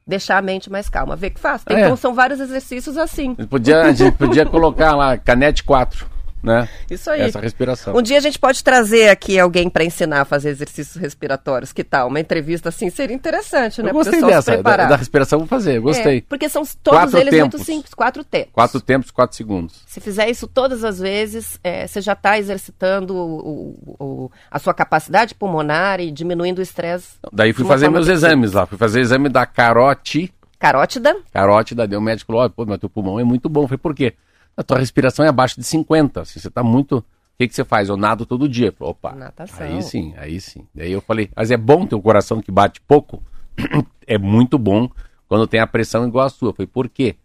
deixar 0.05 0.37
a 0.37 0.41
mente 0.41 0.69
mais 0.69 0.89
calma. 0.89 1.17
Vê 1.17 1.29
que 1.29 1.39
faz. 1.39 1.63
É. 1.67 1.81
Então 1.81 1.97
são 1.97 2.13
vários 2.13 2.39
exercícios 2.39 2.97
assim. 2.97 3.35
Podia, 3.35 3.81
a 3.81 3.91
gente 3.91 4.15
podia 4.15 4.45
colocar 4.47 4.95
lá, 4.95 5.17
canete 5.17 5.63
4 5.63 6.16
né? 6.41 6.69
Isso 6.89 7.09
aí. 7.09 7.21
Essa 7.21 7.39
respiração. 7.39 7.95
Um 7.95 8.01
dia 8.01 8.17
a 8.17 8.21
gente 8.21 8.39
pode 8.39 8.63
trazer 8.63 9.09
aqui 9.09 9.39
alguém 9.39 9.69
para 9.69 9.83
ensinar 9.83 10.21
a 10.21 10.25
fazer 10.25 10.49
exercícios 10.49 10.95
respiratórios. 10.95 11.73
Que 11.73 11.83
tal? 11.83 12.07
Uma 12.07 12.19
entrevista 12.19 12.69
assim 12.69 12.89
seria 12.89 13.15
interessante, 13.15 13.81
né? 13.81 13.89
Eu 13.89 13.93
gostei 13.93 14.21
dessa, 14.21 14.61
da, 14.61 14.75
da, 14.77 14.95
respiração 14.95 15.39
vou 15.39 15.47
fazer, 15.47 15.79
gostei. 15.79 16.19
É, 16.19 16.23
porque 16.27 16.47
são 16.49 16.63
todos 16.83 16.99
quatro 16.99 17.17
eles 17.19 17.31
tempos. 17.31 17.53
muito 17.55 17.65
simples, 17.65 17.93
quatro 17.93 18.23
tempos. 18.23 18.53
Quatro 18.53 18.81
tempos, 18.81 19.11
quatro 19.11 19.35
segundos. 19.35 19.81
Se 19.87 19.99
fizer 19.99 20.29
isso 20.29 20.47
todas 20.47 20.83
as 20.83 20.99
vezes, 20.99 21.59
é, 21.63 21.87
você 21.87 22.01
já 22.01 22.13
está 22.13 22.37
exercitando 22.37 23.15
o, 23.15 23.95
o, 23.99 24.31
a 24.49 24.59
sua 24.59 24.73
capacidade 24.73 25.35
pulmonar 25.35 25.99
e 25.99 26.11
diminuindo 26.11 26.59
o 26.59 26.61
estresse. 26.61 27.17
Daí 27.31 27.53
fui 27.53 27.65
fazer 27.65 27.89
meus 27.89 28.07
exames 28.07 28.53
lá, 28.53 28.65
fui 28.65 28.77
fazer 28.77 29.01
exame 29.01 29.29
da 29.29 29.45
carote. 29.45 30.33
Carótida? 30.59 31.15
Carótida, 31.31 31.87
deu 31.87 31.99
o 31.99 32.01
médico 32.01 32.33
falou, 32.33 32.49
pô, 32.49 32.65
mas 32.65 32.79
teu 32.79 32.89
pulmão 32.89 33.19
é 33.19 33.23
muito 33.23 33.47
bom. 33.47 33.67
Foi 33.67 33.77
por 33.77 33.93
quê? 33.93 34.15
A 34.57 34.63
tua 34.63 34.79
respiração 34.79 35.23
é 35.23 35.29
abaixo 35.29 35.59
de 35.59 35.63
50. 35.65 36.21
Assim, 36.21 36.39
você 36.39 36.47
está 36.47 36.63
muito. 36.63 36.97
O 36.97 37.03
que, 37.37 37.47
que 37.47 37.53
você 37.53 37.63
faz? 37.63 37.87
Eu 37.87 37.95
nado 37.95 38.25
todo 38.25 38.49
dia. 38.49 38.73
Opa, 38.79 39.13
Natação. 39.13 39.67
aí 39.67 39.83
sim, 39.83 40.15
aí 40.17 40.41
sim. 40.41 40.67
Daí 40.73 40.91
eu 40.91 41.01
falei, 41.01 41.29
mas 41.35 41.51
é 41.51 41.57
bom 41.57 41.85
ter 41.85 41.93
um 41.93 42.01
coração 42.01 42.41
que 42.41 42.51
bate 42.51 42.81
pouco? 42.81 43.21
é 44.07 44.17
muito 44.17 44.57
bom 44.57 44.89
quando 45.27 45.45
tem 45.45 45.59
a 45.59 45.67
pressão 45.67 46.07
igual 46.07 46.25
a 46.25 46.29
sua. 46.29 46.51
Foi 46.51 46.65
por 46.65 46.89
quê? 46.89 47.15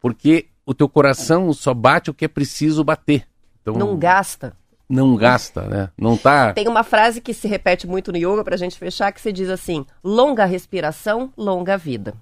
Porque 0.00 0.46
o 0.64 0.72
teu 0.72 0.88
coração 0.88 1.52
só 1.52 1.74
bate 1.74 2.10
o 2.10 2.14
que 2.14 2.24
é 2.24 2.28
preciso 2.28 2.82
bater. 2.82 3.26
Então, 3.60 3.74
não 3.74 3.98
gasta. 3.98 4.56
Não 4.88 5.14
gasta, 5.14 5.62
né? 5.66 5.90
Não 5.96 6.16
tá. 6.16 6.52
Tem 6.52 6.66
uma 6.66 6.82
frase 6.82 7.20
que 7.20 7.34
se 7.34 7.46
repete 7.46 7.86
muito 7.86 8.10
no 8.10 8.18
yoga 8.18 8.42
pra 8.42 8.56
gente 8.56 8.78
fechar 8.78 9.12
que 9.12 9.20
se 9.20 9.30
diz 9.30 9.48
assim: 9.48 9.84
longa 10.02 10.44
respiração, 10.46 11.32
longa 11.36 11.76
vida. 11.76 12.14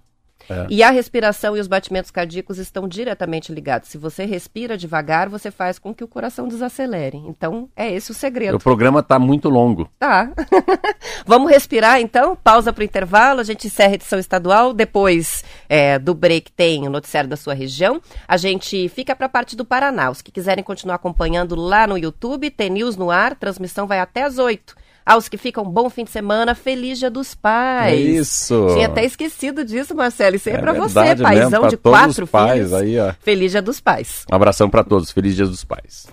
É. 0.49 0.67
E 0.71 0.83
a 0.83 0.91
respiração 0.91 1.57
e 1.57 1.61
os 1.61 1.67
batimentos 1.67 2.11
cardíacos 2.11 2.59
estão 2.59 2.89
diretamente 2.89 3.53
ligados. 3.53 3.89
Se 3.89 3.99
você 3.99 4.25
respira 4.25 4.77
devagar, 4.77 5.29
você 5.29 5.51
faz 5.51 5.79
com 5.79 5.95
que 5.95 6.03
o 6.03 6.09
coração 6.09 6.49
desacelere. 6.49 7.19
Então, 7.19 7.69
é 7.77 7.93
esse 7.93 8.11
o 8.11 8.15
segredo. 8.15 8.57
O 8.57 8.61
programa 8.61 9.01
está 9.01 9.19
muito 9.19 9.49
longo. 9.49 9.89
Tá. 9.99 10.33
Vamos 11.27 11.51
respirar 11.51 12.01
então? 12.01 12.37
Pausa 12.37 12.73
para 12.73 12.83
o 12.83 12.85
intervalo. 12.85 13.41
A 13.41 13.45
gente 13.45 13.67
encerra 13.67 13.93
a 13.93 13.95
edição 13.95 14.19
estadual. 14.19 14.73
Depois 14.73 15.45
é, 15.69 15.99
do 15.99 16.15
break 16.15 16.53
tem 16.53 16.87
o 16.87 16.91
noticiário 16.91 17.29
da 17.29 17.37
sua 17.37 17.55
região. 17.55 18.01
A 18.27 18.37
gente 18.37 18.89
fica 18.89 19.15
para 19.15 19.27
a 19.27 19.31
parte 19.31 19.57
do 19.57 19.65
Paraná. 19.65 20.11
Os 20.11 20.23
que 20.23 20.33
quiserem 20.33 20.65
continuar 20.65 20.97
acompanhando 20.97 21.55
lá 21.55 21.87
no 21.87 21.99
YouTube, 21.99 22.51
tem 22.51 22.71
News 22.71 22.97
no 22.97 23.11
ar. 23.11 23.35
Transmissão 23.35 23.87
vai 23.87 24.01
até 24.01 24.23
às 24.23 24.39
8 24.39 24.88
Aos 25.09 25.27
que 25.27 25.39
ficam, 25.39 25.65
bom 25.65 25.89
fim 25.89 26.05
de 26.05 26.11
semana, 26.11 26.55
feliz 26.55 26.99
dia 26.99 27.09
dos 27.11 27.35
pais. 27.35 27.99
Isso. 27.99 28.67
Tinha 28.75 28.89
até 28.89 29.05
esquecido 29.07 29.65
disso, 29.65 29.95
Marcelo. 29.95 30.37
Isso 30.37 30.51
aí 30.51 30.55
é, 30.55 30.59
É 30.59 30.61
pra 30.61 30.75
você, 30.75 31.17
paizão 31.17 31.63
mesmo, 31.63 31.69
de 31.69 31.77
quatro 31.79 32.27
pais 32.27 32.53
filhos. 32.53 32.73
aí, 32.75 33.01
ó. 33.01 33.15
Feliz 33.21 33.53
dia 33.53 33.63
dos 33.63 33.81
pais. 33.81 34.27
Um 34.31 34.35
abração 34.37 34.69
pra 34.69 34.85
todos. 34.85 35.11
Feliz 35.11 35.35
Dia 35.35 35.47
dos 35.47 35.65
Pais. 35.65 36.07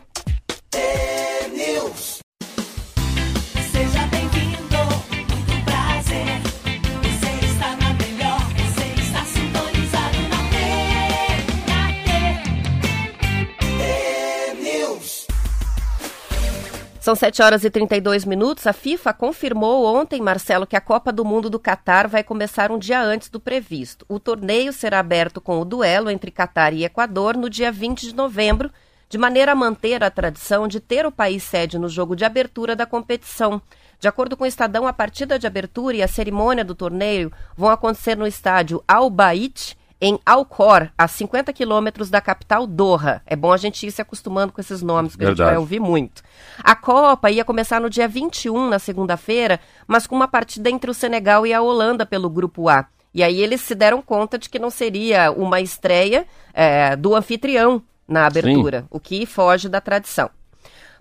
São 17.06 17.14
7 17.14 17.44
horas 17.44 17.64
e 17.64 17.70
32 17.70 18.26
minutos. 18.26 18.66
A 18.66 18.74
FIFA 18.74 19.14
confirmou 19.14 19.86
ontem, 19.86 20.20
Marcelo, 20.20 20.66
que 20.66 20.76
a 20.76 20.82
Copa 20.82 21.12
do 21.12 21.24
Mundo 21.24 21.52
do 21.52 21.60
Catar 21.60 22.08
vai 22.08 22.24
começar 22.24 22.72
um 22.72 22.80
dia 22.80 23.00
antes 23.00 23.30
do 23.30 23.40
previsto. 23.40 24.04
O 24.10 24.20
torneio 24.20 24.74
será 24.74 25.02
aberto 25.02 25.40
com 25.40 25.62
o 25.62 25.66
duelo 25.66 26.10
entre 26.10 26.32
Catar 26.32 26.74
e 26.74 26.84
Equador 26.84 27.38
no 27.38 27.48
dia 27.48 27.72
20 27.72 28.08
de 28.08 28.16
novembro, 28.16 28.72
de 29.08 29.20
maneira 29.20 29.52
a 29.52 29.56
manter 29.56 30.04
a 30.04 30.10
tradição 30.10 30.68
de 30.68 30.80
ter 30.80 31.06
o 31.06 31.12
país 31.12 31.44
sede 31.44 31.78
no 31.78 31.88
jogo 31.88 32.16
de 32.16 32.26
abertura 32.26 32.76
da 32.76 32.88
competição. 32.88 33.62
De 34.00 34.08
acordo 34.08 34.36
com 34.36 34.44
o 34.44 34.48
Estadão, 34.48 34.88
a 34.88 34.92
partida 34.92 35.38
de 35.38 35.46
abertura 35.46 35.98
e 35.98 36.02
a 36.02 36.08
cerimônia 36.08 36.66
do 36.66 36.74
torneio 36.74 37.32
vão 37.56 37.70
acontecer 37.70 38.18
no 38.18 38.26
estádio 38.26 38.84
Al 38.88 39.12
Bait, 39.12 39.78
em 40.00 40.20
Alcor, 40.26 40.90
a 40.98 41.08
50 41.08 41.54
quilômetros 41.54 42.10
da 42.10 42.20
capital 42.20 42.68
Doha. 42.68 43.22
É 43.26 43.36
bom 43.36 43.52
a 43.52 43.58
gente 43.58 43.88
ir 43.88 43.92
se 43.92 44.02
acostumando 44.02 44.52
com 44.52 44.62
esses 44.62 44.82
nomes, 44.82 45.16
que 45.16 45.24
a 45.24 45.28
gente 45.28 45.38
Verdade. 45.38 45.56
vai 45.56 45.60
ouvir 45.60 45.80
muito. 45.80 46.22
A 46.64 46.76
Copa 46.76 47.32
ia 47.32 47.46
começar 47.46 47.80
no 47.80 47.90
dia 47.90 48.08
21, 48.08 48.70
na 48.70 48.80
segunda-feira, 48.80 49.60
mas 49.88 50.06
com 50.06 50.16
uma 50.16 50.28
partida 50.28 50.70
entre 50.70 50.92
o 50.92 50.94
Senegal 50.94 51.46
e 51.48 51.54
a 51.54 51.62
Holanda 51.62 52.06
pelo 52.06 52.30
Grupo 52.30 52.68
A. 52.70 52.86
E 53.14 53.24
aí 53.24 53.40
eles 53.40 53.62
se 53.62 53.74
deram 53.74 54.02
conta 54.02 54.38
de 54.38 54.50
que 54.50 54.60
não 54.60 54.70
seria 54.70 55.32
uma 55.32 55.62
estreia 55.62 56.26
eh, 56.54 56.98
do 56.98 57.16
anfitrião 57.16 57.82
na 58.06 58.28
abertura, 58.28 58.86
o 58.92 59.00
que 59.00 59.26
foge 59.26 59.70
da 59.70 59.80
tradição. 59.80 60.30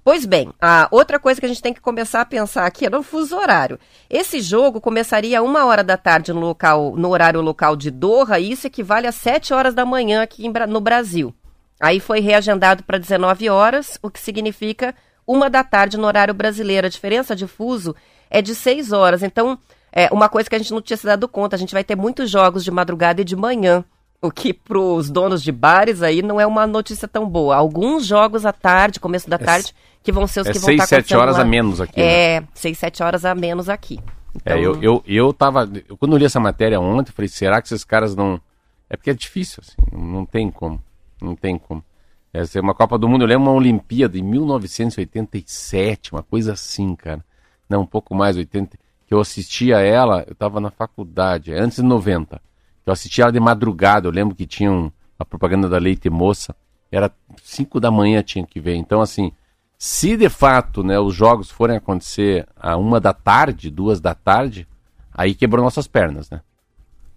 Pois 0.04 0.26
bem, 0.26 0.52
a 0.60 0.86
outra 0.90 1.18
coisa 1.18 1.40
que 1.40 1.46
a 1.46 1.48
gente 1.48 1.62
tem 1.62 1.72
que 1.72 1.80
começar 1.80 2.20
a 2.20 2.26
pensar 2.26 2.66
aqui 2.66 2.84
é 2.84 2.90
no 2.90 3.02
fuso 3.02 3.34
horário. 3.38 3.78
Esse 4.10 4.38
jogo 4.38 4.78
começaria 4.78 5.42
uma 5.42 5.64
hora 5.64 5.82
da 5.82 5.96
tarde 5.96 6.30
no, 6.30 6.40
local, 6.40 6.94
no 6.94 7.08
horário 7.08 7.40
local 7.40 7.74
de 7.74 7.90
Doha, 7.90 8.38
e 8.38 8.52
isso 8.52 8.66
equivale 8.66 9.06
a 9.06 9.12
7 9.12 9.54
horas 9.54 9.72
da 9.72 9.86
manhã 9.86 10.22
aqui 10.22 10.46
no 10.68 10.78
Brasil. 10.78 11.34
Aí 11.80 12.00
foi 12.00 12.20
reagendado 12.20 12.82
para 12.82 12.98
19 12.98 13.48
horas, 13.48 13.98
o 14.02 14.10
que 14.10 14.20
significa 14.20 14.94
uma 15.26 15.48
da 15.48 15.64
tarde 15.64 15.96
no 15.96 16.06
horário 16.06 16.34
brasileiro. 16.34 16.86
A 16.86 16.90
diferença 16.90 17.34
de 17.34 17.46
fuso 17.46 17.96
é 18.28 18.42
de 18.42 18.54
6 18.54 18.92
horas. 18.92 19.22
Então, 19.22 19.58
é 19.90 20.10
uma 20.12 20.28
coisa 20.28 20.50
que 20.50 20.54
a 20.54 20.58
gente 20.58 20.74
não 20.74 20.82
tinha 20.82 20.98
se 20.98 21.06
dado 21.06 21.26
conta, 21.26 21.56
a 21.56 21.58
gente 21.58 21.72
vai 21.72 21.82
ter 21.82 21.96
muitos 21.96 22.28
jogos 22.30 22.62
de 22.62 22.70
madrugada 22.70 23.22
e 23.22 23.24
de 23.24 23.34
manhã. 23.34 23.82
O 24.26 24.30
que 24.30 24.54
para 24.54 24.78
os 24.78 25.10
donos 25.10 25.42
de 25.42 25.52
bares 25.52 26.02
aí 26.02 26.22
não 26.22 26.40
é 26.40 26.46
uma 26.46 26.66
notícia 26.66 27.06
tão 27.06 27.28
boa. 27.28 27.56
Alguns 27.56 28.06
jogos 28.06 28.46
à 28.46 28.52
tarde, 28.52 28.98
começo 28.98 29.28
da 29.28 29.36
tarde, 29.38 29.74
que 30.02 30.10
vão 30.10 30.26
ser 30.26 30.40
os 30.40 30.46
é 30.46 30.52
que 30.52 30.58
vão 30.58 30.64
seis, 30.66 30.76
estar 30.76 30.86
sete 30.86 30.98
acontecendo 31.00 31.20
horas 31.20 31.36
lá. 31.36 31.42
a 31.42 31.44
menos 31.44 31.80
aqui, 31.80 32.00
né? 32.00 32.36
É, 32.36 32.42
seis, 32.54 32.78
sete 32.78 33.02
horas 33.02 33.24
a 33.24 33.34
menos 33.34 33.68
aqui. 33.68 34.00
Então, 34.34 34.56
É, 34.56 34.60
eu, 34.60 34.82
eu, 34.82 35.04
eu 35.06 35.32
tava. 35.32 35.70
eu- 35.88 35.96
quando 35.96 36.12
eu 36.12 36.18
li 36.18 36.24
essa 36.24 36.40
matéria 36.40 36.80
ontem, 36.80 37.10
eu 37.10 37.14
falei, 37.14 37.28
será 37.28 37.60
que 37.60 37.68
esses 37.68 37.84
caras 37.84 38.16
não. 38.16 38.40
É 38.88 38.96
porque 38.96 39.10
é 39.10 39.14
difícil, 39.14 39.62
assim, 39.64 39.76
não, 39.96 40.24
tem 40.24 40.50
como. 40.50 40.82
Não 41.20 41.36
tem 41.36 41.58
como. 41.58 41.84
Essa 42.32 42.58
é 42.58 42.62
uma 42.62 42.74
Copa 42.74 42.98
do 42.98 43.08
Mundo, 43.08 43.22
eu 43.22 43.28
lembro 43.28 43.44
uma 43.44 43.52
Olimpíada 43.52 44.18
em 44.18 44.22
1987, 44.22 46.12
uma 46.12 46.22
coisa 46.22 46.52
assim, 46.52 46.94
cara. 46.94 47.24
Não, 47.68 47.82
um 47.82 47.86
pouco 47.86 48.14
mais, 48.14 48.36
80. 48.36 48.76
Que 49.06 49.14
eu 49.14 49.20
assistia 49.20 49.78
ela, 49.80 50.24
eu 50.26 50.34
tava 50.34 50.60
na 50.60 50.70
faculdade, 50.70 51.52
é 51.52 51.60
antes 51.60 51.76
de 51.78 51.84
90. 51.84 52.40
Eu 52.86 52.92
assistia 52.92 53.24
ela 53.24 53.32
de 53.32 53.40
madrugada, 53.40 54.06
eu 54.06 54.12
lembro 54.12 54.34
que 54.34 54.46
tinha 54.46 54.70
um, 54.70 54.90
a 55.18 55.24
propaganda 55.24 55.68
da 55.68 55.78
Leite 55.78 56.10
Moça, 56.10 56.54
era 56.90 57.10
5 57.42 57.80
da 57.80 57.90
manhã 57.90 58.22
tinha 58.22 58.46
que 58.46 58.60
ver. 58.60 58.76
Então, 58.76 59.00
assim, 59.00 59.32
se 59.78 60.16
de 60.16 60.28
fato 60.28 60.82
né, 60.82 60.98
os 60.98 61.14
jogos 61.14 61.50
forem 61.50 61.76
acontecer 61.76 62.46
a 62.56 62.76
uma 62.76 63.00
da 63.00 63.12
tarde, 63.12 63.70
duas 63.70 64.00
da 64.00 64.14
tarde, 64.14 64.66
aí 65.12 65.34
quebrou 65.34 65.64
nossas 65.64 65.86
pernas, 65.86 66.30
né? 66.30 66.40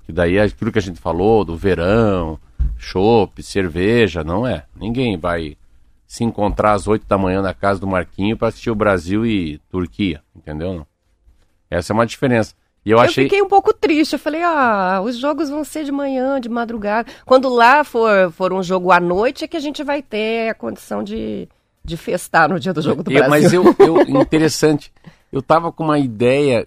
Que 0.05 0.11
daí 0.11 0.37
é 0.37 0.43
aquilo 0.43 0.71
que 0.71 0.79
a 0.79 0.81
gente 0.81 0.99
falou 0.99 1.43
do 1.43 1.55
verão, 1.55 2.39
chopp, 2.77 3.43
cerveja, 3.43 4.23
não 4.23 4.47
é. 4.47 4.65
Ninguém 4.75 5.17
vai 5.17 5.57
se 6.07 6.23
encontrar 6.23 6.73
às 6.73 6.87
8 6.87 7.05
da 7.05 7.17
manhã 7.17 7.41
na 7.41 7.53
casa 7.53 7.79
do 7.79 7.87
Marquinho 7.87 8.37
para 8.37 8.47
assistir 8.47 8.71
o 8.71 8.75
Brasil 8.75 9.25
e 9.25 9.57
Turquia, 9.69 10.21
entendeu? 10.35 10.87
Essa 11.69 11.91
é 11.91 11.93
uma 11.93 12.05
diferença. 12.05 12.55
E 12.87 12.91
eu, 12.91 12.97
Eu 12.99 13.03
achei. 13.03 13.25
fiquei 13.25 13.41
um 13.41 13.49
pouco 13.49 13.73
triste. 13.73 14.13
Eu 14.13 14.19
falei, 14.19 14.41
ah, 14.43 15.01
os 15.03 15.17
jogos 15.17 15.49
vão 15.49 15.63
ser 15.65 15.83
de 15.83 15.91
manhã, 15.91 16.39
de 16.39 16.47
madrugada. 16.47 17.11
Quando 17.25 17.49
lá 17.49 17.83
for, 17.83 18.31
for 18.31 18.53
um 18.53 18.63
jogo 18.63 18.91
à 18.93 18.99
noite, 18.99 19.43
é 19.43 19.47
que 19.47 19.57
a 19.57 19.59
gente 19.59 19.83
vai 19.83 20.01
ter 20.01 20.47
a 20.49 20.53
condição 20.53 21.03
de, 21.03 21.49
de 21.83 21.97
festar 21.97 22.47
no 22.47 22.57
dia 22.57 22.73
do 22.73 22.81
jogo 22.81 23.03
do 23.03 23.11
Eu- 23.11 23.27
Brasil. 23.27 23.63
mas 23.63 23.79
eu, 23.79 23.85
eu- 23.85 24.01
interessante, 24.21 24.89
eu 25.33 25.41
tava 25.41 25.69
com 25.69 25.83
uma 25.83 25.99
ideia 25.99 26.65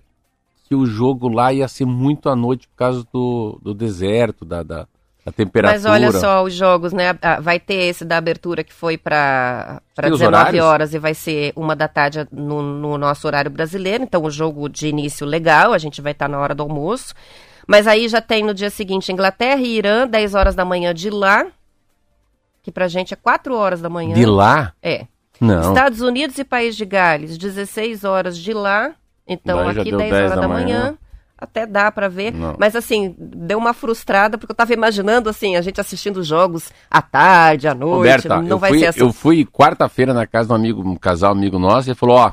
que 0.68 0.74
o 0.74 0.84
jogo 0.84 1.26
lá 1.26 1.54
ia 1.54 1.66
ser 1.66 1.86
muito 1.86 2.28
à 2.28 2.36
noite 2.36 2.68
por 2.68 2.76
causa 2.76 3.02
do, 3.12 3.58
do 3.62 3.72
deserto, 3.72 4.44
da, 4.44 4.62
da, 4.62 4.86
da 5.24 5.32
temperatura. 5.32 5.72
Mas 5.78 5.84
olha 5.84 6.12
só 6.12 6.42
os 6.42 6.54
jogos, 6.54 6.92
né? 6.92 7.12
Vai 7.40 7.60
ter 7.60 7.74
esse 7.74 8.04
da 8.04 8.16
abertura 8.16 8.64
que 8.64 8.72
foi 8.72 8.96
para 8.96 9.80
Tem 9.94 10.10
os 10.12 10.18
19 10.18 10.24
horários? 10.26 10.64
horas 10.64 10.94
e 10.94 10.98
vai 10.98 11.14
ser 11.14 11.52
uma 11.54 11.76
da 11.76 11.86
tarde 11.88 12.26
no, 12.32 12.62
no 12.62 12.96
nosso 12.98 13.26
horário 13.26 13.50
brasileiro. 13.50 14.02
Então, 14.04 14.22
o 14.24 14.30
jogo 14.30 14.68
de 14.68 14.88
início 14.88 15.26
legal, 15.26 15.72
a 15.72 15.78
gente 15.78 16.00
vai 16.00 16.12
estar 16.12 16.28
na 16.28 16.38
hora 16.38 16.54
do 16.54 16.62
almoço. 16.62 17.14
Mas 17.66 17.86
aí 17.86 18.08
já 18.08 18.20
tem 18.20 18.42
no 18.42 18.54
dia 18.54 18.70
seguinte 18.70 19.12
Inglaterra 19.12 19.60
e 19.60 19.76
Irã, 19.76 20.06
10 20.06 20.34
horas 20.34 20.54
da 20.54 20.64
manhã 20.64 20.92
de 20.94 21.10
lá. 21.10 21.46
Que 22.62 22.72
pra 22.72 22.88
gente 22.88 23.14
é 23.14 23.16
4 23.16 23.54
horas 23.54 23.80
da 23.80 23.88
manhã. 23.88 24.14
De 24.14 24.26
lá? 24.26 24.72
É. 24.82 25.06
Não. 25.40 25.68
Estados 25.72 26.00
Unidos 26.00 26.36
e 26.38 26.44
País 26.44 26.76
de 26.76 26.84
Gales, 26.84 27.38
16 27.38 28.04
horas 28.04 28.36
de 28.36 28.52
lá. 28.52 28.92
Então 29.26 29.66
aqui 29.68 29.84
deu 29.90 29.98
10 29.98 30.10
10 30.10 30.12
horas 30.14 30.30
da 30.34 30.40
da 30.42 30.48
manhã. 30.48 30.78
manhã. 30.82 30.98
Até 31.40 31.66
dá 31.66 31.90
pra 31.90 32.08
ver. 32.08 32.32
Não. 32.32 32.54
Mas 32.58 32.76
assim, 32.76 33.14
deu 33.18 33.56
uma 33.58 33.72
frustrada, 33.72 34.36
porque 34.36 34.52
eu 34.52 34.56
tava 34.56 34.74
imaginando 34.74 35.28
assim, 35.28 35.56
a 35.56 35.62
gente 35.62 35.80
assistindo 35.80 36.22
jogos 36.22 36.70
à 36.90 37.00
tarde, 37.00 37.66
à 37.66 37.74
noite. 37.74 37.96
Roberta, 37.96 38.42
não 38.42 38.58
vai 38.58 38.70
fui, 38.70 38.78
ser 38.80 38.86
assim. 38.86 39.00
eu 39.00 39.12
fui 39.12 39.46
quarta-feira 39.46 40.12
na 40.12 40.26
casa 40.26 40.48
de 40.48 40.52
um 40.52 40.56
amigo, 40.56 40.88
um 40.88 40.96
casal 40.96 41.32
amigo 41.32 41.58
nosso, 41.58 41.88
e 41.88 41.90
ele 41.90 41.98
falou, 41.98 42.16
ó, 42.16 42.32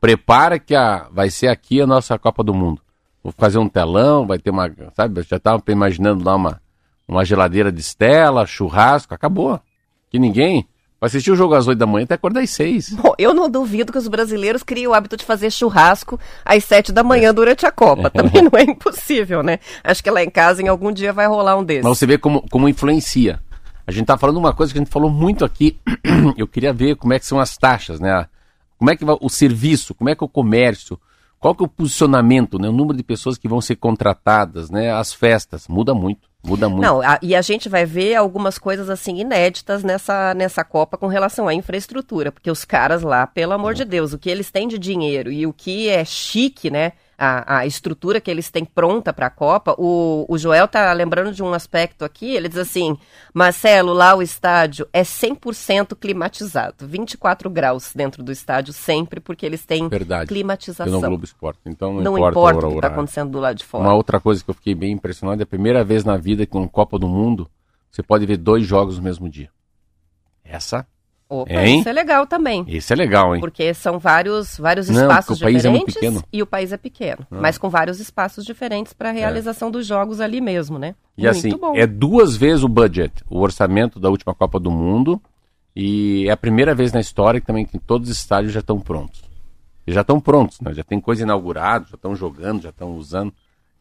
prepara 0.00 0.58
que 0.58 0.74
a, 0.74 1.06
vai 1.12 1.30
ser 1.30 1.46
aqui 1.46 1.80
a 1.80 1.86
nossa 1.86 2.18
Copa 2.18 2.42
do 2.42 2.52
Mundo. 2.52 2.82
Vou 3.22 3.32
fazer 3.36 3.58
um 3.58 3.68
telão, 3.68 4.26
vai 4.26 4.38
ter 4.38 4.50
uma, 4.50 4.68
sabe, 4.94 5.20
eu 5.20 5.24
já 5.24 5.38
tava 5.38 5.62
imaginando 5.68 6.24
lá 6.24 6.34
uma, 6.34 6.60
uma 7.06 7.24
geladeira 7.24 7.70
de 7.70 7.80
estela, 7.80 8.46
churrasco, 8.46 9.14
acabou. 9.14 9.60
Que 10.10 10.18
ninguém 10.18 10.66
vai 11.00 11.06
assistir 11.08 11.30
o 11.30 11.36
jogo 11.36 11.54
às 11.54 11.66
oito 11.66 11.78
da 11.78 11.86
manhã 11.86 12.04
até 12.04 12.14
acordar 12.14 12.40
às 12.42 12.50
seis. 12.50 12.90
Bom, 12.94 13.14
eu 13.18 13.32
não 13.32 13.48
duvido 13.48 13.90
que 13.90 13.98
os 13.98 14.06
brasileiros 14.08 14.62
criem 14.62 14.86
o 14.86 14.94
hábito 14.94 15.16
de 15.16 15.24
fazer 15.24 15.50
churrasco 15.50 16.20
às 16.44 16.64
sete 16.64 16.92
da 16.92 17.00
É. 17.00 17.04
manhã 17.04 17.32
durante 17.34 17.64
a 17.66 17.72
Copa. 17.72 18.10
Também 18.10 18.42
não 18.50 18.58
é 18.58 18.62
impossível, 18.64 19.42
né? 19.42 19.58
Acho 19.82 20.02
que 20.02 20.10
lá 20.10 20.22
em 20.22 20.30
casa, 20.30 20.62
em 20.62 20.68
algum 20.68 20.92
dia, 20.92 21.12
vai 21.12 21.26
rolar 21.26 21.56
um 21.56 21.64
desses. 21.64 21.84
Mas 21.84 21.98
você 21.98 22.06
vê 22.06 22.18
como, 22.18 22.42
como 22.50 22.68
influencia. 22.68 23.40
A 23.86 23.92
gente 23.92 24.06
tá 24.06 24.16
falando 24.18 24.36
uma 24.36 24.52
coisa 24.52 24.72
que 24.72 24.78
a 24.78 24.82
gente 24.82 24.92
falou 24.92 25.10
muito 25.10 25.44
aqui. 25.44 25.76
Eu 26.36 26.46
queria 26.46 26.72
ver 26.72 26.94
como 26.96 27.12
é 27.12 27.18
que 27.18 27.26
são 27.26 27.40
as 27.40 27.56
taxas, 27.56 27.98
né? 27.98 28.26
Como 28.78 28.90
é 28.90 28.96
que 28.96 29.04
vai 29.04 29.16
o 29.20 29.28
serviço, 29.28 29.94
como 29.94 30.08
é 30.10 30.14
que 30.14 30.22
é 30.22 30.26
o 30.26 30.28
comércio, 30.28 30.98
qual 31.38 31.54
que 31.54 31.62
é 31.62 31.66
o 31.66 31.68
posicionamento, 31.68 32.58
né? 32.58 32.68
O 32.68 32.72
número 32.72 32.96
de 32.96 33.02
pessoas 33.02 33.36
que 33.36 33.48
vão 33.48 33.60
ser 33.60 33.76
contratadas, 33.76 34.70
né? 34.70 34.92
As 34.92 35.12
festas, 35.12 35.66
muda 35.68 35.92
muito, 35.94 36.28
muda 36.42 36.68
muito. 36.68 36.82
Não, 36.82 37.00
a- 37.02 37.18
e 37.22 37.34
a 37.34 37.42
gente 37.42 37.68
vai 37.68 37.84
ver 37.84 38.14
algumas 38.14 38.58
coisas 38.58 38.88
assim 38.90 39.18
inéditas 39.18 39.82
nessa, 39.82 40.34
nessa 40.34 40.64
Copa 40.64 40.96
com 40.96 41.06
relação 41.06 41.46
à 41.48 41.54
infraestrutura, 41.54 42.32
porque 42.32 42.50
os 42.50 42.64
caras 42.64 43.02
lá, 43.02 43.26
pelo 43.26 43.52
amor 43.52 43.74
de 43.74 43.84
Deus, 43.84 44.12
o 44.12 44.18
que 44.18 44.30
eles 44.30 44.50
têm 44.50 44.66
de 44.68 44.78
dinheiro 44.78 45.30
e 45.30 45.46
o 45.46 45.52
que 45.52 45.88
é 45.88 46.04
chique, 46.04 46.70
né? 46.70 46.92
A, 47.22 47.58
a 47.58 47.66
estrutura 47.66 48.18
que 48.18 48.30
eles 48.30 48.50
têm 48.50 48.64
pronta 48.64 49.12
para 49.12 49.26
a 49.26 49.30
Copa. 49.30 49.74
O, 49.76 50.24
o 50.26 50.38
Joel 50.38 50.66
tá 50.66 50.90
lembrando 50.94 51.32
de 51.32 51.42
um 51.42 51.52
aspecto 51.52 52.02
aqui, 52.02 52.34
ele 52.34 52.48
diz 52.48 52.56
assim: 52.56 52.96
Marcelo, 53.34 53.92
lá 53.92 54.14
o 54.14 54.22
estádio 54.22 54.88
é 54.90 55.02
100% 55.02 55.94
climatizado, 55.94 56.86
24 56.86 57.50
graus 57.50 57.92
dentro 57.94 58.22
do 58.22 58.32
estádio 58.32 58.72
sempre, 58.72 59.20
porque 59.20 59.44
eles 59.44 59.66
têm 59.66 59.86
Verdade. 59.88 60.28
Climatização. 60.28 61.00
no 61.00 61.08
Globo 61.08 61.24
Esporte, 61.24 61.60
então 61.66 61.92
não, 61.92 62.02
Não 62.02 62.18
importa, 62.18 62.38
importa 62.38 62.66
o 62.66 62.70
que 62.70 62.76
está 62.76 62.88
acontecendo 62.88 63.30
do 63.30 63.38
lado 63.38 63.56
de 63.56 63.64
fora. 63.64 63.84
Uma 63.84 63.94
outra 63.94 64.18
coisa 64.18 64.42
que 64.42 64.48
eu 64.48 64.54
fiquei 64.54 64.74
bem 64.74 64.92
impressionado 64.92 65.42
é 65.42 65.44
a 65.44 65.46
primeira 65.46 65.84
vez 65.84 66.04
na 66.04 66.16
vida 66.16 66.46
que 66.46 66.54
numa 66.54 66.68
Copa 66.68 66.98
do 66.98 67.06
Mundo 67.06 67.50
você 67.90 68.02
pode 68.02 68.24
ver 68.24 68.36
dois 68.36 68.64
jogos 68.64 68.96
no 68.96 69.04
mesmo 69.04 69.28
dia. 69.28 69.50
Essa, 70.44 70.86
Opa, 71.30 71.52
Hein? 71.52 71.78
isso 71.78 71.88
é 71.88 71.92
legal 71.92 72.26
também. 72.26 72.64
esse 72.66 72.92
é 72.92 72.96
legal, 72.96 73.34
hein? 73.34 73.40
Porque 73.40 73.72
são 73.72 74.00
vários, 74.00 74.58
vários 74.58 74.90
espaços 74.90 75.40
é 75.40 75.50
diferentes 75.50 75.94
pequeno. 75.94 76.24
e 76.32 76.42
o 76.42 76.46
país 76.46 76.72
é 76.72 76.76
pequeno. 76.76 77.24
Ah. 77.30 77.38
Mas 77.40 77.56
com 77.56 77.70
vários 77.70 78.00
espaços 78.00 78.44
diferentes 78.44 78.92
para 78.92 79.10
a 79.10 79.12
realização 79.12 79.70
dos 79.70 79.86
jogos 79.86 80.20
ali 80.20 80.40
mesmo, 80.40 80.76
né? 80.76 80.96
E 81.16 81.22
Muito 81.22 81.30
assim, 81.38 81.56
bom. 81.56 81.72
é 81.76 81.86
duas 81.86 82.36
vezes 82.36 82.64
o 82.64 82.68
budget, 82.68 83.22
o 83.30 83.38
orçamento 83.38 84.00
da 84.00 84.10
última 84.10 84.34
Copa 84.34 84.58
do 84.58 84.70
Mundo. 84.72 85.22
E 85.74 86.26
é 86.28 86.32
a 86.32 86.36
primeira 86.36 86.74
vez 86.74 86.92
na 86.92 86.98
história 87.00 87.40
que 87.40 87.46
também 87.46 87.64
que 87.64 87.78
todos 87.78 88.10
os 88.10 88.16
estádios 88.16 88.52
já 88.52 88.58
estão 88.58 88.80
prontos. 88.80 89.22
E 89.86 89.92
já 89.92 90.00
estão 90.00 90.20
prontos, 90.20 90.60
né? 90.60 90.74
Já 90.74 90.82
tem 90.82 91.00
coisa 91.00 91.22
inaugurada, 91.22 91.86
já 91.88 91.94
estão 91.94 92.14
jogando, 92.16 92.60
já 92.60 92.70
estão 92.70 92.96
usando. 92.96 93.32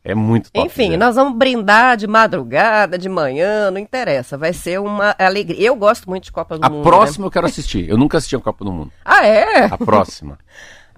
É 0.09 0.15
muito 0.15 0.51
top. 0.51 0.65
Enfim, 0.65 0.91
né? 0.91 0.97
nós 0.97 1.15
vamos 1.15 1.37
brindar 1.37 1.95
de 1.97 2.07
madrugada, 2.07 2.97
de 2.97 3.07
manhã, 3.09 3.69
não 3.71 3.77
interessa. 3.79 4.37
Vai 4.37 4.53
ser 4.53 4.79
uma 4.79 5.15
alegria. 5.19 5.67
Eu 5.67 5.75
gosto 5.75 6.09
muito 6.09 6.23
de 6.25 6.31
Copa 6.31 6.57
do 6.57 6.65
A 6.65 6.69
Mundo. 6.69 6.83
próxima 6.83 7.23
né? 7.23 7.27
eu 7.27 7.31
quero 7.31 7.45
assistir. 7.45 7.87
Eu 7.89 7.97
nunca 7.97 8.17
assisti 8.17 8.35
a 8.35 8.39
Copa 8.39 8.65
do 8.65 8.71
Mundo. 8.71 8.91
Ah, 9.05 9.25
é? 9.25 9.65
A 9.65 9.77
próxima. 9.77 10.37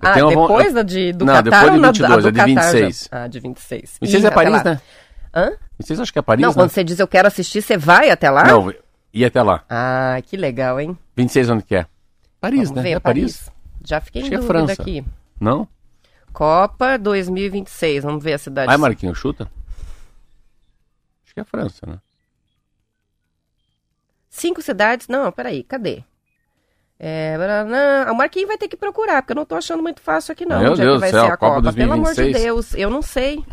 Eu 0.04 0.10
Ah, 0.10 0.18
uma 0.26 0.34
von- 0.34 0.48
depois 0.48 0.74
da 0.74 0.82
de, 0.82 1.14
do 1.14 1.26
Não, 1.26 1.34
Catar 1.36 1.44
depois 1.44 1.64
ou 1.64 1.72
de 1.76 1.80
na- 1.82 1.88
22, 1.92 2.12
a 2.12 2.22
do 2.22 2.28
é 2.28 2.32
de 2.32 2.38
Catar 2.56 2.62
já? 2.72 2.72
26. 2.80 3.10
Ah, 3.12 3.28
de 3.28 3.40
26. 3.40 3.98
26 4.02 4.24
Ih, 4.24 4.28
é 4.28 4.32
Paris, 4.32 4.64
né? 4.64 4.82
Hã? 5.36 5.52
Vocês 5.80 6.00
acham 6.00 6.12
que 6.14 6.18
é 6.18 6.22
Paris, 6.24 6.42
não, 6.42 6.50
né? 6.50 6.56
quando 6.56 6.70
você 6.72 6.84
diz 6.84 7.00
eu 7.00 7.08
quero 7.08 7.28
assistir, 7.28 7.62
você 7.62 7.78
vai 7.78 8.10
até 8.10 8.32
lá? 8.32 8.44
Não, 8.46 8.74
ia 9.14 9.28
até 9.28 9.44
lá. 9.44 9.64
Ah, 9.70 10.18
que 10.26 10.36
legal, 10.36 10.80
hein? 10.80 10.98
26 11.16 11.50
onde 11.52 11.64
que 11.64 11.76
é? 11.76 11.86
Paris, 12.40 12.70
Vamos 12.70 12.76
né? 12.78 12.82
ver, 12.82 12.90
é 12.96 13.00
Paris. 13.00 13.52
Já 13.86 14.02
fiquei 14.02 14.24
Acho 14.24 14.32
em 14.32 14.34
é 14.34 14.38
dúvida 14.38 14.54
França. 14.66 14.82
aqui. 14.82 15.06
Não? 15.40 15.68
Copa 16.34 16.98
2026, 16.98 18.04
vamos 18.04 18.24
ver 18.24 18.34
a 18.34 18.38
cidade. 18.38 18.68
Vai, 18.68 18.78
Marquinhos, 18.78 19.18
chuta. 19.18 19.50
Acho 21.26 21.34
que 21.34 21.40
é 21.40 21.44
França, 21.44 21.86
né? 21.86 22.00
Cinco 24.30 24.62
cidades? 24.62 25.08
Não, 25.08 25.32
peraí, 25.32 25.64
cadê? 25.64 26.04
É, 26.98 27.38
Braná- 27.38 28.12
o 28.12 28.16
Marquinhos 28.16 28.48
vai 28.48 28.58
ter 28.58 28.68
que 28.68 28.78
procurar, 28.78 29.22
porque 29.22 29.34
eu 29.34 29.36
não 29.36 29.46
tô 29.46 29.56
achando 29.56 29.82
muito 29.82 30.02
fácil 30.02 30.32
aqui, 30.34 30.46
não. 30.46 30.60
Meu 30.62 30.72
onde 30.74 30.82
é 30.82 30.86
Deus 30.86 30.96
que 30.98 31.00
vai 31.02 31.12
do 31.12 31.14
céu, 31.16 31.26
ser 31.26 31.32
a 31.32 31.38
Copa 31.38 31.56
Copa? 31.56 31.74
Pelo 31.74 31.94
amor 31.94 32.12
de 32.12 32.16
2026. 32.16 32.44
Deus, 32.44 32.74
eu 32.76 32.90
não 32.90 33.02
sei. 33.02 33.44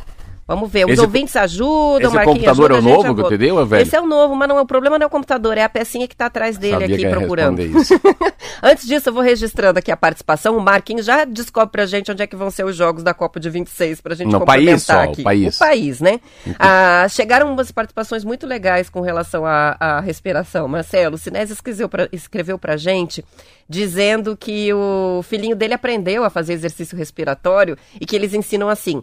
Vamos 0.48 0.70
ver. 0.72 0.86
Os 0.86 0.92
Esse- 0.92 1.02
ouvintes 1.02 1.36
ajudam, 1.36 2.08
esse 2.10 2.16
o 2.16 2.24
computador 2.24 2.72
ajuda, 2.72 2.74
é 2.74 2.78
o 2.78 2.96
novo 2.96 3.14
que 3.14 3.20
eu 3.20 3.28
te 3.28 3.36
dei 3.36 3.50
ou 3.52 3.60
é 3.60 3.64
velho? 3.66 3.82
Esse 3.82 3.94
é 3.94 4.00
o 4.00 4.06
novo, 4.06 4.34
mas 4.34 4.48
não, 4.48 4.58
o 4.58 4.64
problema 4.66 4.98
não 4.98 5.04
é 5.04 5.06
o 5.06 5.10
computador, 5.10 5.58
é 5.58 5.62
a 5.62 5.68
pecinha 5.68 6.08
que 6.08 6.16
tá 6.16 6.24
atrás 6.24 6.56
dele 6.56 6.80
Sabia 6.88 6.96
aqui 6.96 7.08
procurando. 7.10 7.60
Antes 8.62 8.86
disso, 8.86 9.10
eu 9.10 9.12
vou 9.12 9.22
registrando 9.22 9.78
aqui 9.78 9.92
a 9.92 9.96
participação. 9.96 10.56
O 10.56 10.60
Marquinhos 10.60 11.04
já 11.04 11.26
descobre 11.26 11.70
pra 11.70 11.84
gente 11.84 12.10
onde 12.10 12.22
é 12.22 12.26
que 12.26 12.34
vão 12.34 12.50
ser 12.50 12.64
os 12.64 12.74
jogos 12.74 13.02
da 13.02 13.12
Copa 13.12 13.38
de 13.38 13.50
26 13.50 14.00
pra 14.00 14.14
gente 14.14 14.32
No 14.32 14.40
complementar 14.40 14.66
país 14.70 14.82
só, 14.84 14.94
o 14.94 15.00
aqui. 15.12 15.22
país. 15.22 15.56
O 15.56 15.58
país, 15.58 16.00
né? 16.00 16.18
Ah, 16.58 17.06
chegaram 17.10 17.52
umas 17.52 17.70
participações 17.70 18.24
muito 18.24 18.46
legais 18.46 18.88
com 18.88 19.02
relação 19.02 19.44
à, 19.44 19.76
à 19.78 20.00
respiração. 20.00 20.66
Marcelo, 20.66 21.16
o 21.16 21.18
Sinés 21.18 21.50
escreveu 21.50 21.88
pra, 21.90 22.08
escreveu 22.10 22.58
pra 22.58 22.76
gente 22.78 23.22
dizendo 23.68 24.34
que 24.34 24.72
o 24.72 25.20
filhinho 25.22 25.54
dele 25.54 25.74
aprendeu 25.74 26.24
a 26.24 26.30
fazer 26.30 26.54
exercício 26.54 26.96
respiratório 26.96 27.76
e 28.00 28.06
que 28.06 28.16
eles 28.16 28.32
ensinam 28.32 28.68
assim. 28.70 29.02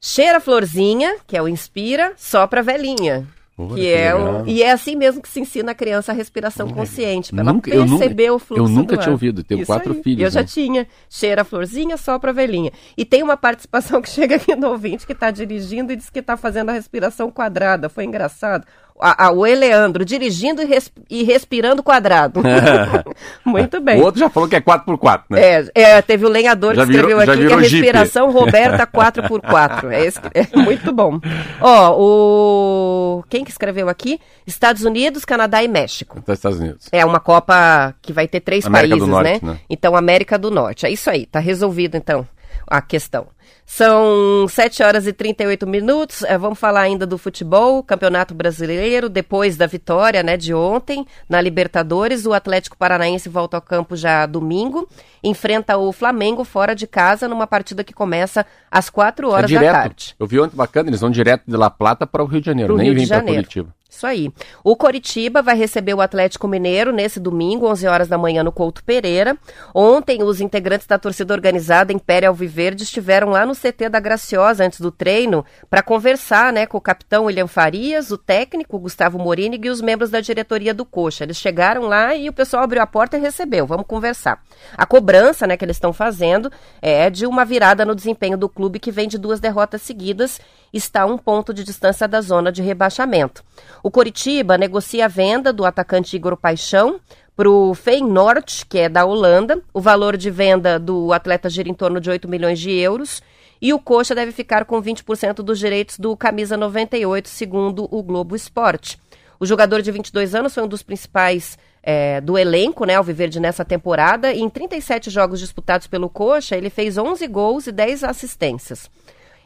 Cheira 0.00 0.38
a 0.38 0.40
florzinha, 0.40 1.16
que 1.26 1.36
é 1.36 1.42
o 1.42 1.48
inspira, 1.48 2.12
sopra 2.16 2.60
a 2.60 2.62
velhinha. 2.62 3.26
Que 3.56 3.74
que 3.74 3.92
é 3.92 4.14
o, 4.14 4.46
e 4.46 4.62
é 4.62 4.70
assim 4.70 4.96
mesmo 4.96 5.20
que 5.20 5.28
se 5.28 5.38
ensina 5.38 5.72
a 5.72 5.74
criança 5.74 6.12
a 6.12 6.14
respiração 6.14 6.66
consciente, 6.70 7.30
para 7.30 7.42
ela 7.42 7.50
eu 7.50 7.84
nunca- 7.84 7.98
perceber 7.98 8.30
o 8.30 8.38
fluxo 8.38 8.64
eu 8.64 8.68
nunca 8.70 8.96
tinha 8.96 9.12
ouvido, 9.12 9.44
tenho 9.44 9.60
Isso 9.60 9.66
quatro 9.66 9.92
aí. 9.92 10.02
filhos, 10.02 10.22
Eu 10.22 10.30
já 10.30 10.40
né? 10.40 10.46
tinha. 10.46 10.88
Cheira 11.10 11.42
a 11.42 11.44
florzinha, 11.44 11.98
sopra 11.98 12.30
a 12.30 12.32
velhinha. 12.32 12.72
E 12.96 13.04
tem 13.04 13.22
uma 13.22 13.36
participação 13.36 14.00
que 14.02 14.08
chega 14.08 14.36
aqui 14.36 14.56
no 14.56 14.68
ouvinte 14.68 15.04
que 15.06 15.12
está 15.12 15.30
dirigindo 15.30 15.92
e 15.92 15.96
diz 15.96 16.08
que 16.08 16.20
está 16.20 16.38
fazendo 16.38 16.70
a 16.70 16.72
respiração 16.72 17.30
quadrada. 17.30 17.90
Foi 17.90 18.04
engraçado. 18.04 18.66
A, 19.00 19.26
a, 19.26 19.30
o 19.32 19.46
Eleandro 19.46 20.04
dirigindo 20.04 20.62
e, 20.62 20.64
res- 20.64 20.92
e 21.08 21.22
respirando 21.22 21.82
quadrado. 21.82 22.40
Muito 23.44 23.80
bem. 23.80 24.00
O 24.00 24.04
outro 24.04 24.20
já 24.20 24.28
falou 24.28 24.48
que 24.48 24.56
é 24.56 24.60
4x4, 24.60 25.22
né? 25.30 25.40
É, 25.40 25.64
é, 25.74 26.02
teve 26.02 26.24
o 26.26 26.28
lenhador 26.28 26.74
Já 26.74 26.84
que 26.84 26.92
escreveu 26.92 27.18
virou- 27.18 27.34
aqui 27.34 27.46
que 27.46 27.52
é 27.52 27.54
a 27.54 27.56
virou 27.56 27.62
Jeep. 27.68 27.82
respiração 27.82 28.30
Roberta 28.32 28.86
4x4. 28.86 29.90
É, 29.90 30.04
esse- 30.04 30.20
é 30.34 30.56
muito 30.56 30.92
bom. 30.92 31.18
Ó, 31.60 31.96
o. 31.98 33.24
Quem 33.28 33.44
que 33.44 33.50
escreveu 33.50 33.88
aqui? 33.88 34.18
Estados 34.46 34.84
Unidos, 34.84 35.24
Canadá 35.24 35.62
e 35.62 35.68
México. 35.68 36.20
Dos 36.20 36.34
Estados 36.38 36.58
Unidos. 36.60 36.88
É 36.92 37.04
uma 37.04 37.20
Copa 37.20 37.94
que 38.02 38.12
vai 38.12 38.26
ter 38.26 38.40
três 38.40 38.66
América 38.66 38.94
países, 38.96 39.08
Norte, 39.08 39.24
né? 39.24 39.38
né? 39.42 39.58
Então, 39.68 39.94
América 39.96 40.38
do 40.38 40.50
Norte. 40.50 40.86
É 40.86 40.90
isso 40.90 41.08
aí, 41.10 41.26
tá 41.26 41.38
resolvido 41.38 41.96
então 41.96 42.26
a 42.66 42.80
questão. 42.80 43.26
São 43.72 44.48
7 44.48 44.82
horas 44.82 45.06
e 45.06 45.12
38 45.12 45.64
minutos. 45.64 46.24
eh, 46.24 46.36
vamos 46.36 46.58
falar 46.58 46.80
ainda 46.80 47.06
do 47.06 47.16
futebol, 47.16 47.84
Campeonato 47.84 48.34
Brasileiro, 48.34 49.08
depois 49.08 49.56
da 49.56 49.64
vitória 49.64 50.24
né, 50.24 50.36
de 50.36 50.52
ontem 50.52 51.06
na 51.28 51.40
Libertadores. 51.40 52.26
O 52.26 52.32
Atlético 52.32 52.76
Paranaense 52.76 53.28
volta 53.28 53.56
ao 53.56 53.62
campo 53.62 53.94
já 53.94 54.26
domingo. 54.26 54.88
Enfrenta 55.22 55.78
o 55.78 55.92
Flamengo 55.92 56.42
fora 56.42 56.74
de 56.74 56.88
casa 56.88 57.28
numa 57.28 57.46
partida 57.46 57.84
que 57.84 57.92
começa 57.92 58.44
às 58.68 58.90
4 58.90 59.28
É 59.28 59.30
horas 59.30 59.48
direto. 59.48 59.72
da 59.72 59.82
tarde. 59.82 60.16
Eu 60.18 60.26
vi 60.26 60.40
ontem 60.40 60.56
bacana, 60.56 60.90
eles 60.90 61.00
vão 61.00 61.08
direto 61.08 61.44
de 61.46 61.56
La 61.56 61.70
Plata 61.70 62.04
para 62.08 62.24
o 62.24 62.26
Rio 62.26 62.40
de 62.40 62.46
Janeiro, 62.46 62.74
Pro 62.74 62.82
nem 62.82 62.92
vêm 62.92 63.06
para. 63.06 63.34
Curitiba. 63.34 63.79
Isso 63.90 64.06
aí. 64.06 64.32
O 64.62 64.76
Coritiba 64.76 65.42
vai 65.42 65.56
receber 65.56 65.94
o 65.94 66.00
Atlético 66.00 66.46
Mineiro 66.46 66.92
nesse 66.92 67.18
domingo, 67.18 67.66
11 67.66 67.88
horas 67.88 68.08
da 68.08 68.16
manhã, 68.16 68.44
no 68.44 68.52
Couto 68.52 68.84
Pereira. 68.84 69.36
Ontem, 69.74 70.22
os 70.22 70.40
integrantes 70.40 70.86
da 70.86 70.96
torcida 70.96 71.34
organizada 71.34 71.92
Império 71.92 72.28
Alviverde 72.28 72.84
estiveram 72.84 73.30
lá 73.30 73.44
no 73.44 73.52
CT 73.52 73.88
da 73.88 73.98
Graciosa 73.98 74.64
antes 74.64 74.80
do 74.80 74.92
treino 74.92 75.44
para 75.68 75.82
conversar 75.82 76.52
né, 76.52 76.66
com 76.66 76.78
o 76.78 76.80
capitão 76.80 77.24
William 77.24 77.48
Farias, 77.48 78.12
o 78.12 78.16
técnico 78.16 78.78
Gustavo 78.78 79.18
Morini 79.18 79.60
e 79.60 79.68
os 79.68 79.80
membros 79.80 80.08
da 80.08 80.20
diretoria 80.20 80.72
do 80.72 80.84
Coxa. 80.84 81.24
Eles 81.24 81.38
chegaram 81.38 81.82
lá 81.82 82.14
e 82.14 82.28
o 82.28 82.32
pessoal 82.32 82.62
abriu 82.62 82.82
a 82.82 82.86
porta 82.86 83.18
e 83.18 83.20
recebeu. 83.20 83.66
Vamos 83.66 83.86
conversar. 83.88 84.40
A 84.76 84.86
cobrança 84.86 85.48
né, 85.48 85.56
que 85.56 85.64
eles 85.64 85.76
estão 85.76 85.92
fazendo 85.92 86.48
é 86.80 87.10
de 87.10 87.26
uma 87.26 87.44
virada 87.44 87.84
no 87.84 87.96
desempenho 87.96 88.38
do 88.38 88.48
clube 88.48 88.78
que 88.78 88.92
vem 88.92 89.08
de 89.08 89.18
duas 89.18 89.40
derrotas 89.40 89.82
seguidas 89.82 90.40
está 90.72 91.02
a 91.02 91.06
um 91.06 91.18
ponto 91.18 91.52
de 91.52 91.64
distância 91.64 92.06
da 92.06 92.20
zona 92.20 92.52
de 92.52 92.62
rebaixamento. 92.62 93.42
O 93.82 93.90
Coritiba 93.90 94.58
negocia 94.58 95.06
a 95.06 95.08
venda 95.08 95.52
do 95.52 95.64
atacante 95.64 96.16
Igor 96.16 96.36
Paixão 96.36 97.00
para 97.34 97.48
o 97.48 97.74
Feyenoord, 97.74 98.66
que 98.68 98.78
é 98.78 98.88
da 98.88 99.04
Holanda. 99.04 99.62
O 99.72 99.80
valor 99.80 100.16
de 100.16 100.30
venda 100.30 100.78
do 100.78 101.12
atleta 101.12 101.48
gira 101.48 101.68
em 101.68 101.74
torno 101.74 102.00
de 102.00 102.10
8 102.10 102.28
milhões 102.28 102.58
de 102.58 102.70
euros. 102.70 103.22
E 103.62 103.72
o 103.72 103.78
Coxa 103.78 104.14
deve 104.14 104.32
ficar 104.32 104.64
com 104.64 104.82
20% 104.82 105.36
dos 105.36 105.58
direitos 105.58 105.98
do 105.98 106.16
Camisa 106.16 106.56
98, 106.56 107.28
segundo 107.28 107.88
o 107.90 108.02
Globo 108.02 108.36
Esporte. 108.36 108.98
O 109.38 109.46
jogador 109.46 109.80
de 109.80 109.90
22 109.90 110.34
anos 110.34 110.54
foi 110.54 110.62
um 110.62 110.68
dos 110.68 110.82
principais 110.82 111.58
é, 111.82 112.20
do 112.20 112.36
elenco, 112.36 112.84
né, 112.84 112.96
Alviverde, 112.96 113.40
nessa 113.40 113.64
temporada. 113.64 114.32
E 114.32 114.40
em 114.40 114.50
37 114.50 115.08
jogos 115.08 115.40
disputados 115.40 115.86
pelo 115.86 116.10
Coxa, 116.10 116.56
ele 116.56 116.68
fez 116.68 116.98
11 116.98 117.26
gols 117.26 117.66
e 117.66 117.72
10 117.72 118.04
assistências. 118.04 118.90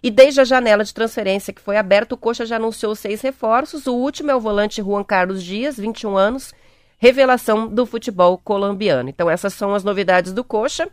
E 0.04 0.10
desde 0.10 0.38
a 0.38 0.44
janela 0.44 0.84
de 0.84 0.92
transferência 0.92 1.50
que 1.50 1.62
foi 1.62 1.78
aberta, 1.78 2.14
o 2.14 2.18
Coxa 2.18 2.44
já 2.44 2.56
anunciou 2.56 2.94
seis 2.94 3.22
reforços. 3.22 3.86
O 3.86 3.94
último 3.94 4.30
é 4.30 4.36
o 4.36 4.40
volante 4.40 4.82
Juan 4.82 5.02
Carlos 5.02 5.42
Dias, 5.42 5.78
21 5.78 6.14
anos, 6.14 6.52
revelação 6.98 7.66
do 7.66 7.86
futebol 7.86 8.36
colombiano. 8.36 9.08
Então, 9.08 9.30
essas 9.30 9.54
são 9.54 9.74
as 9.74 9.82
novidades 9.82 10.34
do 10.34 10.44
Coxa. 10.44 10.90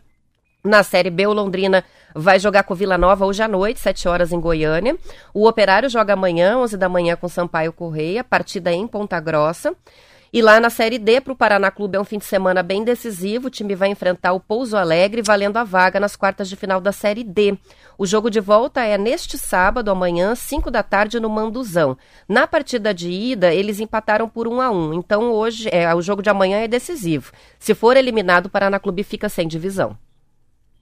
Na 0.64 0.82
Série 0.82 1.10
B, 1.10 1.26
o 1.26 1.34
Londrina 1.34 1.84
vai 2.14 2.38
jogar 2.38 2.62
com 2.62 2.72
o 2.72 2.76
Vila 2.76 2.96
Nova 2.96 3.26
hoje 3.26 3.42
à 3.42 3.48
noite, 3.48 3.80
7 3.80 4.08
horas 4.08 4.32
em 4.32 4.40
Goiânia. 4.40 4.96
O 5.34 5.46
Operário 5.46 5.90
joga 5.90 6.14
amanhã, 6.14 6.56
11 6.56 6.78
da 6.78 6.88
manhã, 6.88 7.14
com 7.14 7.28
Sampaio 7.28 7.70
Correia, 7.70 8.24
partida 8.24 8.72
em 8.72 8.86
Ponta 8.86 9.20
Grossa. 9.20 9.76
E 10.32 10.40
lá 10.40 10.58
na 10.58 10.70
Série 10.70 10.98
D, 10.98 11.20
para 11.20 11.34
o 11.34 11.36
Paraná 11.36 11.70
Clube, 11.70 11.98
é 11.98 12.00
um 12.00 12.04
fim 12.04 12.16
de 12.16 12.24
semana 12.24 12.62
bem 12.62 12.82
decisivo. 12.82 13.48
O 13.48 13.50
time 13.50 13.74
vai 13.74 13.90
enfrentar 13.90 14.32
o 14.32 14.40
Pouso 14.40 14.78
Alegre, 14.78 15.20
valendo 15.20 15.58
a 15.58 15.64
vaga 15.64 16.00
nas 16.00 16.16
quartas 16.16 16.48
de 16.48 16.56
final 16.56 16.80
da 16.80 16.90
Série 16.90 17.22
D. 17.22 17.58
O 17.98 18.06
jogo 18.06 18.30
de 18.30 18.40
volta 18.40 18.82
é 18.82 18.96
neste 18.98 19.36
sábado, 19.38 19.90
amanhã, 19.90 20.34
5 20.34 20.70
da 20.70 20.82
tarde, 20.82 21.20
no 21.20 21.28
Manduzão. 21.28 21.96
Na 22.28 22.46
partida 22.46 22.92
de 22.92 23.10
ida, 23.10 23.54
eles 23.54 23.80
empataram 23.80 24.28
por 24.28 24.48
1 24.48 24.60
a 24.60 24.70
1 24.70 24.94
Então, 24.94 25.32
hoje, 25.32 25.68
é, 25.70 25.94
o 25.94 26.02
jogo 26.02 26.22
de 26.22 26.30
amanhã 26.30 26.58
é 26.58 26.68
decisivo. 26.68 27.32
Se 27.58 27.74
for 27.74 27.96
eliminado, 27.96 28.46
o 28.46 28.50
Paraná 28.50 28.78
Clube 28.78 29.02
fica 29.02 29.28
sem 29.28 29.46
divisão. 29.46 29.96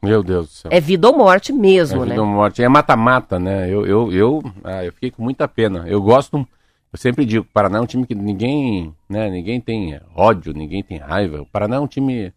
Meu 0.02 0.22
Deus 0.22 0.46
do 0.46 0.52
céu. 0.52 0.70
É 0.72 0.80
vida 0.80 1.08
ou 1.08 1.16
morte 1.16 1.52
mesmo, 1.52 1.98
É 2.02 2.06
né? 2.06 2.10
vida 2.12 2.22
ou 2.22 2.26
morte. 2.26 2.62
É 2.62 2.68
mata-mata, 2.68 3.38
né? 3.38 3.68
Eu, 3.68 3.84
eu, 3.86 4.12
eu, 4.12 4.42
ah, 4.64 4.84
eu 4.84 4.92
fiquei 4.92 5.10
com 5.10 5.22
muita 5.22 5.46
pena. 5.46 5.84
Eu 5.86 6.00
gosto, 6.00 6.38
eu 6.38 6.98
sempre 6.98 7.26
digo, 7.26 7.44
o 7.44 7.52
Paraná 7.52 7.78
é 7.78 7.80
um 7.82 7.86
time 7.86 8.06
que 8.06 8.14
ninguém, 8.14 8.94
né? 9.08 9.28
Ninguém 9.28 9.60
tem 9.60 10.00
ódio, 10.16 10.54
ninguém 10.54 10.82
tem 10.82 10.96
raiva. 10.96 11.42
O 11.42 11.46
Paraná 11.46 11.76
é 11.76 11.80
um 11.80 11.86
time, 11.86 12.32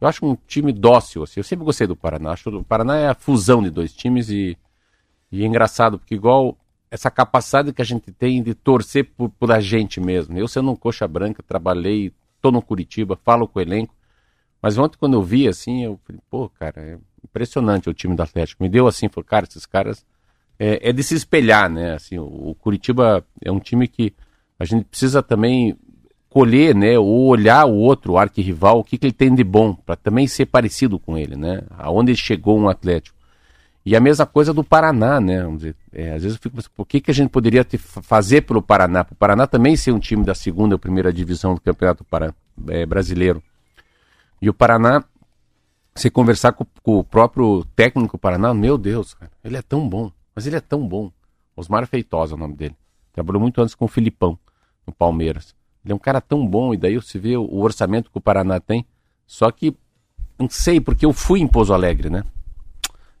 eu 0.00 0.06
acho 0.08 0.24
um 0.24 0.36
time 0.46 0.72
dócil, 0.72 1.22
assim. 1.22 1.40
Eu 1.40 1.44
sempre 1.44 1.64
gostei 1.64 1.86
do 1.86 1.96
Paraná. 1.96 2.32
Acho 2.32 2.50
o 2.50 2.64
Paraná 2.64 2.96
é 2.96 3.08
a 3.08 3.14
fusão 3.14 3.62
de 3.62 3.70
dois 3.70 3.92
times 3.92 4.30
e, 4.30 4.56
e 5.30 5.42
é 5.42 5.46
engraçado, 5.46 5.98
porque 5.98 6.14
igual 6.14 6.56
essa 6.90 7.10
capacidade 7.10 7.72
que 7.72 7.82
a 7.82 7.84
gente 7.84 8.12
tem 8.12 8.42
de 8.42 8.54
torcer 8.54 9.04
por, 9.16 9.28
por 9.30 9.52
a 9.52 9.60
gente 9.60 10.00
mesmo. 10.00 10.38
Eu 10.38 10.48
sendo 10.48 10.70
um 10.70 10.76
coxa 10.76 11.06
branca, 11.06 11.42
trabalhei, 11.42 12.12
tô 12.40 12.50
no 12.50 12.62
Curitiba, 12.62 13.18
falo 13.24 13.46
com 13.46 13.58
o 13.58 13.62
elenco. 13.62 13.94
Mas 14.62 14.78
ontem, 14.78 14.96
quando 14.98 15.14
eu 15.14 15.22
vi, 15.22 15.46
assim, 15.46 15.84
eu 15.84 16.00
falei, 16.04 16.20
pô, 16.30 16.48
cara, 16.48 16.80
é 16.80 16.98
impressionante 17.24 17.90
o 17.90 17.94
time 17.94 18.16
do 18.16 18.22
Atlético. 18.22 18.62
Me 18.62 18.68
deu 18.68 18.86
assim, 18.86 19.08
falei, 19.08 19.26
cara, 19.28 19.46
esses 19.46 19.66
caras. 19.66 20.04
É, 20.58 20.88
é 20.88 20.92
de 20.92 21.02
se 21.04 21.14
espelhar, 21.14 21.70
né? 21.70 21.94
Assim, 21.94 22.18
o, 22.18 22.50
o 22.50 22.54
Curitiba 22.54 23.24
é 23.44 23.52
um 23.52 23.60
time 23.60 23.86
que 23.86 24.12
a 24.58 24.64
gente 24.64 24.84
precisa 24.86 25.22
também 25.22 25.78
colher, 26.28 26.74
né? 26.74 26.98
Ou 26.98 27.26
olhar 27.26 27.64
o 27.66 27.74
outro, 27.74 28.12
o 28.12 28.18
arquirrival, 28.18 28.80
o 28.80 28.84
que, 28.84 28.98
que 28.98 29.06
ele 29.06 29.12
tem 29.12 29.34
de 29.34 29.44
bom, 29.44 29.74
para 29.74 29.96
também 29.96 30.26
ser 30.26 30.46
parecido 30.46 30.98
com 30.98 31.16
ele, 31.16 31.36
né? 31.36 31.62
Aonde 31.76 32.14
chegou 32.16 32.58
um 32.58 32.68
Atlético. 32.68 33.16
E 33.84 33.96
a 33.96 34.00
mesma 34.00 34.26
coisa 34.26 34.52
do 34.52 34.62
Paraná, 34.62 35.20
né? 35.20 35.42
Vamos 35.42 35.58
dizer, 35.58 35.76
é, 35.92 36.12
às 36.12 36.22
vezes 36.22 36.36
eu 36.36 36.42
fico 36.42 36.56
pensando, 36.56 36.72
por 36.74 36.86
que, 36.86 37.00
que 37.00 37.10
a 37.10 37.14
gente 37.14 37.30
poderia 37.30 37.64
ter, 37.64 37.78
fazer 37.78 38.42
pelo 38.42 38.60
Paraná? 38.60 39.04
Para 39.04 39.14
o 39.14 39.16
Paraná 39.16 39.46
também 39.46 39.76
ser 39.76 39.92
um 39.92 39.98
time 39.98 40.24
da 40.24 40.34
segunda 40.34 40.74
ou 40.74 40.78
primeira 40.78 41.12
divisão 41.12 41.54
do 41.54 41.60
Campeonato 41.60 42.04
para, 42.04 42.34
é, 42.68 42.84
Brasileiro. 42.84 43.42
E 44.42 44.50
o 44.50 44.54
Paraná 44.54 45.02
você 45.98 46.10
conversar 46.10 46.52
com, 46.52 46.64
com 46.82 46.98
o 46.98 47.04
próprio 47.04 47.64
técnico 47.74 48.16
do 48.16 48.20
Paraná, 48.20 48.54
meu 48.54 48.78
Deus, 48.78 49.14
cara, 49.14 49.32
ele 49.42 49.56
é 49.56 49.62
tão 49.62 49.88
bom, 49.88 50.12
mas 50.32 50.46
ele 50.46 50.54
é 50.54 50.60
tão 50.60 50.86
bom. 50.86 51.10
Osmar 51.56 51.86
Feitosa 51.88 52.34
é 52.34 52.36
o 52.36 52.38
nome 52.38 52.54
dele. 52.54 52.76
Trabalhou 53.12 53.42
muito 53.42 53.60
antes 53.60 53.74
com 53.74 53.86
o 53.86 53.88
Filipão, 53.88 54.38
no 54.86 54.92
Palmeiras. 54.92 55.56
Ele 55.84 55.92
é 55.92 55.94
um 55.94 55.98
cara 55.98 56.20
tão 56.20 56.46
bom, 56.46 56.74
e 56.74 56.76
daí 56.76 56.96
você 56.96 57.18
vê 57.18 57.36
o, 57.36 57.58
orçamento 57.60 58.10
que 58.10 58.18
o 58.18 58.20
Paraná 58.20 58.60
tem. 58.60 58.84
Só 59.26 59.50
que, 59.50 59.74
não 60.38 60.48
sei, 60.48 60.80
porque 60.80 61.06
eu 61.06 61.12
fui 61.12 61.40
em 61.40 61.46
Pouso 61.46 61.72
Alegre, 61.72 62.10
né? 62.10 62.24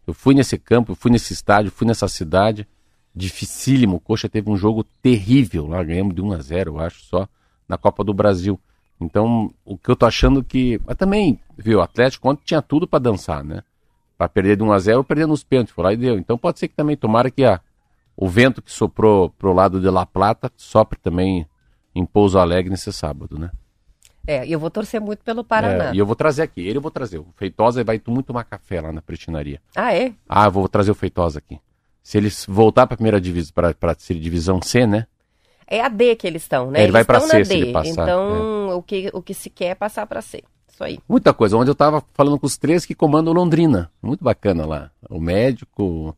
Eu 0.06 0.14
fui 0.14 0.34
nesse 0.34 0.58
campo, 0.58 0.92
eu 0.92 0.96
fui 0.96 1.10
nesse 1.10 1.32
estádio, 1.32 1.70
fui 1.70 1.86
nessa 1.86 2.08
cidade. 2.08 2.66
Dificílimo. 3.14 3.96
O 3.96 4.00
Coxa 4.00 4.28
teve 4.28 4.50
um 4.50 4.56
jogo 4.56 4.84
terrível 5.02 5.66
lá, 5.66 5.82
ganhamos 5.82 6.14
de 6.14 6.22
1 6.22 6.32
a 6.32 6.38
0 6.38 6.72
eu 6.72 6.80
acho, 6.80 7.04
só, 7.04 7.28
na 7.68 7.76
Copa 7.76 8.04
do 8.04 8.14
Brasil. 8.14 8.58
Então, 9.00 9.52
o 9.64 9.76
que 9.76 9.90
eu 9.90 9.96
tô 9.96 10.06
achando 10.06 10.42
que. 10.42 10.80
Mas 10.84 10.96
também, 10.96 11.38
viu, 11.56 11.78
o 11.78 11.82
Atlético 11.82 12.28
ontem 12.28 12.42
tinha 12.44 12.62
tudo 12.62 12.86
para 12.86 12.98
dançar, 12.98 13.44
né? 13.44 13.62
Para 14.16 14.28
perder 14.28 14.56
de 14.56 14.62
1 14.62 14.72
a 14.72 14.78
0 14.78 15.04
perder 15.04 15.26
nos 15.26 15.44
pênaltis, 15.44 15.74
foi 15.74 15.84
lá 15.84 15.92
e 15.92 15.96
deu. 15.96 16.18
Então 16.18 16.36
pode 16.36 16.58
ser 16.58 16.68
que 16.68 16.74
também, 16.74 16.96
tomara 16.96 17.30
que 17.30 17.44
a, 17.44 17.60
o 18.16 18.28
vento 18.28 18.60
que 18.60 18.72
soprou 18.72 19.30
pro 19.30 19.52
lado 19.52 19.80
de 19.80 19.88
La 19.88 20.04
Plata 20.04 20.50
sopre 20.56 20.98
também 20.98 21.46
em 21.98 22.06
Pouso 22.06 22.38
Alegre 22.38 22.70
nesse 22.70 22.92
sábado, 22.92 23.38
né? 23.38 23.50
É, 24.26 24.46
e 24.46 24.52
eu 24.52 24.58
vou 24.58 24.70
torcer 24.70 25.00
muito 25.00 25.24
pelo 25.24 25.42
Paraná. 25.42 25.90
É, 25.90 25.94
e 25.94 25.98
eu 25.98 26.04
vou 26.04 26.14
trazer 26.14 26.42
aqui, 26.42 26.60
ele 26.60 26.76
eu 26.76 26.82
vou 26.82 26.90
trazer. 26.90 27.18
O 27.18 27.26
Feitosa 27.34 27.82
vai 27.82 28.00
muito 28.06 28.26
tomar 28.26 28.44
café 28.44 28.80
lá 28.80 28.92
na 28.92 29.00
pretinaria. 29.00 29.60
Ah, 29.74 29.94
é? 29.94 30.12
Ah, 30.28 30.46
eu 30.46 30.52
vou 30.52 30.68
trazer 30.68 30.90
o 30.90 30.94
Feitosa 30.94 31.38
aqui. 31.38 31.58
Se 32.02 32.18
eles 32.18 32.44
voltar 32.46 32.86
para 32.86 32.94
a 32.94 32.96
primeira 32.96 33.20
divisão, 33.20 33.52
para 33.54 33.96
divisão 34.10 34.60
C, 34.60 34.86
né? 34.86 35.06
É 35.66 35.82
a 35.82 35.88
D 35.88 36.14
que 36.14 36.26
eles 36.26 36.42
estão, 36.42 36.70
né? 36.70 36.80
É, 36.80 36.82
ele 36.84 36.92
vai 36.92 37.00
eles 37.00 37.06
pra 37.06 37.18
estão 37.18 37.30
C 37.30 37.38
na 37.38 37.44
se 37.44 37.52
ele 37.54 37.66
D. 37.66 37.72
passar, 37.72 38.02
então, 38.02 38.78
o, 38.78 38.82
que, 38.82 39.10
o 39.12 39.22
que 39.22 39.34
se 39.34 39.50
quer 39.50 39.68
é 39.68 39.74
passar 39.74 40.06
para 40.06 40.20
C. 40.22 40.42
Isso 40.70 40.84
aí. 40.84 40.98
Muita 41.08 41.32
coisa. 41.32 41.56
Onde 41.56 41.70
eu 41.70 41.74
tava 41.74 42.02
falando 42.14 42.38
com 42.38 42.46
os 42.46 42.56
três 42.56 42.86
que 42.86 42.94
comandam 42.94 43.32
Londrina. 43.32 43.90
Muito 44.02 44.22
bacana 44.22 44.64
lá. 44.64 44.90
O 45.10 45.20
médico, 45.20 46.14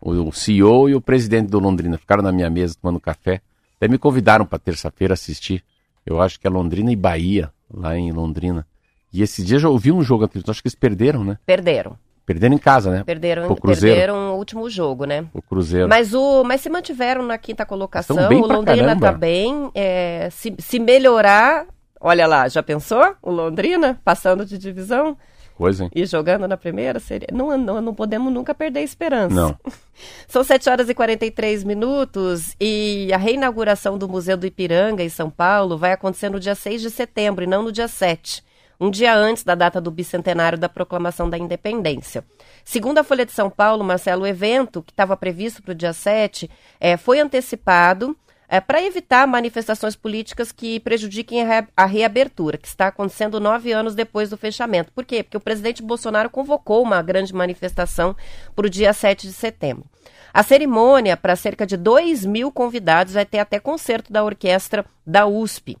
o, 0.00 0.10
o 0.10 0.32
CEO 0.32 0.88
e 0.88 0.94
o 0.94 1.00
presidente 1.00 1.48
do 1.48 1.58
Londrina. 1.58 1.98
Ficaram 1.98 2.22
na 2.22 2.30
minha 2.30 2.48
mesa 2.48 2.76
tomando 2.80 3.00
café. 3.00 3.40
Até 3.76 3.88
me 3.88 3.98
convidaram 3.98 4.46
para 4.46 4.58
terça-feira 4.58 5.14
assistir. 5.14 5.64
Eu 6.06 6.20
acho 6.20 6.38
que 6.38 6.46
é 6.46 6.50
Londrina 6.50 6.92
e 6.92 6.96
Bahia, 6.96 7.50
lá 7.72 7.96
em 7.96 8.12
Londrina. 8.12 8.66
E 9.12 9.22
esse 9.22 9.44
dia 9.44 9.56
eu 9.56 9.60
já 9.60 9.68
ouvi 9.68 9.92
um 9.92 10.02
jogo 10.02 10.24
antes. 10.24 10.42
Acho 10.48 10.62
que 10.62 10.68
eles 10.68 10.74
perderam, 10.74 11.24
né? 11.24 11.38
Perderam. 11.46 11.96
Perderam 12.26 12.54
em 12.54 12.58
casa, 12.58 12.90
né? 12.90 13.04
Perderam, 13.04 13.50
O 13.50 13.56
Cruzeiro. 13.56 13.94
perderam 13.96 14.34
o 14.34 14.38
último 14.38 14.68
jogo, 14.70 15.04
né? 15.04 15.26
O 15.34 15.42
Cruzeiro. 15.42 15.88
Mas, 15.88 16.14
o, 16.14 16.42
mas 16.42 16.62
se 16.62 16.70
mantiveram 16.70 17.22
na 17.22 17.36
quinta 17.36 17.66
colocação, 17.66 18.16
o 18.16 18.46
Londrina 18.46 18.86
caramba. 18.88 19.00
tá 19.00 19.12
bem. 19.12 19.70
é, 19.74 20.28
se, 20.30 20.54
se 20.58 20.78
melhorar, 20.78 21.66
olha 22.00 22.26
lá, 22.26 22.48
já 22.48 22.62
pensou? 22.62 23.14
O 23.22 23.30
Londrina 23.30 24.00
passando 24.02 24.46
de 24.46 24.56
divisão 24.56 25.16
Coisa, 25.56 25.84
hein? 25.84 25.90
e 25.94 26.04
jogando 26.04 26.48
na 26.48 26.56
primeira? 26.56 26.98
Seria, 26.98 27.28
não, 27.32 27.56
não, 27.56 27.80
não 27.80 27.94
podemos 27.94 28.32
nunca 28.32 28.52
perder 28.54 28.80
a 28.80 28.82
esperança. 28.82 29.34
Não. 29.34 29.56
São 30.26 30.42
7 30.42 30.68
horas 30.68 30.88
e 30.88 30.94
43 30.94 31.62
minutos 31.62 32.56
e 32.60 33.10
a 33.12 33.16
reinauguração 33.16 33.96
do 33.96 34.08
Museu 34.08 34.36
do 34.36 34.46
Ipiranga, 34.46 35.02
em 35.02 35.08
São 35.08 35.30
Paulo, 35.30 35.78
vai 35.78 35.92
acontecer 35.92 36.28
no 36.28 36.40
dia 36.40 36.54
6 36.54 36.82
de 36.82 36.90
setembro 36.90 37.44
e 37.44 37.46
não 37.46 37.62
no 37.62 37.70
dia 37.70 37.86
7, 37.86 38.42
um 38.80 38.90
dia 38.90 39.14
antes 39.14 39.44
da 39.44 39.54
data 39.54 39.80
do 39.80 39.92
bicentenário 39.92 40.58
da 40.58 40.68
proclamação 40.68 41.30
da 41.30 41.38
independência. 41.38 42.24
Segundo 42.64 42.98
a 42.98 43.04
Folha 43.04 43.24
de 43.24 43.30
São 43.30 43.48
Paulo, 43.48 43.84
Marcelo, 43.84 44.22
o 44.22 44.26
evento, 44.26 44.82
que 44.82 44.90
estava 44.90 45.16
previsto 45.16 45.62
para 45.62 45.72
o 45.72 45.76
dia 45.76 45.92
7, 45.92 46.50
eh, 46.80 46.96
foi 46.96 47.20
antecipado 47.20 48.16
para 48.60 48.82
evitar 48.82 49.26
manifestações 49.26 49.96
políticas 49.96 50.52
que 50.52 50.78
prejudiquem 50.80 51.42
a 51.42 51.66
a 51.76 51.86
reabertura, 51.86 52.58
que 52.58 52.68
está 52.68 52.88
acontecendo 52.88 53.40
nove 53.40 53.72
anos 53.72 53.94
depois 53.94 54.30
do 54.30 54.36
fechamento. 54.36 54.92
Por 54.92 55.04
quê? 55.04 55.22
Porque 55.22 55.36
o 55.36 55.40
presidente 55.40 55.82
Bolsonaro 55.82 56.30
convocou 56.30 56.82
uma 56.82 57.02
grande 57.02 57.34
manifestação 57.34 58.16
para 58.54 58.66
o 58.66 58.70
dia 58.70 58.92
7 58.92 59.26
de 59.26 59.32
setembro. 59.32 59.84
A 60.32 60.42
cerimônia, 60.42 61.16
para 61.16 61.36
cerca 61.36 61.66
de 61.66 61.76
2 61.76 62.24
mil 62.24 62.50
convidados, 62.50 63.14
vai 63.14 63.24
ter 63.24 63.38
até 63.38 63.60
concerto 63.60 64.12
da 64.12 64.24
orquestra 64.24 64.84
da 65.06 65.26
USP. 65.26 65.76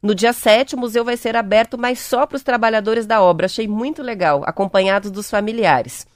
No 0.00 0.14
dia 0.14 0.32
7, 0.32 0.76
o 0.76 0.78
museu 0.78 1.04
vai 1.04 1.16
ser 1.16 1.34
aberto, 1.36 1.76
mas 1.76 1.98
só 1.98 2.26
para 2.26 2.36
os 2.36 2.42
trabalhadores 2.42 3.06
da 3.06 3.20
obra. 3.20 3.46
Achei 3.46 3.66
muito 3.66 4.02
legal, 4.02 4.42
acompanhados 4.46 5.10
dos 5.10 5.28
familiares. 5.28 6.06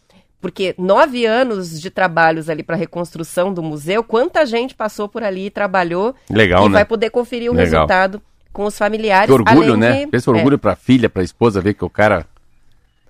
Porque 0.40 0.74
nove 0.78 1.26
anos 1.26 1.78
de 1.80 1.90
trabalhos 1.90 2.48
ali 2.48 2.62
para 2.62 2.74
reconstrução 2.76 3.52
do 3.52 3.62
museu, 3.62 4.02
quanta 4.02 4.46
gente 4.46 4.74
passou 4.74 5.06
por 5.08 5.22
ali 5.22 5.46
e 5.46 5.50
trabalhou 5.50 6.14
Legal, 6.30 6.64
e 6.64 6.68
né? 6.68 6.72
vai 6.74 6.84
poder 6.84 7.10
conferir 7.10 7.50
o 7.50 7.54
Legal. 7.54 7.64
resultado 7.82 8.22
com 8.52 8.64
os 8.64 8.76
familiares. 8.78 9.26
Que 9.26 9.32
orgulho, 9.32 9.76
né? 9.76 10.06
de- 10.06 10.10
Pensa 10.10 10.30
é. 10.30 10.34
orgulho 10.34 10.58
pra 10.58 10.74
filha, 10.74 11.10
pra 11.10 11.22
esposa, 11.22 11.60
ver 11.60 11.74
que 11.74 11.84
o 11.84 11.90
cara. 11.90 12.24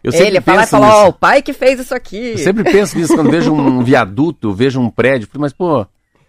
Eu 0.02 0.12
Ele 0.12 0.32
ia 0.36 0.42
falar 0.42 0.56
e 0.58 0.60
nisso. 0.62 0.76
ó, 0.76 1.08
o 1.08 1.12
pai 1.12 1.42
que 1.42 1.52
fez 1.52 1.78
isso 1.78 1.94
aqui. 1.94 2.30
Eu 2.32 2.38
sempre 2.38 2.64
penso 2.64 2.96
nisso 2.98 3.14
quando 3.14 3.30
vejo 3.30 3.52
um 3.52 3.82
viaduto, 3.84 4.52
vejo 4.52 4.80
um 4.80 4.90
prédio. 4.90 5.28
Mas, 5.38 5.52
pô, 5.52 5.82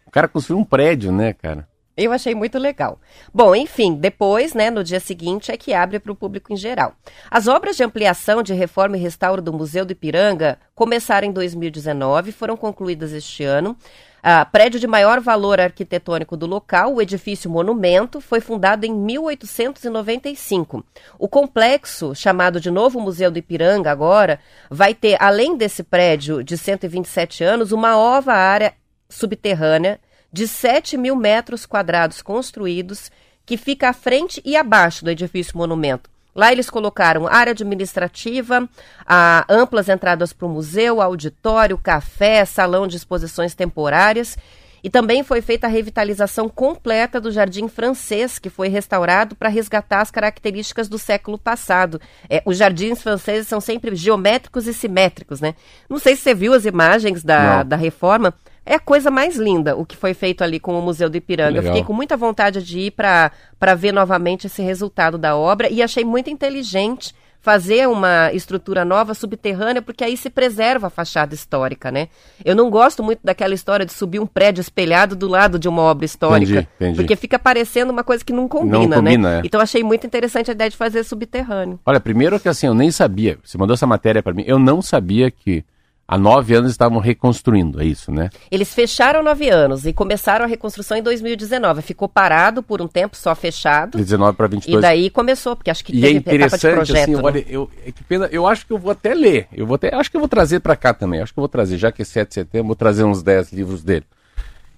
o 0.06 0.12
cara 0.12 0.28
construiu 0.28 0.60
um 0.60 0.66
prédio, 0.66 1.12
né, 1.12 1.34
cara? 1.34 1.68
Eu 2.02 2.12
achei 2.12 2.34
muito 2.34 2.58
legal. 2.58 3.00
Bom, 3.32 3.56
enfim, 3.56 3.94
depois, 3.94 4.56
né, 4.56 4.72
no 4.72 4.84
dia 4.84 5.00
seguinte, 5.00 5.52
é 5.52 5.58
que 5.58 5.72
abre 5.72 6.00
para 6.00 6.12
o 6.12 6.16
público 6.16 6.52
em 6.52 6.56
geral. 6.56 6.96
As 7.30 7.48
obras 7.48 7.78
de 7.78 7.84
ampliação, 7.84 8.42
de 8.42 8.56
reforma 8.56 8.98
e 8.98 9.00
restauro 9.00 9.40
do 9.40 9.54
Museu 9.54 9.86
do 9.86 9.92
Ipiranga 9.92 10.58
começaram 10.74 11.28
em 11.28 11.32
2019, 11.32 12.32
foram 12.32 12.58
concluídas 12.58 13.12
este 13.12 13.44
ano. 13.44 13.78
Ah, 14.24 14.44
prédio 14.44 14.80
de 14.80 14.88
maior 14.88 15.20
valor 15.20 15.60
arquitetônico 15.60 16.36
do 16.36 16.48
local, 16.48 16.96
o 16.96 17.02
edifício 17.02 17.50
Monumento, 17.50 18.20
foi 18.20 18.40
fundado 18.40 18.84
em 18.84 18.94
1895. 18.94 20.84
O 21.20 21.28
complexo, 21.28 22.16
chamado 22.16 22.60
de 22.60 22.72
Novo 22.72 23.00
Museu 23.00 23.30
do 23.30 23.38
Ipiranga 23.38 23.92
agora, 23.92 24.40
vai 24.72 24.96
ter, 24.96 25.18
além 25.20 25.56
desse 25.56 25.84
prédio 25.84 26.44
de 26.44 26.58
127 26.58 27.44
anos, 27.44 27.72
uma 27.72 27.92
nova 27.92 28.34
área 28.34 28.74
subterrânea 29.08 30.00
de 30.32 30.48
7 30.48 30.98
mil 30.98 31.16
metros 31.16 31.66
quadrados 31.66 32.22
construídos, 32.22 33.12
que 33.46 33.58
fica 33.58 33.90
à 33.90 33.94
frente 33.94 34.42
e 34.46 34.56
abaixo 34.56 35.04
do 35.04 35.12
edifício 35.12 35.58
monumento. 35.58 36.10
Lá 36.34 36.52
eles 36.52 36.70
colocaram 36.70 37.28
área 37.28 37.52
administrativa, 37.52 38.68
a 39.06 39.46
amplas 39.50 39.90
entradas 39.90 40.32
para 40.32 40.46
o 40.46 40.50
museu, 40.50 41.02
auditório, 41.02 41.78
café, 41.78 42.46
salão 42.46 42.88
de 42.88 42.96
exposições 42.96 43.54
temporárias. 43.54 44.38
E 44.84 44.90
também 44.90 45.24
foi 45.24 45.42
feita 45.42 45.68
a 45.68 45.70
revitalização 45.70 46.50
completa 46.50 47.22
do 47.22 47.32
Jardim 47.32 47.68
Francês, 47.68 48.40
que 48.40 48.50
foi 48.50 48.68
restaurado 48.68 49.36
para 49.36 49.48
resgatar 49.50 50.02
as 50.02 50.10
características 50.10 50.90
do 50.90 50.98
século 50.98 51.38
passado. 51.38 52.02
É, 52.28 52.42
os 52.46 52.58
jardins 52.58 53.04
franceses 53.04 53.48
são 53.48 53.62
sempre 53.62 53.96
geométricos 53.96 54.66
e 54.66 54.74
simétricos, 54.74 55.40
né? 55.40 55.54
Não 55.88 56.00
sei 56.00 56.16
se 56.16 56.24
você 56.24 56.34
viu 56.34 56.54
as 56.54 56.66
imagens 56.66 57.24
da, 57.24 57.58
Não. 57.58 57.66
da 57.66 57.76
reforma. 57.76 58.34
É 58.66 58.76
a 58.76 58.80
coisa 58.80 59.10
mais 59.10 59.36
linda 59.38 59.76
o 59.76 59.86
que 59.86 59.98
foi 59.98 60.14
feito 60.14 60.44
ali 60.44 60.60
com 60.60 60.78
o 60.78 60.82
Museu 60.82 61.10
do 61.10 61.18
Ipiranga. 61.18 61.58
Eu 61.58 61.62
Legal. 61.62 61.74
fiquei 61.74 61.86
com 61.86 61.94
muita 61.94 62.16
vontade 62.16 62.64
de 62.64 62.80
ir 62.80 62.92
para 62.92 63.32
ver 63.76 63.92
novamente 63.92 64.48
esse 64.48 64.62
resultado 64.62 65.18
da 65.18 65.36
obra 65.36 65.70
e 65.70 65.82
achei 65.82 66.06
muito 66.06 66.30
inteligente 66.30 67.14
fazer 67.42 67.88
uma 67.90 68.32
estrutura 68.32 68.86
nova 68.86 69.16
subterrânea, 69.16 69.82
porque 69.82 70.04
aí 70.04 70.16
se 70.16 70.30
preserva 70.30 70.88
a 70.88 70.90
fachada 70.92 71.34
histórica, 71.34 71.92
né? 71.92 72.08
Eu 72.46 72.56
não 72.56 72.70
gosto 72.70 73.02
muito 73.04 73.20
daquela 73.24 73.56
história 73.56 73.84
de 73.84 73.92
subir 73.92 74.20
um 74.20 74.28
prédio 74.28 74.62
espelhado 74.62 75.16
do 75.16 75.28
lado 75.28 75.58
de 75.58 75.68
uma 75.68 75.82
obra 75.82 76.06
histórica, 76.06 76.52
Entendi, 76.52 76.68
entendi. 76.76 76.96
porque 76.98 77.16
fica 77.16 77.40
parecendo 77.40 77.92
uma 77.92 78.04
coisa 78.04 78.24
que 78.24 78.32
não 78.32 78.48
combina, 78.48 78.96
combina, 78.98 79.30
né? 79.32 79.40
é. 79.40 79.42
Então 79.44 79.60
achei 79.60 79.82
muito 79.84 80.06
interessante 80.06 80.52
a 80.52 80.54
ideia 80.54 80.70
de 80.70 80.78
fazer 80.78 81.04
subterrâneo. 81.04 81.80
Olha, 81.84 82.00
primeiro 82.00 82.40
que 82.40 82.48
assim, 82.48 82.68
eu 82.68 82.76
nem 82.76 82.92
sabia. 82.92 83.40
Você 83.44 83.58
mandou 83.58 83.74
essa 83.74 83.88
matéria 83.88 84.22
pra 84.22 84.34
mim. 84.34 84.44
Eu 84.46 84.60
não 84.60 84.80
sabia 84.80 85.32
que 85.32 85.66
há 86.12 86.18
nove 86.18 86.54
anos 86.54 86.72
estavam 86.72 87.00
reconstruindo, 87.00 87.82
é 87.82 87.86
isso, 87.86 88.12
né? 88.12 88.30
Eles 88.52 88.74
fecharam 88.74 89.24
nove 89.24 89.50
anos 89.50 89.86
e 89.86 89.94
começaram 89.94 90.44
a 90.44 90.48
reconstrução 90.48 90.98
em 90.98 91.02
2019. 91.02 91.82
Ficou 91.82 92.10
parado 92.10 92.62
por 92.62 92.82
um 92.82 92.88
tempo, 92.88 93.16
só 93.16 93.34
fechado. 93.34 93.98
De 93.98 94.04
19 94.04 94.36
para 94.36 94.48
E 94.48 94.50
22. 94.50 94.82
daí 94.82 95.10
começou, 95.10 95.56
porque 95.56 95.72
acho 95.72 95.86
que 95.86 95.94
E 95.96 96.00
é 96.00 96.02
teve 96.02 96.18
etapa 96.18 96.36
interessante, 96.36 96.74
projeto. 96.76 96.98
assim, 97.04 97.16
né? 97.16 97.22
olha, 97.24 97.46
eu, 97.48 97.70
é 97.86 97.94
que 97.94 98.04
pena, 98.04 98.28
eu 98.30 98.46
acho 98.46 98.68
que 98.68 98.74
eu 98.74 98.78
vou 98.78 98.92
até 98.92 99.14
ler. 99.14 99.48
Eu 99.54 99.66
vou 99.66 99.76
até, 99.76 99.96
acho 99.96 100.12
que 100.12 100.18
eu 100.18 100.22
vou 100.22 100.28
trazer 100.28 100.60
para 100.60 100.76
cá 100.76 100.94
também. 100.94 101.22
Acho 101.22 101.34
que 101.34 101.40
eu 101.40 101.44
vou 101.44 101.50
trazer, 101.50 101.78
já 101.78 101.94
que 101.94 102.02
é 102.02 102.06
7 102.06 102.28
de 102.28 102.34
setembro, 102.34 102.68
vou 102.68 102.76
trazer 102.76 103.06
uns 103.06 103.24
10 103.24 103.54
livros 103.54 103.82
dele. 103.82 104.06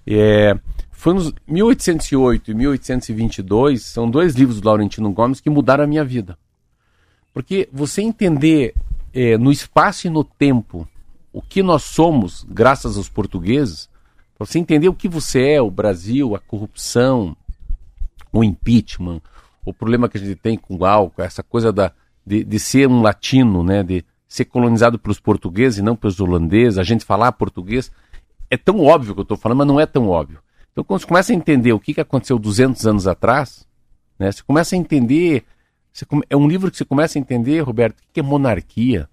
É, 0.06 0.56
foi 0.92 1.14
nos 1.14 1.32
1808 1.48 2.52
e 2.52 2.54
1822, 2.54 3.82
são 3.82 4.08
dois 4.08 4.34
livros 4.36 4.60
do 4.60 4.68
Laurentino 4.68 5.10
Gomes 5.10 5.40
que 5.40 5.50
mudaram 5.50 5.82
a 5.82 5.86
minha 5.86 6.04
vida. 6.04 6.38
Porque 7.32 7.68
você 7.72 8.02
entender 8.02 8.72
é, 9.12 9.36
no 9.36 9.50
espaço 9.50 10.06
e 10.06 10.10
no 10.10 10.22
tempo 10.22 10.86
o 11.34 11.42
que 11.42 11.64
nós 11.64 11.82
somos, 11.82 12.46
graças 12.48 12.96
aos 12.96 13.08
portugueses, 13.08 13.90
pra 14.38 14.46
você 14.46 14.56
entender 14.60 14.88
o 14.88 14.94
que 14.94 15.08
você 15.08 15.54
é, 15.54 15.60
o 15.60 15.68
Brasil, 15.68 16.36
a 16.36 16.38
corrupção, 16.38 17.36
o 18.32 18.44
impeachment, 18.44 19.20
o 19.64 19.74
problema 19.74 20.08
que 20.08 20.16
a 20.16 20.20
gente 20.20 20.36
tem 20.36 20.56
com 20.56 20.76
o 20.76 20.86
álcool, 20.86 21.22
essa 21.22 21.42
coisa 21.42 21.72
da, 21.72 21.90
de, 22.24 22.44
de 22.44 22.58
ser 22.60 22.88
um 22.88 23.02
latino, 23.02 23.64
né, 23.64 23.82
de 23.82 24.04
ser 24.28 24.44
colonizado 24.44 24.96
pelos 24.96 25.18
portugueses 25.18 25.80
e 25.80 25.82
não 25.82 25.96
pelos 25.96 26.20
holandeses, 26.20 26.78
a 26.78 26.84
gente 26.84 27.04
falar 27.04 27.32
português, 27.32 27.90
é 28.48 28.56
tão 28.56 28.78
óbvio 28.80 29.12
que 29.12 29.20
eu 29.20 29.24
estou 29.24 29.36
falando, 29.36 29.58
mas 29.58 29.66
não 29.66 29.80
é 29.80 29.86
tão 29.86 30.08
óbvio. 30.08 30.38
Então, 30.70 30.84
quando 30.84 31.00
você 31.00 31.06
começa 31.06 31.32
a 31.32 31.36
entender 31.36 31.72
o 31.72 31.80
que, 31.80 31.94
que 31.94 32.00
aconteceu 32.00 32.38
200 32.38 32.86
anos 32.86 33.08
atrás, 33.08 33.66
né, 34.20 34.30
você 34.30 34.42
começa 34.44 34.76
a 34.76 34.78
entender, 34.78 35.42
você 35.92 36.06
é 36.30 36.36
um 36.36 36.46
livro 36.46 36.70
que 36.70 36.76
você 36.76 36.84
começa 36.84 37.18
a 37.18 37.20
entender, 37.20 37.60
Roberto, 37.60 37.98
o 37.98 38.02
que, 38.02 38.08
que 38.12 38.20
é 38.20 38.22
monarquia, 38.22 39.08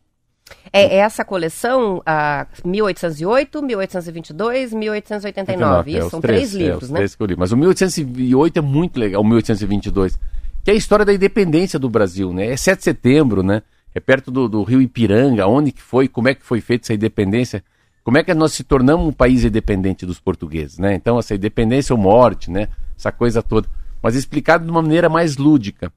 É 0.74 0.98
essa 0.98 1.26
coleção, 1.26 2.02
a 2.06 2.48
1808, 2.64 3.62
1822, 3.62 4.74
1889. 4.74 5.92
é, 5.92 5.98
Isso, 5.98 6.06
os 6.06 6.12
são 6.12 6.22
três, 6.22 6.56
é, 6.56 6.58
livros, 6.58 6.84
os 6.84 6.90
né? 6.90 6.98
três 6.98 7.16
que 7.16 7.22
eu 7.22 7.28
li. 7.28 7.36
Mas 7.36 7.52
o 7.52 7.58
1808 7.58 8.58
é 8.58 8.62
muito 8.62 9.00
legal, 9.00 9.22
o 9.22 9.26
1822. 9.26 10.18
Que 10.64 10.72
é 10.72 10.74
a 10.74 10.78
história 10.78 11.04
da 11.04 11.14
independência 11.14 11.78
do 11.78 11.90
Brasil, 11.90 12.32
né? 12.34 12.48
É 12.48 12.56
7 12.56 12.78
de 12.78 12.84
setembro, 12.84 13.44
né? 13.44 13.64
É 13.94 14.00
perto 14.00 14.32
do, 14.32 14.48
do 14.48 14.64
rio 14.64 14.82
Ipiranga, 14.82 15.48
onde 15.48 15.72
que 15.72 15.82
foi, 15.82 16.08
como 16.08 16.30
é 16.30 16.36
que 16.36 16.46
foi 16.46 16.62
feita 16.62 16.86
essa 16.86 16.94
independência, 16.94 17.64
como 18.04 18.18
é 18.18 18.24
que 18.24 18.34
nós 18.34 18.54
se 18.54 18.64
tornamos 18.64 19.08
um 19.08 19.12
país 19.12 19.44
independente 19.44 20.06
dos 20.06 20.20
portugueses, 20.20 20.78
né? 20.78 20.94
Então, 20.94 21.20
essa 21.20 21.36
independência 21.36 21.94
ou 21.94 22.00
morte, 22.00 22.50
né? 22.50 22.70
Essa 22.98 23.12
coisa 23.12 23.44
toda. 23.44 23.68
Mas 24.02 24.16
explicado 24.16 24.64
de 24.64 24.72
uma 24.72 24.82
maneira 24.82 25.10
mais 25.10 25.36
lúdica. 25.38 25.92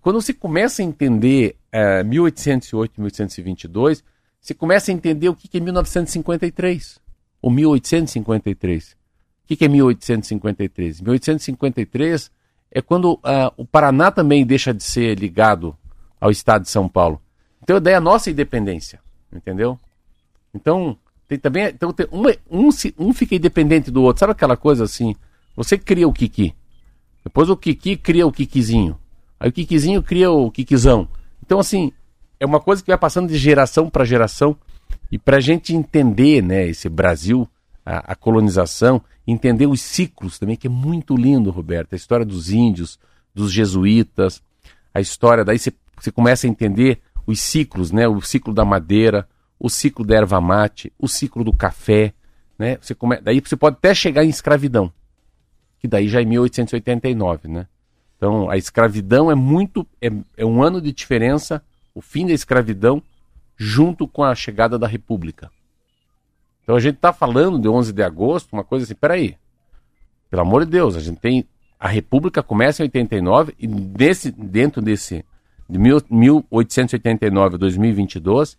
Quando 0.00 0.20
você 0.20 0.32
começa 0.32 0.82
a 0.82 0.84
entender 0.84 1.56
eh, 1.72 2.04
1808 2.04 3.00
1822, 3.00 4.04
você 4.40 4.54
começa 4.54 4.90
a 4.90 4.94
entender 4.94 5.28
o 5.28 5.34
que 5.34 5.48
que 5.48 5.56
é 5.56 5.60
1953, 5.60 7.00
ou 7.40 7.50
1853. 7.50 8.92
O 8.92 9.46
que 9.46 9.56
que 9.56 9.64
é 9.64 9.68
1853? 9.68 11.00
1853 11.00 12.30
é 12.70 12.80
quando 12.80 13.18
ah, 13.22 13.52
o 13.56 13.64
Paraná 13.64 14.10
também 14.10 14.44
deixa 14.46 14.72
de 14.72 14.82
ser 14.82 15.18
ligado 15.18 15.76
ao 16.20 16.30
estado 16.30 16.62
de 16.62 16.70
São 16.70 16.88
Paulo. 16.88 17.20
Então, 17.62 17.80
daí 17.80 17.94
é 17.94 17.96
a 17.96 18.00
nossa 18.00 18.30
independência, 18.30 19.00
entendeu? 19.32 19.78
Então, 20.54 20.96
tem 21.28 21.38
também. 21.38 21.66
Então, 21.66 21.92
tem 21.92 22.06
uma- 22.10 22.34
um, 22.50 22.68
um 22.98 23.12
fica 23.12 23.34
independente 23.34 23.90
do 23.90 24.02
outro. 24.02 24.20
Sabe 24.20 24.32
aquela 24.32 24.56
coisa 24.56 24.84
assim? 24.84 25.14
Você 25.56 25.76
cria 25.78 26.08
o 26.08 26.12
Kiki. 26.12 26.54
Depois 27.24 27.48
o 27.48 27.56
Kiki 27.56 27.96
cria 27.96 28.26
o 28.26 28.32
Kikizinho. 28.32 28.98
Aí 29.38 29.48
o 29.48 29.52
Kikizinho 29.52 30.02
cria 30.02 30.30
o 30.30 30.50
Kikizão. 30.50 31.08
Então, 31.52 31.60
assim, 31.60 31.92
é 32.40 32.46
uma 32.46 32.58
coisa 32.58 32.82
que 32.82 32.90
vai 32.90 32.96
passando 32.96 33.28
de 33.28 33.36
geração 33.36 33.90
para 33.90 34.06
geração. 34.06 34.56
E 35.10 35.18
para 35.18 35.36
a 35.36 35.40
gente 35.40 35.76
entender, 35.76 36.42
né, 36.42 36.66
esse 36.66 36.88
Brasil, 36.88 37.46
a, 37.84 38.12
a 38.12 38.14
colonização, 38.14 39.02
entender 39.26 39.66
os 39.66 39.82
ciclos 39.82 40.38
também, 40.38 40.56
que 40.56 40.66
é 40.66 40.70
muito 40.70 41.14
lindo, 41.14 41.50
Roberto. 41.50 41.92
A 41.92 41.96
história 41.96 42.24
dos 42.24 42.50
índios, 42.50 42.98
dos 43.34 43.52
jesuítas, 43.52 44.42
a 44.94 45.00
história, 45.02 45.44
daí 45.44 45.58
você, 45.58 45.74
você 46.00 46.10
começa 46.10 46.46
a 46.46 46.50
entender 46.50 47.02
os 47.26 47.38
ciclos, 47.38 47.92
né? 47.92 48.08
O 48.08 48.22
ciclo 48.22 48.54
da 48.54 48.64
madeira, 48.64 49.28
o 49.60 49.68
ciclo 49.68 50.06
da 50.06 50.16
erva 50.16 50.40
mate, 50.40 50.90
o 50.98 51.06
ciclo 51.06 51.44
do 51.44 51.52
café, 51.52 52.14
né? 52.58 52.78
Você 52.80 52.94
come... 52.94 53.20
Daí 53.20 53.40
você 53.40 53.58
pode 53.58 53.76
até 53.76 53.94
chegar 53.94 54.24
em 54.24 54.30
escravidão, 54.30 54.90
que 55.78 55.86
daí 55.86 56.08
já 56.08 56.22
é 56.22 56.24
1889, 56.24 57.48
né? 57.48 57.66
Então 58.22 58.48
a 58.48 58.56
escravidão 58.56 59.32
é 59.32 59.34
muito, 59.34 59.84
é, 60.00 60.08
é 60.36 60.46
um 60.46 60.62
ano 60.62 60.80
de 60.80 60.92
diferença, 60.92 61.60
o 61.92 62.00
fim 62.00 62.24
da 62.24 62.32
escravidão 62.32 63.02
junto 63.56 64.06
com 64.06 64.22
a 64.22 64.32
chegada 64.32 64.78
da 64.78 64.86
República. 64.86 65.50
Então 66.62 66.76
a 66.76 66.80
gente 66.80 66.94
está 66.94 67.12
falando 67.12 67.58
de 67.58 67.68
11 67.68 67.92
de 67.92 68.00
agosto, 68.00 68.52
uma 68.52 68.62
coisa 68.62 68.84
assim, 68.84 68.94
peraí, 68.94 69.36
pelo 70.30 70.42
amor 70.42 70.64
de 70.64 70.70
Deus, 70.70 70.94
a 70.94 71.00
gente 71.00 71.18
tem 71.18 71.44
a 71.80 71.88
República 71.88 72.44
começa 72.44 72.80
em 72.80 72.86
89 72.86 73.56
e 73.58 73.66
desse, 73.66 74.30
dentro 74.30 74.80
desse 74.80 75.24
de 75.68 75.76
mil- 75.76 76.00
1889 76.08 77.56
a 77.56 77.58
2022 77.58 78.56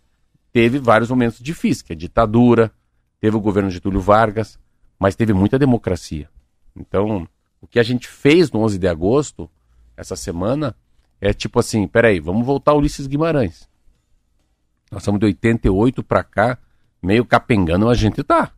teve 0.52 0.78
vários 0.78 1.08
momentos 1.08 1.38
difíceis, 1.38 1.80
que 1.80 1.94
é 1.94 1.96
ditadura, 1.96 2.70
teve 3.18 3.34
o 3.34 3.40
governo 3.40 3.70
Getúlio 3.70 3.98
Vargas, 3.98 4.58
mas 4.98 5.16
teve 5.16 5.32
muita 5.32 5.58
democracia. 5.58 6.28
Então, 6.76 7.26
o 7.64 7.66
que 7.66 7.78
a 7.78 7.82
gente 7.82 8.06
fez 8.06 8.52
no 8.52 8.60
11 8.60 8.78
de 8.78 8.86
agosto, 8.86 9.50
essa 9.96 10.14
semana, 10.14 10.76
é 11.18 11.32
tipo 11.32 11.58
assim, 11.58 11.88
peraí, 11.88 12.20
vamos 12.20 12.44
voltar 12.44 12.72
ao 12.72 12.78
Ulisses 12.78 13.06
Guimarães. 13.06 13.66
Nós 14.92 15.00
estamos 15.00 15.18
de 15.18 15.24
88 15.24 16.04
para 16.04 16.22
cá, 16.22 16.58
meio 17.02 17.24
capengando 17.24 17.88
a 17.88 17.94
gente 17.94 18.22
tá. 18.22 18.52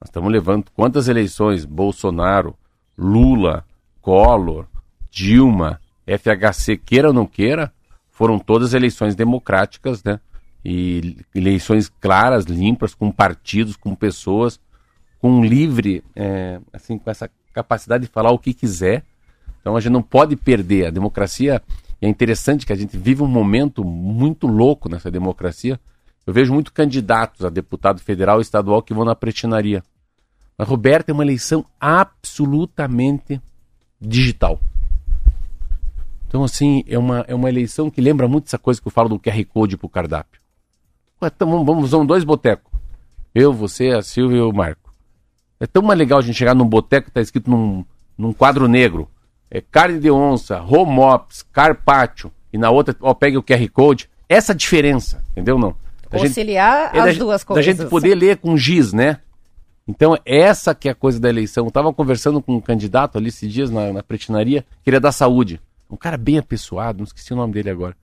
Nós 0.00 0.08
estamos 0.08 0.30
levando 0.30 0.70
quantas 0.70 1.08
eleições? 1.08 1.64
Bolsonaro, 1.64 2.56
Lula, 2.96 3.64
Collor, 4.00 4.68
Dilma, 5.10 5.80
FHC, 6.06 6.76
queira 6.76 7.08
ou 7.08 7.14
não 7.14 7.26
queira, 7.26 7.72
foram 8.12 8.38
todas 8.38 8.74
eleições 8.74 9.16
democráticas, 9.16 10.04
né? 10.04 10.20
E 10.64 11.16
eleições 11.34 11.88
claras, 11.88 12.44
limpas, 12.44 12.94
com 12.94 13.10
partidos, 13.10 13.76
com 13.76 13.92
pessoas, 13.92 14.60
com 15.18 15.44
livre, 15.44 16.04
é, 16.14 16.60
assim, 16.72 16.96
com 16.96 17.10
essa 17.10 17.28
capacidade 17.56 18.06
de 18.06 18.12
falar 18.12 18.30
o 18.32 18.38
que 18.38 18.52
quiser. 18.52 19.02
Então 19.60 19.76
a 19.76 19.80
gente 19.80 19.92
não 19.92 20.02
pode 20.02 20.36
perder 20.36 20.86
a 20.86 20.90
democracia. 20.90 21.62
É 22.00 22.06
interessante 22.06 22.66
que 22.66 22.72
a 22.72 22.76
gente 22.76 22.96
vive 22.98 23.22
um 23.22 23.26
momento 23.26 23.82
muito 23.82 24.46
louco 24.46 24.88
nessa 24.88 25.10
democracia. 25.10 25.80
Eu 26.26 26.34
vejo 26.34 26.52
muito 26.52 26.72
candidatos 26.72 27.46
a 27.46 27.48
deputado 27.48 28.00
federal 28.00 28.38
e 28.38 28.42
estadual 28.42 28.82
que 28.82 28.92
vão 28.92 29.04
na 29.04 29.14
pretinaria. 29.14 29.82
Mas 30.58 30.68
Roberto 30.68 31.08
é 31.08 31.12
uma 31.12 31.24
eleição 31.24 31.64
absolutamente 31.80 33.40
digital. 34.00 34.60
Então, 36.28 36.44
assim, 36.44 36.84
é 36.86 36.98
uma, 36.98 37.24
é 37.26 37.34
uma 37.34 37.48
eleição 37.48 37.90
que 37.90 38.00
lembra 38.00 38.28
muito 38.28 38.46
essa 38.46 38.58
coisa 38.58 38.80
que 38.80 38.86
eu 38.86 38.92
falo 38.92 39.08
do 39.08 39.18
QR 39.18 39.44
Code 39.46 39.76
pro 39.76 39.88
cardápio. 39.88 40.40
Ué, 41.22 41.30
então, 41.34 41.50
vamos, 41.50 41.66
vamos, 41.66 41.90
vamos 41.90 42.06
dois 42.06 42.24
botecos. 42.24 42.70
Eu, 43.34 43.52
você, 43.52 43.90
a 43.90 44.02
Silvia 44.02 44.38
e 44.38 44.42
o 44.42 44.52
Marco. 44.52 44.85
É 45.58 45.66
tão 45.66 45.82
mais 45.82 45.98
legal 45.98 46.18
a 46.18 46.22
gente 46.22 46.36
chegar 46.36 46.54
num 46.54 46.66
boteco 46.66 47.06
que 47.06 47.12
tá 47.12 47.20
escrito 47.20 47.50
num, 47.50 47.84
num 48.16 48.32
quadro 48.32 48.68
negro. 48.68 49.08
É 49.50 49.60
carne 49.60 49.98
de 49.98 50.10
onça, 50.10 50.58
romops, 50.58 51.42
carpaccio. 51.52 52.30
E 52.52 52.58
na 52.58 52.70
outra, 52.70 52.94
ó, 53.00 53.14
pegue 53.14 53.36
o 53.38 53.42
QR 53.42 53.68
Code. 53.70 54.08
Essa 54.28 54.54
diferença, 54.54 55.22
entendeu? 55.32 55.58
Não. 55.58 55.74
Da 56.10 56.18
gente- 56.18 56.28
Conciliar 56.28 56.90
é 56.94 56.98
da 57.02 57.10
as 57.10 57.16
duas 57.18 57.40
Da 57.42 57.46
coisas. 57.46 57.64
gente 57.64 57.86
poder 57.88 58.14
ler 58.14 58.36
com 58.38 58.56
giz, 58.56 58.92
né? 58.92 59.18
Então, 59.88 60.16
essa 60.24 60.74
que 60.74 60.88
é 60.88 60.92
a 60.92 60.94
coisa 60.94 61.20
da 61.20 61.28
eleição. 61.28 61.64
Eu 61.64 61.68
estava 61.68 61.92
conversando 61.92 62.42
com 62.42 62.56
um 62.56 62.60
candidato 62.60 63.16
ali 63.18 63.28
esses 63.28 63.52
dias 63.52 63.70
na, 63.70 63.92
na 63.92 64.02
pretinaria, 64.02 64.64
queria 64.82 64.98
dar 65.00 65.12
saúde. 65.12 65.60
Um 65.88 65.96
cara 65.96 66.16
bem 66.16 66.38
apessoado, 66.38 66.98
não 66.98 67.04
esqueci 67.04 67.32
o 67.32 67.36
nome 67.36 67.52
dele 67.52 67.70
agora. 67.70 67.96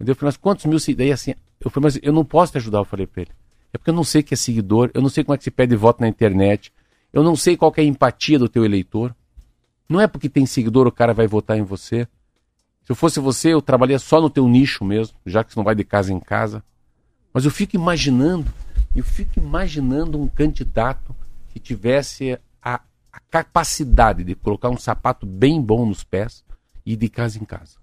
Eu 0.00 0.06
falei, 0.16 0.28
mas 0.28 0.36
quantos 0.36 0.64
mil. 0.66 0.78
Daí 0.96 1.12
assim, 1.12 1.34
eu 1.64 1.70
falei, 1.70 1.84
mas 1.84 1.98
eu 2.02 2.12
não 2.12 2.24
posso 2.24 2.50
te 2.52 2.58
ajudar, 2.58 2.78
eu 2.78 2.84
falei 2.84 3.06
pra 3.06 3.22
ele. 3.22 3.30
É 3.72 3.78
porque 3.78 3.90
eu 3.90 3.94
não 3.94 4.02
sei 4.02 4.20
que 4.22 4.34
é 4.34 4.36
seguidor, 4.36 4.90
eu 4.92 5.00
não 5.00 5.08
sei 5.08 5.22
como 5.22 5.34
é 5.34 5.38
que 5.38 5.44
se 5.44 5.50
pede 5.50 5.76
voto 5.76 6.00
na 6.00 6.08
internet, 6.08 6.72
eu 7.12 7.22
não 7.22 7.36
sei 7.36 7.56
qual 7.56 7.72
é 7.76 7.82
a 7.82 7.84
empatia 7.84 8.38
do 8.38 8.48
teu 8.48 8.64
eleitor. 8.64 9.14
Não 9.88 10.00
é 10.00 10.06
porque 10.06 10.28
tem 10.28 10.46
seguidor 10.46 10.86
o 10.86 10.92
cara 10.92 11.12
vai 11.12 11.26
votar 11.26 11.58
em 11.58 11.62
você. 11.62 12.08
Se 12.82 12.90
eu 12.90 12.96
fosse 12.96 13.20
você, 13.20 13.52
eu 13.52 13.60
trabalharia 13.60 13.98
só 13.98 14.20
no 14.20 14.30
teu 14.30 14.48
nicho 14.48 14.84
mesmo, 14.84 15.16
já 15.26 15.44
que 15.44 15.52
você 15.52 15.58
não 15.58 15.64
vai 15.64 15.74
de 15.74 15.84
casa 15.84 16.12
em 16.12 16.18
casa. 16.18 16.64
Mas 17.32 17.44
eu 17.44 17.50
fico 17.50 17.76
imaginando, 17.76 18.50
eu 18.96 19.04
fico 19.04 19.38
imaginando 19.38 20.20
um 20.20 20.26
candidato 20.26 21.14
que 21.50 21.60
tivesse 21.60 22.38
a, 22.62 22.80
a 23.12 23.20
capacidade 23.30 24.24
de 24.24 24.34
colocar 24.34 24.70
um 24.70 24.78
sapato 24.78 25.26
bem 25.26 25.60
bom 25.60 25.86
nos 25.86 26.02
pés 26.02 26.44
e 26.84 26.94
ir 26.94 26.96
de 26.96 27.08
casa 27.08 27.38
em 27.38 27.44
casa. 27.44 27.76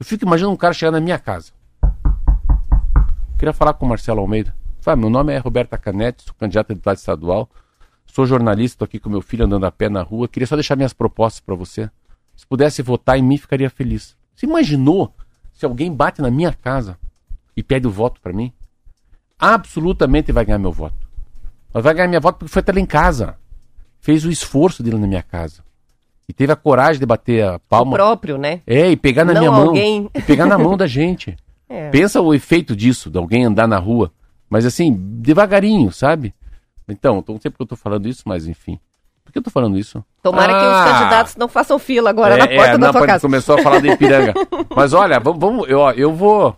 Eu 0.00 0.06
fico 0.06 0.24
imaginando 0.24 0.54
um 0.54 0.56
cara 0.56 0.74
chegar 0.74 0.90
na 0.90 1.00
minha 1.00 1.18
casa. 1.18 1.52
Eu 1.82 3.38
queria 3.38 3.52
falar 3.52 3.74
com 3.74 3.86
o 3.86 3.88
Marcelo 3.88 4.20
Almeida. 4.20 4.56
Fala, 4.80 4.96
meu 4.96 5.10
nome 5.10 5.32
é 5.32 5.38
Roberta 5.38 5.78
Canete, 5.78 6.24
sou 6.24 6.34
candidato 6.34 6.70
a 6.70 6.74
deputado 6.74 6.96
estadual. 6.96 7.48
Sou 8.14 8.24
jornalista, 8.26 8.76
estou 8.76 8.84
aqui 8.86 9.00
com 9.00 9.10
meu 9.10 9.20
filho 9.20 9.44
andando 9.44 9.66
a 9.66 9.72
pé 9.72 9.88
na 9.88 10.00
rua. 10.00 10.28
Queria 10.28 10.46
só 10.46 10.54
deixar 10.54 10.76
minhas 10.76 10.92
propostas 10.92 11.40
para 11.40 11.56
você. 11.56 11.90
Se 12.36 12.46
pudesse 12.46 12.80
votar 12.80 13.18
em 13.18 13.22
mim, 13.22 13.36
ficaria 13.36 13.68
feliz. 13.68 14.16
Você 14.36 14.46
imaginou 14.46 15.12
se 15.52 15.64
alguém 15.66 15.92
bate 15.92 16.22
na 16.22 16.30
minha 16.30 16.52
casa 16.52 16.96
e 17.56 17.62
pede 17.62 17.88
o 17.88 17.90
voto 17.90 18.20
para 18.20 18.32
mim? 18.32 18.52
Absolutamente 19.36 20.30
vai 20.30 20.44
ganhar 20.44 20.60
meu 20.60 20.70
voto. 20.70 20.94
Mas 21.72 21.82
vai 21.82 21.92
ganhar 21.92 22.06
minha 22.06 22.20
voto 22.20 22.38
porque 22.38 22.52
foi 22.52 22.60
até 22.60 22.70
lá 22.70 22.78
em 22.78 22.86
casa. 22.86 23.36
Fez 23.98 24.24
o 24.24 24.30
esforço 24.30 24.80
dele 24.80 24.96
na 24.98 25.08
minha 25.08 25.22
casa. 25.22 25.64
E 26.28 26.32
teve 26.32 26.52
a 26.52 26.56
coragem 26.56 27.00
de 27.00 27.06
bater 27.06 27.42
a 27.44 27.56
O 27.56 27.58
palma. 27.58 27.96
próprio, 27.96 28.38
né? 28.38 28.60
É, 28.64 28.92
e 28.92 28.96
pegar 28.96 29.24
na 29.24 29.32
Não 29.32 29.40
minha 29.40 29.50
mão. 29.50 29.66
alguém. 29.70 30.08
E 30.14 30.22
pegar 30.22 30.46
na 30.46 30.56
mão 30.56 30.76
da 30.76 30.86
gente. 30.86 31.36
É. 31.66 31.88
Pensa 31.88 32.20
o 32.20 32.34
efeito 32.34 32.76
disso, 32.76 33.10
de 33.10 33.16
alguém 33.16 33.46
andar 33.46 33.66
na 33.66 33.78
rua. 33.78 34.12
Mas 34.50 34.66
assim, 34.66 34.92
devagarinho, 34.92 35.90
sabe? 35.90 36.34
Então, 36.88 37.24
não 37.26 37.40
sei 37.40 37.50
porque 37.50 37.62
eu 37.62 37.66
tô 37.66 37.76
falando 37.76 38.06
isso, 38.08 38.22
mas 38.26 38.46
enfim. 38.46 38.78
Por 39.24 39.32
que 39.32 39.38
eu 39.38 39.42
tô 39.42 39.50
falando 39.50 39.78
isso? 39.78 40.04
Tomara 40.22 40.52
que 40.52 40.58
os 40.66 40.72
Ah! 40.72 40.98
candidatos 40.98 41.36
não 41.36 41.48
façam 41.48 41.78
fila 41.78 42.10
agora 42.10 42.34
É, 42.34 42.38
na 42.38 42.46
porta 42.46 42.62
é, 42.62 42.72
da 42.72 42.78
não, 42.78 42.92
tua 42.92 43.06
casa. 43.06 43.20
começou 43.22 43.58
a 43.58 43.62
falar 43.62 43.80
do 43.80 43.86
Ipiranga. 43.86 44.34
Mas 44.76 44.92
olha, 44.92 45.18
vamos, 45.18 45.40
vamos 45.40 45.68
eu, 45.68 45.80
eu 45.92 46.12
vou 46.12 46.54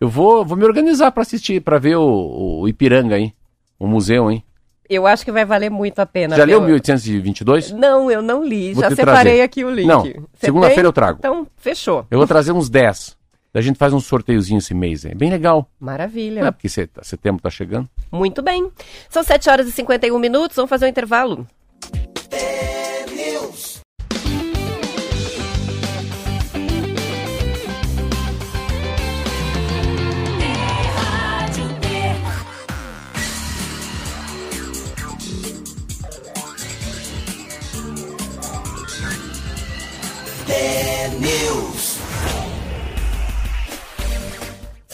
eu 0.00 0.08
vou, 0.08 0.44
vou 0.44 0.56
me 0.56 0.64
organizar 0.64 1.10
pra 1.12 1.22
assistir, 1.22 1.60
pra 1.60 1.78
ver 1.78 1.96
o, 1.96 2.60
o 2.60 2.68
Ipiranga 2.68 3.16
aí, 3.16 3.32
o 3.78 3.86
museu, 3.86 4.30
hein? 4.30 4.44
Eu 4.88 5.06
acho 5.06 5.24
que 5.24 5.32
vai 5.32 5.44
valer 5.46 5.70
muito 5.70 5.98
a 5.98 6.04
pena. 6.06 6.36
Já 6.36 6.44
leu 6.44 6.58
viu? 6.60 6.68
1822? 6.68 7.70
Não, 7.72 8.10
eu 8.10 8.20
não 8.20 8.44
li. 8.44 8.74
Vou 8.74 8.82
Já 8.82 8.90
separei 8.90 9.22
trazer. 9.32 9.40
aqui 9.42 9.64
o 9.64 9.70
link. 9.70 9.86
Não, 9.86 10.04
segunda-feira 10.34 10.86
eu 10.86 10.92
trago. 10.92 11.18
Então, 11.18 11.46
fechou. 11.56 12.06
Eu 12.10 12.18
vou 12.18 12.26
trazer 12.26 12.52
uns 12.52 12.68
10. 12.68 13.16
A 13.54 13.60
gente 13.60 13.78
faz 13.78 13.92
um 13.92 14.00
sorteiozinho 14.00 14.58
esse 14.58 14.74
mês, 14.74 15.04
é 15.04 15.14
bem 15.14 15.30
legal. 15.30 15.70
Maravilha. 15.78 16.40
Não 16.40 16.48
é 16.48 16.50
porque 16.50 16.68
setembro 16.68 17.40
tá, 17.40 17.48
está 17.48 17.50
chegando. 17.50 17.88
Muito 18.10 18.42
bem. 18.42 18.68
São 19.08 19.22
7 19.22 19.48
horas 19.48 19.68
e 19.68 19.72
51 19.72 20.18
minutos, 20.18 20.56
vamos 20.56 20.68
fazer 20.68 20.86
um 20.86 20.88
intervalo. 20.88 21.46
News. 41.20 41.93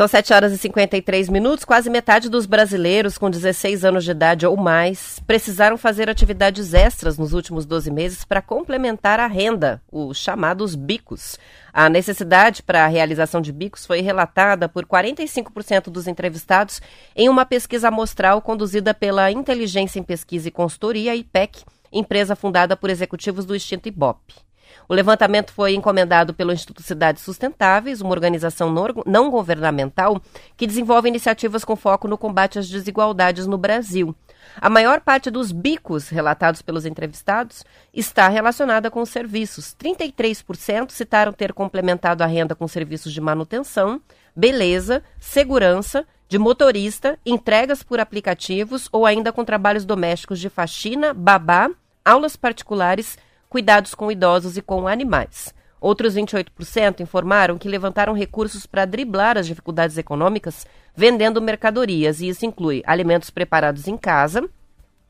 São 0.01 0.09
7 0.09 0.33
horas 0.33 0.53
e 0.55 0.57
53 0.57 1.29
minutos. 1.29 1.63
Quase 1.63 1.91
metade 1.91 2.31
dos 2.31 2.47
brasileiros 2.47 3.19
com 3.19 3.29
16 3.29 3.85
anos 3.85 4.03
de 4.03 4.13
idade 4.13 4.47
ou 4.47 4.57
mais 4.57 5.21
precisaram 5.27 5.77
fazer 5.77 6.09
atividades 6.09 6.73
extras 6.73 7.19
nos 7.19 7.35
últimos 7.35 7.67
12 7.67 7.91
meses 7.91 8.25
para 8.25 8.41
complementar 8.41 9.21
a 9.21 9.27
renda, 9.27 9.83
os 9.93 10.17
chamados 10.17 10.75
bicos. 10.75 11.39
A 11.71 11.91
necessidade 11.91 12.63
para 12.63 12.87
a 12.87 12.89
realização 12.89 13.43
de 13.43 13.53
bicos 13.53 13.85
foi 13.85 14.01
relatada 14.01 14.71
por 14.71 14.87
45% 14.87 15.91
dos 15.91 16.09
entrevistados 16.09 16.81
em 17.15 17.29
uma 17.29 17.45
pesquisa 17.45 17.89
amostral 17.89 18.41
conduzida 18.41 18.95
pela 18.95 19.31
Inteligência 19.31 20.01
em 20.01 20.03
Pesquisa 20.03 20.49
e 20.49 20.51
Consultoria, 20.51 21.15
IPEC, 21.15 21.63
empresa 21.93 22.35
fundada 22.35 22.75
por 22.75 22.89
executivos 22.89 23.45
do 23.45 23.55
extinto 23.55 23.87
Ibope. 23.87 24.50
O 24.89 24.95
levantamento 24.95 25.53
foi 25.53 25.75
encomendado 25.75 26.35
pelo 26.35 26.53
Instituto 26.53 26.83
Cidades 26.83 27.23
Sustentáveis, 27.23 28.01
uma 28.01 28.11
organização 28.11 28.75
não 29.07 29.31
governamental 29.31 30.21
que 30.57 30.67
desenvolve 30.67 31.09
iniciativas 31.09 31.65
com 31.65 31.77
foco 31.77 32.09
no 32.09 32.19
combate 32.19 32.59
às 32.59 32.69
desigualdades 32.69 33.47
no 33.47 33.57
Brasil. 33.57 34.15
A 34.61 34.69
maior 34.69 35.01
parte 35.01 35.31
dos 35.31 35.53
bicos 35.53 36.09
relatados 36.09 36.63
pelos 36.63 36.85
entrevistados 36.85 37.65
está 37.93 38.29
relacionada 38.29 38.91
com 38.91 39.01
os 39.01 39.09
serviços. 39.09 39.77
33% 39.79 40.91
citaram 40.91 41.33
ter 41.33 41.53
complementado 41.53 42.23
a 42.23 42.27
renda 42.27 42.55
com 42.55 42.67
serviços 42.67 43.13
de 43.13 43.21
manutenção, 43.21 44.01
beleza, 44.35 45.03
segurança, 45.19 46.07
de 46.29 46.39
motorista, 46.39 47.19
entregas 47.27 47.83
por 47.83 47.99
aplicativos 47.99 48.89
ou 48.93 49.05
ainda 49.05 49.33
com 49.33 49.45
trabalhos 49.45 49.85
domésticos 49.85 50.39
de 50.39 50.49
faxina, 50.49 51.13
babá, 51.13 51.69
aulas 52.05 52.37
particulares 52.37 53.19
cuidados 53.51 53.95
com 53.95 54.11
idosos 54.11 54.57
e 54.57 54.63
com 54.63 54.87
animais. 54.89 55.53
Outros 55.81 56.15
28% 56.15 57.01
informaram 57.01 57.59
que 57.59 57.69
levantaram 57.69 58.15
recursos 58.15 58.65
para 58.65 58.85
driblar 58.85 59.37
as 59.37 59.47
dificuldades 59.47 59.99
econômicas 59.99 60.67
vendendo 60.95 61.43
mercadorias, 61.43 62.21
e 62.21 62.29
isso 62.29 62.47
inclui 62.47 62.83
alimentos 62.87 63.29
preparados 63.29 63.89
em 63.89 63.97
casa, 63.97 64.49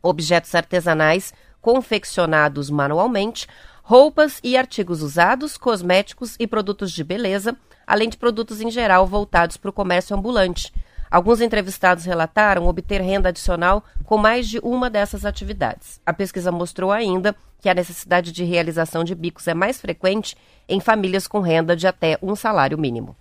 objetos 0.03 0.55
artesanais 0.55 1.35
confeccionados 1.61 2.71
manualmente, 2.71 3.47
roupas 3.83 4.41
e 4.43 4.57
artigos 4.57 5.03
usados, 5.03 5.59
cosméticos 5.59 6.37
e 6.39 6.47
produtos 6.47 6.93
de 6.93 7.05
beleza, 7.05 7.55
além 7.87 8.09
de 8.09 8.17
produtos 8.17 8.61
em 8.61 8.71
geral 8.71 9.07
voltados 9.07 9.59
para 9.59 9.69
o 9.69 9.73
comércio 9.73 10.17
ambulante. 10.17 10.73
Alguns 11.11 11.41
entrevistados 11.41 12.05
relataram 12.05 12.69
obter 12.69 13.01
renda 13.01 13.31
adicional 13.31 13.83
com 14.05 14.17
mais 14.17 14.49
de 14.49 14.61
uma 14.63 14.89
dessas 14.89 15.25
atividades. 15.25 16.01
A 16.07 16.13
pesquisa 16.13 16.53
mostrou 16.53 16.93
ainda 16.93 17.35
que 17.61 17.69
a 17.69 17.75
necessidade 17.75 18.31
de 18.31 18.45
realização 18.45 19.03
de 19.03 19.15
bicos 19.15 19.49
é 19.49 19.55
mais 19.55 19.81
frequente 19.81 20.37
em 20.69 20.81
famílias 20.81 21.27
com 21.27 21.41
renda 21.41 21.75
de 21.75 21.87
até 21.87 22.17
um 22.23 22.37
salário 22.37 22.79
mínimo. 22.79 23.17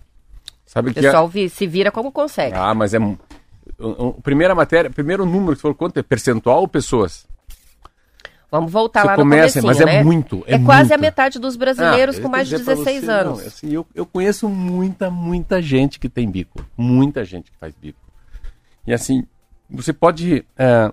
Sabe 0.64 0.90
O 0.90 0.94
que 0.94 1.00
pessoal 1.00 1.28
se 1.50 1.66
vira 1.66 1.90
como 1.90 2.12
consegue. 2.12 2.54
Ah, 2.56 2.72
mas 2.74 2.94
é. 2.94 2.98
Primeira 4.22 4.54
matéria, 4.54 4.88
primeiro 4.88 5.26
número 5.26 5.52
que 5.52 5.56
você 5.56 5.62
falou, 5.62 5.74
quanto 5.74 5.98
é? 5.98 6.02
Percentual 6.02 6.60
ou 6.60 6.68
pessoas? 6.68 7.26
Vamos 8.50 8.72
voltar 8.72 9.02
Você 9.02 9.06
lá 9.06 9.14
começa, 9.16 9.60
no 9.60 9.66
mas 9.68 9.76
comecinho, 9.78 9.94
é 9.96 9.98
né? 9.98 10.04
muito, 10.04 10.44
é 10.46 10.58
quase 10.58 10.92
a 10.92 10.98
metade 10.98 11.38
dos 11.38 11.54
brasileiros 11.56 12.18
Ah, 12.18 12.20
com 12.20 12.28
mais 12.28 12.48
de 12.48 12.56
tenho 12.56 12.66
que 12.66 12.72
dizer 12.74 12.82
pra 12.82 12.92
16 12.92 13.04
você, 13.04 13.10
anos. 13.10 13.38
não, 13.40 13.46
assim, 13.46 13.70
eu, 13.72 13.86
eu 13.94 14.04
conheço 14.06 14.48
muita, 14.48 15.08
muita 15.10 15.62
gente 15.62 16.00
que 16.00 16.08
tem 16.08 16.28
bico. 16.28 16.64
Muita 16.76 17.24
gente 17.24 17.50
que 17.50 17.56
faz 17.58 17.72
bico. 17.80 17.98
E 18.86 18.92
assim, 18.92 19.24
você 19.70 19.92
pode. 19.92 20.44
é, 20.58 20.92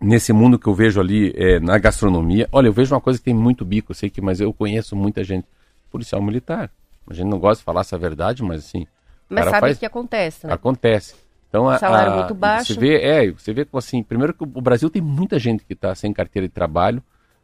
nesse 0.00 0.32
mundo 0.32 0.58
que 0.58 0.66
eu 0.68 0.74
vejo 0.74 1.00
ali 1.00 1.32
é, 1.36 1.58
na 1.58 1.78
gastronomia, 1.78 2.48
olha, 2.52 2.68
eu 2.68 2.72
vejo 2.72 2.94
uma 2.94 3.00
coisa 3.00 3.18
que 3.18 3.24
tem 3.24 3.34
muito 3.34 3.64
bico, 3.64 3.92
sei 3.94 4.08
que, 4.10 4.20
mas 4.20 4.40
eu 4.40 4.52
conheço 4.52 4.94
muita 4.94 5.24
gente. 5.24 5.46
Policial 5.90 6.20
militar. 6.22 6.70
A 7.08 7.14
gente 7.14 7.28
não 7.28 7.38
gosta 7.38 7.60
de 7.60 7.64
falar 7.64 7.80
essa 7.80 7.96
verdade, 7.96 8.42
mas 8.42 8.64
assim. 8.66 8.86
Mas 9.28 9.44
sabe 9.46 9.60
faz- 9.60 9.76
o 9.76 9.80
que 9.80 9.86
acontece, 9.86 10.46
né? 10.46 10.52
Acontece. 10.52 11.14
Então, 11.48 11.68
a, 11.68 11.78
Salário 11.78 12.12
a- 12.12 12.16
muito 12.16 12.34
baixo. 12.34 12.74
Você 12.74 12.80
vê, 12.80 13.00
é, 13.02 13.30
você 13.30 13.52
vê 13.52 13.64
como 13.64 13.78
assim, 13.78 14.02
primeiro 14.02 14.34
que 14.34 14.42
o 14.42 14.60
Brasil 14.60 14.90
tem 14.90 15.00
muita 15.02 15.38
gente 15.38 15.64
que 15.64 15.72
está 15.72 15.94
sem 15.94 16.12
carteira 16.12 16.46
de 16.48 16.52
trabalho, 16.52 17.02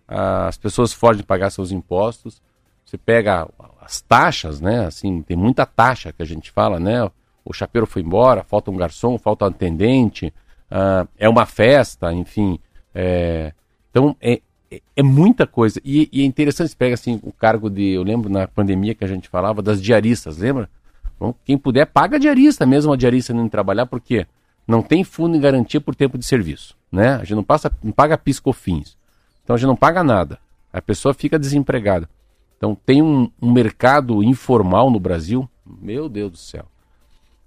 ah, 0.08 0.48
as 0.48 0.56
pessoas 0.56 0.92
fogem 0.92 1.18
de 1.18 1.22
pagar 1.26 1.50
seus 1.50 1.70
impostos, 1.72 2.42
você 2.84 2.98
pega 2.98 3.48
as 3.80 4.00
taxas, 4.00 4.60
né, 4.60 4.86
assim, 4.86 5.22
tem 5.22 5.36
muita 5.36 5.64
taxa 5.64 6.12
que 6.12 6.22
a 6.22 6.26
gente 6.26 6.50
fala, 6.50 6.78
né, 6.78 7.10
o 7.44 7.52
chapeiro 7.52 7.86
foi 7.86 8.02
embora, 8.02 8.44
falta 8.44 8.70
um 8.70 8.76
garçom, 8.76 9.16
falta 9.18 9.44
um 9.44 9.48
atendente, 9.48 10.32
ah, 10.70 11.06
é 11.18 11.28
uma 11.28 11.46
festa, 11.46 12.12
enfim, 12.12 12.58
é, 12.94 13.52
então 13.90 14.14
é, 14.20 14.40
é, 14.70 14.80
é 14.96 15.02
muita 15.02 15.46
coisa, 15.46 15.80
e, 15.84 16.08
e 16.12 16.22
é 16.22 16.24
interessante, 16.24 16.70
você 16.70 16.76
pega 16.76 16.94
assim, 16.94 17.18
o 17.22 17.32
cargo 17.32 17.70
de, 17.70 17.90
eu 17.92 18.02
lembro 18.02 18.28
na 18.28 18.46
pandemia 18.46 18.94
que 18.94 19.04
a 19.04 19.08
gente 19.08 19.28
falava 19.28 19.62
das 19.62 19.80
diaristas, 19.80 20.38
lembra? 20.38 20.68
Bom, 21.22 21.32
quem 21.44 21.56
puder, 21.56 21.86
paga 21.86 22.16
a 22.16 22.18
diarista 22.18 22.66
mesmo, 22.66 22.92
a 22.92 22.96
diarista 22.96 23.32
não 23.32 23.48
trabalhar, 23.48 23.86
porque 23.86 24.26
não 24.66 24.82
tem 24.82 25.04
fundo 25.04 25.34
de 25.34 25.38
garantia 25.38 25.80
por 25.80 25.94
tempo 25.94 26.18
de 26.18 26.26
serviço, 26.26 26.76
né? 26.90 27.14
A 27.14 27.18
gente 27.18 27.36
não, 27.36 27.44
passa, 27.44 27.70
não 27.80 27.92
paga 27.92 28.18
piscofins. 28.18 28.96
Então 29.44 29.54
a 29.54 29.56
gente 29.56 29.68
não 29.68 29.76
paga 29.76 30.02
nada. 30.02 30.40
A 30.72 30.82
pessoa 30.82 31.14
fica 31.14 31.38
desempregada. 31.38 32.10
Então 32.56 32.74
tem 32.74 33.00
um, 33.00 33.30
um 33.40 33.52
mercado 33.52 34.20
informal 34.24 34.90
no 34.90 34.98
Brasil, 34.98 35.48
meu 35.64 36.08
Deus 36.08 36.32
do 36.32 36.38
céu. 36.38 36.64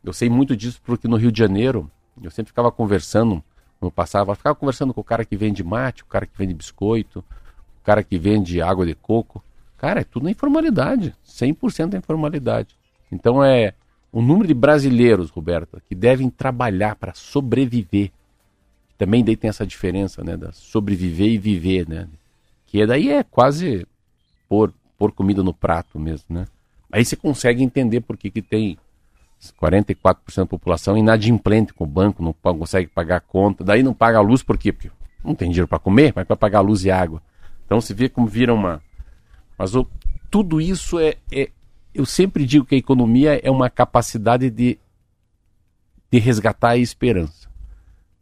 Eu 0.01 0.13
sei 0.13 0.29
muito 0.29 0.55
disso 0.55 0.79
porque 0.81 1.05
no 1.05 1.17
Rio 1.17 1.29
de 1.29 1.39
Janeiro, 1.39 1.91
eu 2.23 2.31
sempre 2.31 2.51
ficava 2.51 2.71
conversando, 2.71 3.43
no 3.81 3.91
passava, 3.91 4.35
ficava 4.35 4.55
conversando 4.55 4.93
com 4.93 5.01
o 5.01 5.03
cara 5.03 5.25
que 5.25 5.35
vende 5.35 5.65
mate, 5.65 6.01
o 6.01 6.05
cara 6.05 6.25
que 6.25 6.37
vende 6.37 6.53
biscoito, 6.53 7.19
o 7.19 7.83
cara 7.83 8.01
que 8.01 8.17
vende 8.17 8.61
água 8.61 8.85
de 8.85 8.95
coco. 8.95 9.43
Cara, 9.77 9.99
é 9.99 10.05
tudo 10.05 10.23
na 10.23 10.31
informalidade, 10.31 11.13
100% 11.27 11.87
da 11.89 11.97
informalidade. 11.97 12.77
Então 13.15 13.43
é 13.43 13.73
o 14.11 14.21
número 14.21 14.47
de 14.47 14.53
brasileiros, 14.53 15.29
Roberta, 15.29 15.81
que 15.87 15.95
devem 15.95 16.29
trabalhar 16.29 16.95
para 16.95 17.13
sobreviver. 17.13 18.11
Também 18.97 19.23
daí 19.23 19.35
tem 19.35 19.49
essa 19.49 19.65
diferença, 19.65 20.23
né, 20.23 20.37
da 20.37 20.51
sobreviver 20.53 21.27
e 21.27 21.37
viver, 21.37 21.87
né? 21.87 22.07
Que 22.67 22.85
daí 22.85 23.09
é 23.09 23.23
quase 23.23 23.85
pôr, 24.47 24.73
pôr 24.97 25.11
comida 25.11 25.43
no 25.43 25.53
prato 25.53 25.99
mesmo, 25.99 26.27
né? 26.29 26.45
Aí 26.91 27.03
você 27.03 27.15
consegue 27.15 27.61
entender 27.63 28.01
por 28.01 28.15
que, 28.15 28.29
que 28.31 28.41
tem 28.41 28.77
44% 29.61 30.35
da 30.37 30.45
população 30.45 30.97
inadimplente 30.97 31.73
com 31.73 31.83
o 31.83 31.87
banco, 31.87 32.23
não 32.23 32.33
consegue 32.33 32.87
pagar 32.87 33.17
a 33.17 33.19
conta, 33.21 33.63
daí 33.63 33.83
não 33.83 33.93
paga 33.93 34.17
a 34.17 34.21
luz 34.21 34.41
por 34.41 34.57
quê? 34.57 34.71
Porque 34.71 34.89
não 35.23 35.35
tem 35.35 35.49
dinheiro 35.49 35.67
para 35.67 35.79
comer, 35.79 36.13
mas 36.15 36.25
para 36.25 36.35
pagar 36.35 36.59
a 36.59 36.61
luz 36.61 36.85
e 36.85 36.91
água. 36.91 37.21
Então 37.65 37.81
você 37.81 37.93
vê 37.93 38.07
como 38.07 38.27
vira 38.27 38.53
uma. 38.53 38.81
Mas 39.57 39.75
o- 39.75 39.87
tudo 40.31 40.61
isso 40.61 40.99
é, 40.99 41.15
é- 41.31 41.49
Eu 41.95 42.05
sempre 42.05 42.45
digo 42.45 42.65
que 42.65 42.75
a 42.75 42.77
economia 42.77 43.39
é 43.41 43.49
uma 43.49 43.69
capacidade 43.69 44.49
de, 44.49 44.77
de 46.11 46.19
resgatar 46.19 46.71
a 46.71 46.77
esperança. 46.77 47.49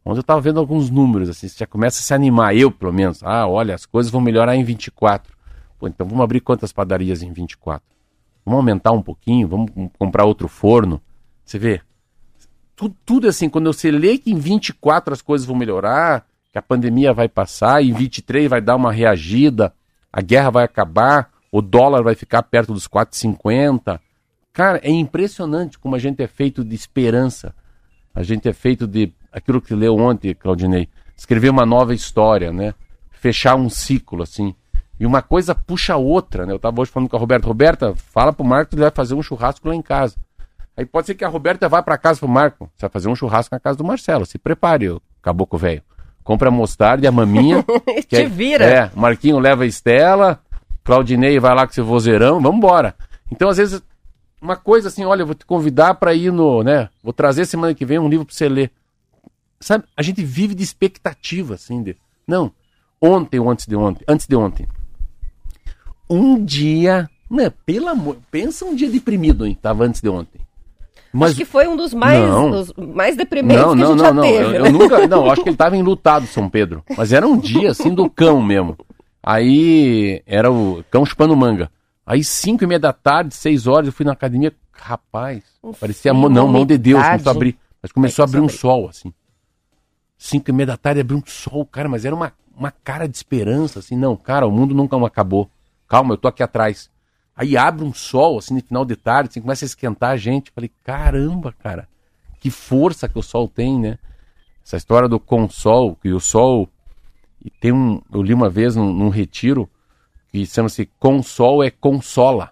Ontem 0.04 0.18
eu 0.18 0.20
estava 0.20 0.40
vendo 0.40 0.60
alguns 0.60 0.90
números, 0.90 1.28
assim, 1.28 1.48
você 1.48 1.58
já 1.58 1.66
começa 1.66 1.98
a 1.98 2.02
se 2.04 2.14
animar, 2.14 2.54
eu 2.54 2.70
pelo 2.70 2.92
menos. 2.92 3.20
Ah, 3.24 3.48
olha, 3.48 3.74
as 3.74 3.84
coisas 3.84 4.12
vão 4.12 4.20
melhorar 4.20 4.54
em 4.54 4.62
24. 4.62 5.36
Pô, 5.76 5.88
então 5.88 6.06
vamos 6.06 6.22
abrir 6.22 6.40
quantas 6.40 6.72
padarias 6.72 7.20
em 7.20 7.32
24? 7.32 7.84
Vamos 8.44 8.58
aumentar 8.58 8.92
um 8.92 9.02
pouquinho, 9.02 9.48
vamos 9.48 9.72
com- 9.72 9.88
comprar 9.88 10.24
outro 10.24 10.46
forno. 10.46 11.02
Você 11.44 11.58
vê, 11.58 11.80
tudo, 12.76 12.94
tudo 13.04 13.28
assim, 13.28 13.48
quando 13.48 13.72
você 13.72 13.90
lê 13.90 14.18
que 14.18 14.30
em 14.30 14.38
24 14.38 15.12
as 15.12 15.20
coisas 15.20 15.44
vão 15.44 15.56
melhorar, 15.56 16.24
que 16.52 16.58
a 16.58 16.62
pandemia 16.62 17.12
vai 17.12 17.28
passar, 17.28 17.82
em 17.82 17.92
23 17.92 18.48
vai 18.48 18.60
dar 18.60 18.76
uma 18.76 18.92
reagida, 18.92 19.74
a 20.12 20.20
guerra 20.20 20.50
vai 20.50 20.64
acabar, 20.64 21.33
o 21.56 21.62
dólar 21.62 22.02
vai 22.02 22.16
ficar 22.16 22.42
perto 22.42 22.72
dos 22.72 22.88
4,50. 22.88 24.00
Cara, 24.52 24.80
é 24.82 24.90
impressionante 24.90 25.78
como 25.78 25.94
a 25.94 25.98
gente 26.00 26.20
é 26.20 26.26
feito 26.26 26.64
de 26.64 26.74
esperança. 26.74 27.54
A 28.12 28.24
gente 28.24 28.48
é 28.48 28.52
feito 28.52 28.88
de 28.88 29.12
aquilo 29.32 29.60
que 29.60 29.72
leu 29.72 29.96
ontem, 29.96 30.34
Claudinei, 30.34 30.88
escrever 31.16 31.50
uma 31.50 31.64
nova 31.64 31.94
história, 31.94 32.52
né? 32.52 32.74
Fechar 33.12 33.54
um 33.54 33.68
ciclo, 33.70 34.22
assim. 34.24 34.52
E 34.98 35.06
uma 35.06 35.22
coisa 35.22 35.54
puxa 35.54 35.94
a 35.94 35.96
outra, 35.96 36.44
né? 36.44 36.52
Eu 36.52 36.56
estava 36.56 36.80
hoje 36.80 36.90
falando 36.90 37.08
com 37.08 37.16
a 37.16 37.20
Roberta. 37.20 37.46
Roberta, 37.46 37.94
fala 37.96 38.32
pro 38.32 38.44
Marco 38.44 38.70
que 38.70 38.74
ele 38.74 38.82
vai 38.82 38.90
fazer 38.90 39.14
um 39.14 39.22
churrasco 39.22 39.68
lá 39.68 39.74
em 39.76 39.82
casa. 39.82 40.16
Aí 40.76 40.84
pode 40.84 41.06
ser 41.06 41.14
que 41.14 41.24
a 41.24 41.28
Roberta 41.28 41.68
vá 41.68 41.80
para 41.82 41.96
casa 41.96 42.18
pro 42.18 42.28
Marco. 42.28 42.68
Você 42.74 42.82
vai 42.82 42.90
fazer 42.90 43.08
um 43.08 43.14
churrasco 43.14 43.54
na 43.54 43.60
casa 43.60 43.78
do 43.78 43.84
Marcelo. 43.84 44.26
Se 44.26 44.38
prepare, 44.38 44.90
ô 44.90 45.00
caboclo 45.22 45.56
velho. 45.58 45.82
Compra 46.22 46.48
a 46.48 46.52
mostarda 46.52 47.04
e 47.04 47.08
a 47.08 47.12
maminha. 47.12 47.62
que 47.62 48.02
Te 48.10 48.16
aí- 48.16 48.26
vira. 48.26 48.64
É, 48.64 48.90
Marquinho 48.94 49.38
leva 49.38 49.64
a 49.64 49.66
Estela, 49.66 50.40
Claudinei 50.84 51.40
vai 51.40 51.54
lá 51.54 51.66
com 51.66 51.72
seu 51.72 51.84
vozeirão, 51.84 52.40
vamos 52.40 52.58
embora. 52.58 52.94
Então, 53.32 53.48
às 53.48 53.56
vezes, 53.56 53.82
uma 54.40 54.54
coisa 54.54 54.88
assim, 54.88 55.04
olha, 55.04 55.22
eu 55.22 55.26
vou 55.26 55.34
te 55.34 55.46
convidar 55.46 55.94
para 55.94 56.14
ir 56.14 56.30
no, 56.30 56.62
né? 56.62 56.90
Vou 57.02 57.12
trazer 57.12 57.46
semana 57.46 57.74
que 57.74 57.86
vem 57.86 57.98
um 57.98 58.08
livro 58.08 58.26
para 58.26 58.34
você 58.34 58.48
ler. 58.48 58.70
Sabe, 59.58 59.84
a 59.96 60.02
gente 60.02 60.22
vive 60.22 60.54
de 60.54 60.62
expectativa, 60.62 61.54
assim, 61.54 61.82
de... 61.82 61.96
Não, 62.26 62.52
ontem 63.00 63.40
ou 63.40 63.50
antes 63.50 63.66
de 63.66 63.74
ontem, 63.74 64.04
antes 64.06 64.26
de 64.26 64.36
ontem. 64.36 64.68
Um 66.08 66.44
dia, 66.44 67.08
né, 67.30 67.50
pelo 67.64 67.88
amor, 67.88 68.18
pensa 68.30 68.66
um 68.66 68.74
dia 68.74 68.90
deprimido, 68.90 69.46
hein, 69.46 69.58
tava 69.60 69.84
antes 69.84 70.02
de 70.02 70.08
ontem. 70.08 70.40
Mas 71.10 71.30
Acho 71.30 71.38
que 71.38 71.44
foi 71.44 71.68
um 71.68 71.76
dos 71.76 71.94
mais, 71.94 72.20
Não. 72.20 72.50
dos 72.50 72.72
mais 72.76 73.16
deprimentes 73.16 73.62
não, 73.64 73.76
que 73.76 73.82
a 73.82 73.84
não, 73.84 73.86
gente 73.92 73.98
não, 73.98 74.04
já 74.04 74.12
não. 74.12 74.22
teve, 74.22 74.44
Eu, 74.44 74.50
né? 74.50 74.58
eu 74.68 74.72
nunca. 74.72 75.06
Não, 75.06 75.30
acho 75.30 75.42
que 75.44 75.48
ele 75.48 75.56
tava 75.56 75.76
enlutado, 75.76 76.26
São 76.26 76.50
Pedro. 76.50 76.82
Mas 76.96 77.12
era 77.12 77.24
um 77.24 77.38
dia 77.38 77.70
assim 77.70 77.94
do 77.94 78.10
cão 78.10 78.42
mesmo. 78.42 78.76
Aí 79.24 80.22
era 80.26 80.52
o 80.52 80.84
cão 80.90 81.06
chupando 81.06 81.34
manga. 81.34 81.70
Aí, 82.06 82.22
cinco 82.22 82.62
e 82.62 82.66
meia 82.66 82.78
da 82.78 82.92
tarde, 82.92 83.34
seis 83.34 83.66
horas, 83.66 83.86
eu 83.86 83.92
fui 83.92 84.04
na 84.04 84.12
academia. 84.12 84.52
Rapaz, 84.70 85.42
Um 85.62 85.72
parecia 85.72 86.12
mão, 86.12 86.28
não, 86.28 86.46
mão 86.46 86.66
de 86.66 86.76
Deus. 86.76 87.02
Começou 87.02 87.30
a 87.30 87.34
abrir. 87.34 87.58
Mas 87.80 87.92
começou 87.92 88.22
a 88.22 88.28
abrir 88.28 88.40
um 88.40 88.48
sol, 88.48 88.88
assim. 88.88 89.12
Cinco 90.18 90.50
e 90.50 90.52
meia 90.52 90.66
da 90.66 90.76
tarde 90.76 91.00
abriu 91.00 91.16
um 91.16 91.22
sol, 91.24 91.64
cara, 91.64 91.88
mas 91.88 92.04
era 92.04 92.14
uma, 92.14 92.32
uma 92.54 92.70
cara 92.70 93.08
de 93.08 93.16
esperança, 93.16 93.78
assim. 93.78 93.96
Não, 93.96 94.14
cara, 94.16 94.46
o 94.46 94.50
mundo 94.50 94.74
nunca 94.74 94.96
acabou. 95.06 95.48
Calma, 95.88 96.14
eu 96.14 96.18
tô 96.18 96.28
aqui 96.28 96.42
atrás. 96.42 96.90
Aí 97.36 97.56
abre 97.56 97.84
um 97.84 97.94
sol, 97.94 98.38
assim, 98.38 98.54
no 98.54 98.62
final 98.62 98.84
de 98.84 98.96
tarde, 98.96 99.30
assim, 99.30 99.40
começa 99.40 99.64
a 99.64 99.66
esquentar 99.66 100.10
a 100.10 100.16
gente. 100.16 100.50
Falei, 100.50 100.70
caramba, 100.82 101.54
cara, 101.62 101.88
que 102.40 102.50
força 102.50 103.08
que 103.08 103.18
o 103.18 103.22
sol 103.22 103.48
tem, 103.48 103.78
né? 103.78 103.98
Essa 104.64 104.76
história 104.76 105.08
do 105.08 105.18
consol, 105.18 105.96
que 105.96 106.12
o 106.12 106.20
sol. 106.20 106.68
E 107.44 107.50
tem 107.50 107.72
um. 107.72 108.00
Eu 108.12 108.22
li 108.22 108.32
uma 108.32 108.48
vez 108.48 108.74
num, 108.74 108.92
num 108.92 109.08
retiro 109.08 109.68
que 110.28 110.44
chama-se 110.46 110.90
consol 110.98 111.62
é 111.62 111.70
consola. 111.70 112.50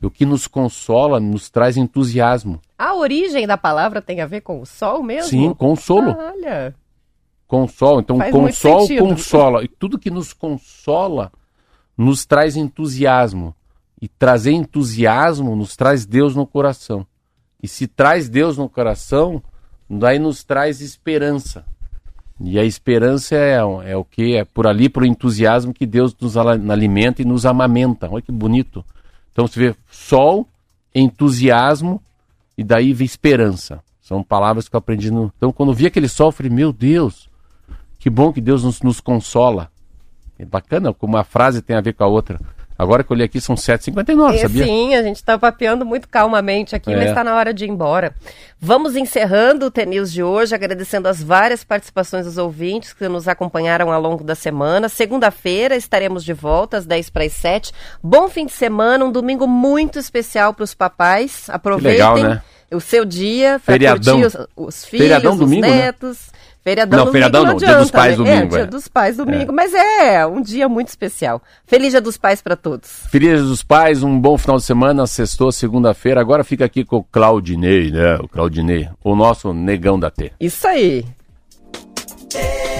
E 0.00 0.06
o 0.06 0.10
que 0.10 0.26
nos 0.26 0.46
consola 0.46 1.18
nos 1.18 1.48
traz 1.48 1.76
entusiasmo. 1.76 2.60
A 2.78 2.94
origem 2.94 3.46
da 3.46 3.56
palavra 3.56 4.02
tem 4.02 4.20
a 4.20 4.26
ver 4.26 4.42
com 4.42 4.60
o 4.60 4.66
sol 4.66 5.02
mesmo? 5.02 5.30
Sim, 5.30 5.54
consolo. 5.54 6.10
Ah, 6.10 6.32
olha. 6.36 6.74
Consolo. 7.46 8.00
Então, 8.00 8.18
Faz 8.18 8.30
consol 8.30 8.86
consola. 8.98 9.64
E 9.64 9.68
tudo 9.68 9.98
que 9.98 10.10
nos 10.10 10.32
consola 10.32 11.32
nos 11.96 12.26
traz 12.26 12.56
entusiasmo. 12.56 13.54
E 14.00 14.06
trazer 14.06 14.52
entusiasmo 14.52 15.56
nos 15.56 15.74
traz 15.74 16.04
Deus 16.04 16.36
no 16.36 16.46
coração. 16.46 17.06
E 17.62 17.66
se 17.66 17.86
traz 17.86 18.28
Deus 18.28 18.58
no 18.58 18.68
coração, 18.68 19.42
daí 19.88 20.18
nos 20.18 20.44
traz 20.44 20.82
esperança. 20.82 21.64
E 22.40 22.58
a 22.58 22.64
esperança 22.64 23.34
é, 23.34 23.56
é 23.56 23.96
o 23.96 24.04
que? 24.04 24.36
É 24.36 24.44
por 24.44 24.66
ali, 24.66 24.88
por 24.88 25.04
entusiasmo, 25.04 25.72
que 25.72 25.86
Deus 25.86 26.14
nos 26.20 26.36
alimenta 26.36 27.22
e 27.22 27.24
nos 27.24 27.46
amamenta. 27.46 28.08
Olha 28.10 28.22
que 28.22 28.32
bonito. 28.32 28.84
Então 29.32 29.46
você 29.46 29.58
vê 29.58 29.76
sol, 29.90 30.46
entusiasmo 30.94 32.02
e 32.56 32.62
daí 32.62 32.92
vem 32.92 33.04
esperança. 33.04 33.82
São 34.00 34.22
palavras 34.22 34.68
que 34.68 34.76
eu 34.76 34.78
aprendi 34.78 35.10
no. 35.10 35.32
Então, 35.36 35.50
quando 35.50 35.74
vi 35.74 35.86
aquele 35.86 36.08
sol, 36.08 36.28
eu 36.28 36.32
falei, 36.32 36.52
meu 36.52 36.72
Deus, 36.72 37.28
que 37.98 38.08
bom 38.08 38.32
que 38.32 38.40
Deus 38.40 38.62
nos, 38.62 38.80
nos 38.80 39.00
consola. 39.00 39.70
É 40.38 40.44
bacana 40.44 40.92
como 40.92 41.16
uma 41.16 41.24
frase 41.24 41.60
tem 41.60 41.76
a 41.76 41.80
ver 41.80 41.94
com 41.94 42.04
a 42.04 42.06
outra. 42.06 42.38
Agora 42.78 43.02
que 43.02 43.10
eu 43.10 43.14
olhei 43.14 43.26
aqui, 43.26 43.40
são 43.40 43.54
7h59, 43.54 44.34
É, 44.34 44.38
sabia? 44.38 44.64
Sim, 44.64 44.94
a 44.94 45.02
gente 45.02 45.16
está 45.16 45.38
papeando 45.38 45.84
muito 45.84 46.08
calmamente 46.08 46.76
aqui, 46.76 46.92
É. 46.92 46.96
mas 46.96 47.08
está 47.08 47.24
na 47.24 47.34
hora 47.34 47.54
de 47.54 47.64
ir 47.64 47.68
embora. 47.70 48.14
Vamos 48.60 48.96
encerrando 48.96 49.66
o 49.66 49.70
TNews 49.70 50.12
de 50.12 50.22
hoje, 50.22 50.54
agradecendo 50.54 51.08
as 51.08 51.22
várias 51.22 51.64
participações 51.64 52.26
dos 52.26 52.38
ouvintes 52.38 52.92
que 52.92 53.08
nos 53.08 53.28
acompanharam 53.28 53.92
ao 53.92 54.00
longo 54.00 54.22
da 54.22 54.34
semana. 54.34 54.88
Segunda-feira 54.88 55.76
estaremos 55.76 56.24
de 56.24 56.32
volta 56.32 56.76
às 56.76 56.86
10 56.86 57.10
para 57.10 57.24
as 57.24 57.32
7. 57.32 57.72
Bom 58.02 58.28
fim 58.28 58.46
de 58.46 58.52
semana, 58.52 59.04
um 59.04 59.12
domingo 59.12 59.46
muito 59.46 59.98
especial 59.98 60.52
para 60.52 60.64
os 60.64 60.74
papais. 60.74 61.48
Aproveitem 61.48 61.92
legal, 61.92 62.16
né? 62.18 62.42
o 62.72 62.80
seu 62.80 63.04
dia 63.04 63.60
para 63.64 63.78
curtir 63.78 64.24
os, 64.26 64.36
os 64.56 64.84
filhos, 64.84 65.06
Feriadão 65.06 65.32
os 65.34 65.38
domingo, 65.38 65.66
né? 65.66 65.92
Feriadão 66.66 67.04
não, 67.04 67.12
feriadão 67.12 67.42
não, 67.42 67.50
não 67.50 67.56
adianta, 67.58 67.74
dia 67.74 67.80
dos 67.80 67.90
pais 67.92 68.18
né? 68.18 68.24
É, 68.24 68.34
domingo. 68.34 68.54
É, 68.54 68.58
dia 68.58 68.66
dos 68.66 68.88
pais 68.88 69.16
domingo, 69.16 69.52
é. 69.52 69.54
mas 69.54 69.72
é 69.72 70.26
um 70.26 70.42
dia 70.42 70.68
muito 70.68 70.88
especial. 70.88 71.40
Feliz 71.64 71.92
dia 71.92 72.00
dos 72.00 72.18
pais 72.18 72.42
para 72.42 72.56
todos. 72.56 72.90
Feliz 73.08 73.38
dia 73.38 73.48
dos 73.48 73.62
pais, 73.62 74.02
um 74.02 74.18
bom 74.18 74.36
final 74.36 74.56
de 74.56 74.64
semana, 74.64 75.06
sextou, 75.06 75.52
segunda-feira. 75.52 76.20
Agora 76.20 76.42
fica 76.42 76.64
aqui 76.64 76.84
com 76.84 76.96
o 76.96 77.04
Claudinei, 77.04 77.92
né? 77.92 78.16
O 78.16 78.26
Claudinei, 78.26 78.88
o 79.04 79.14
nosso 79.14 79.54
negão 79.54 79.96
da 79.96 80.10
T. 80.10 80.32
Isso 80.40 80.66
aí. 80.66 81.04
É 82.34 82.76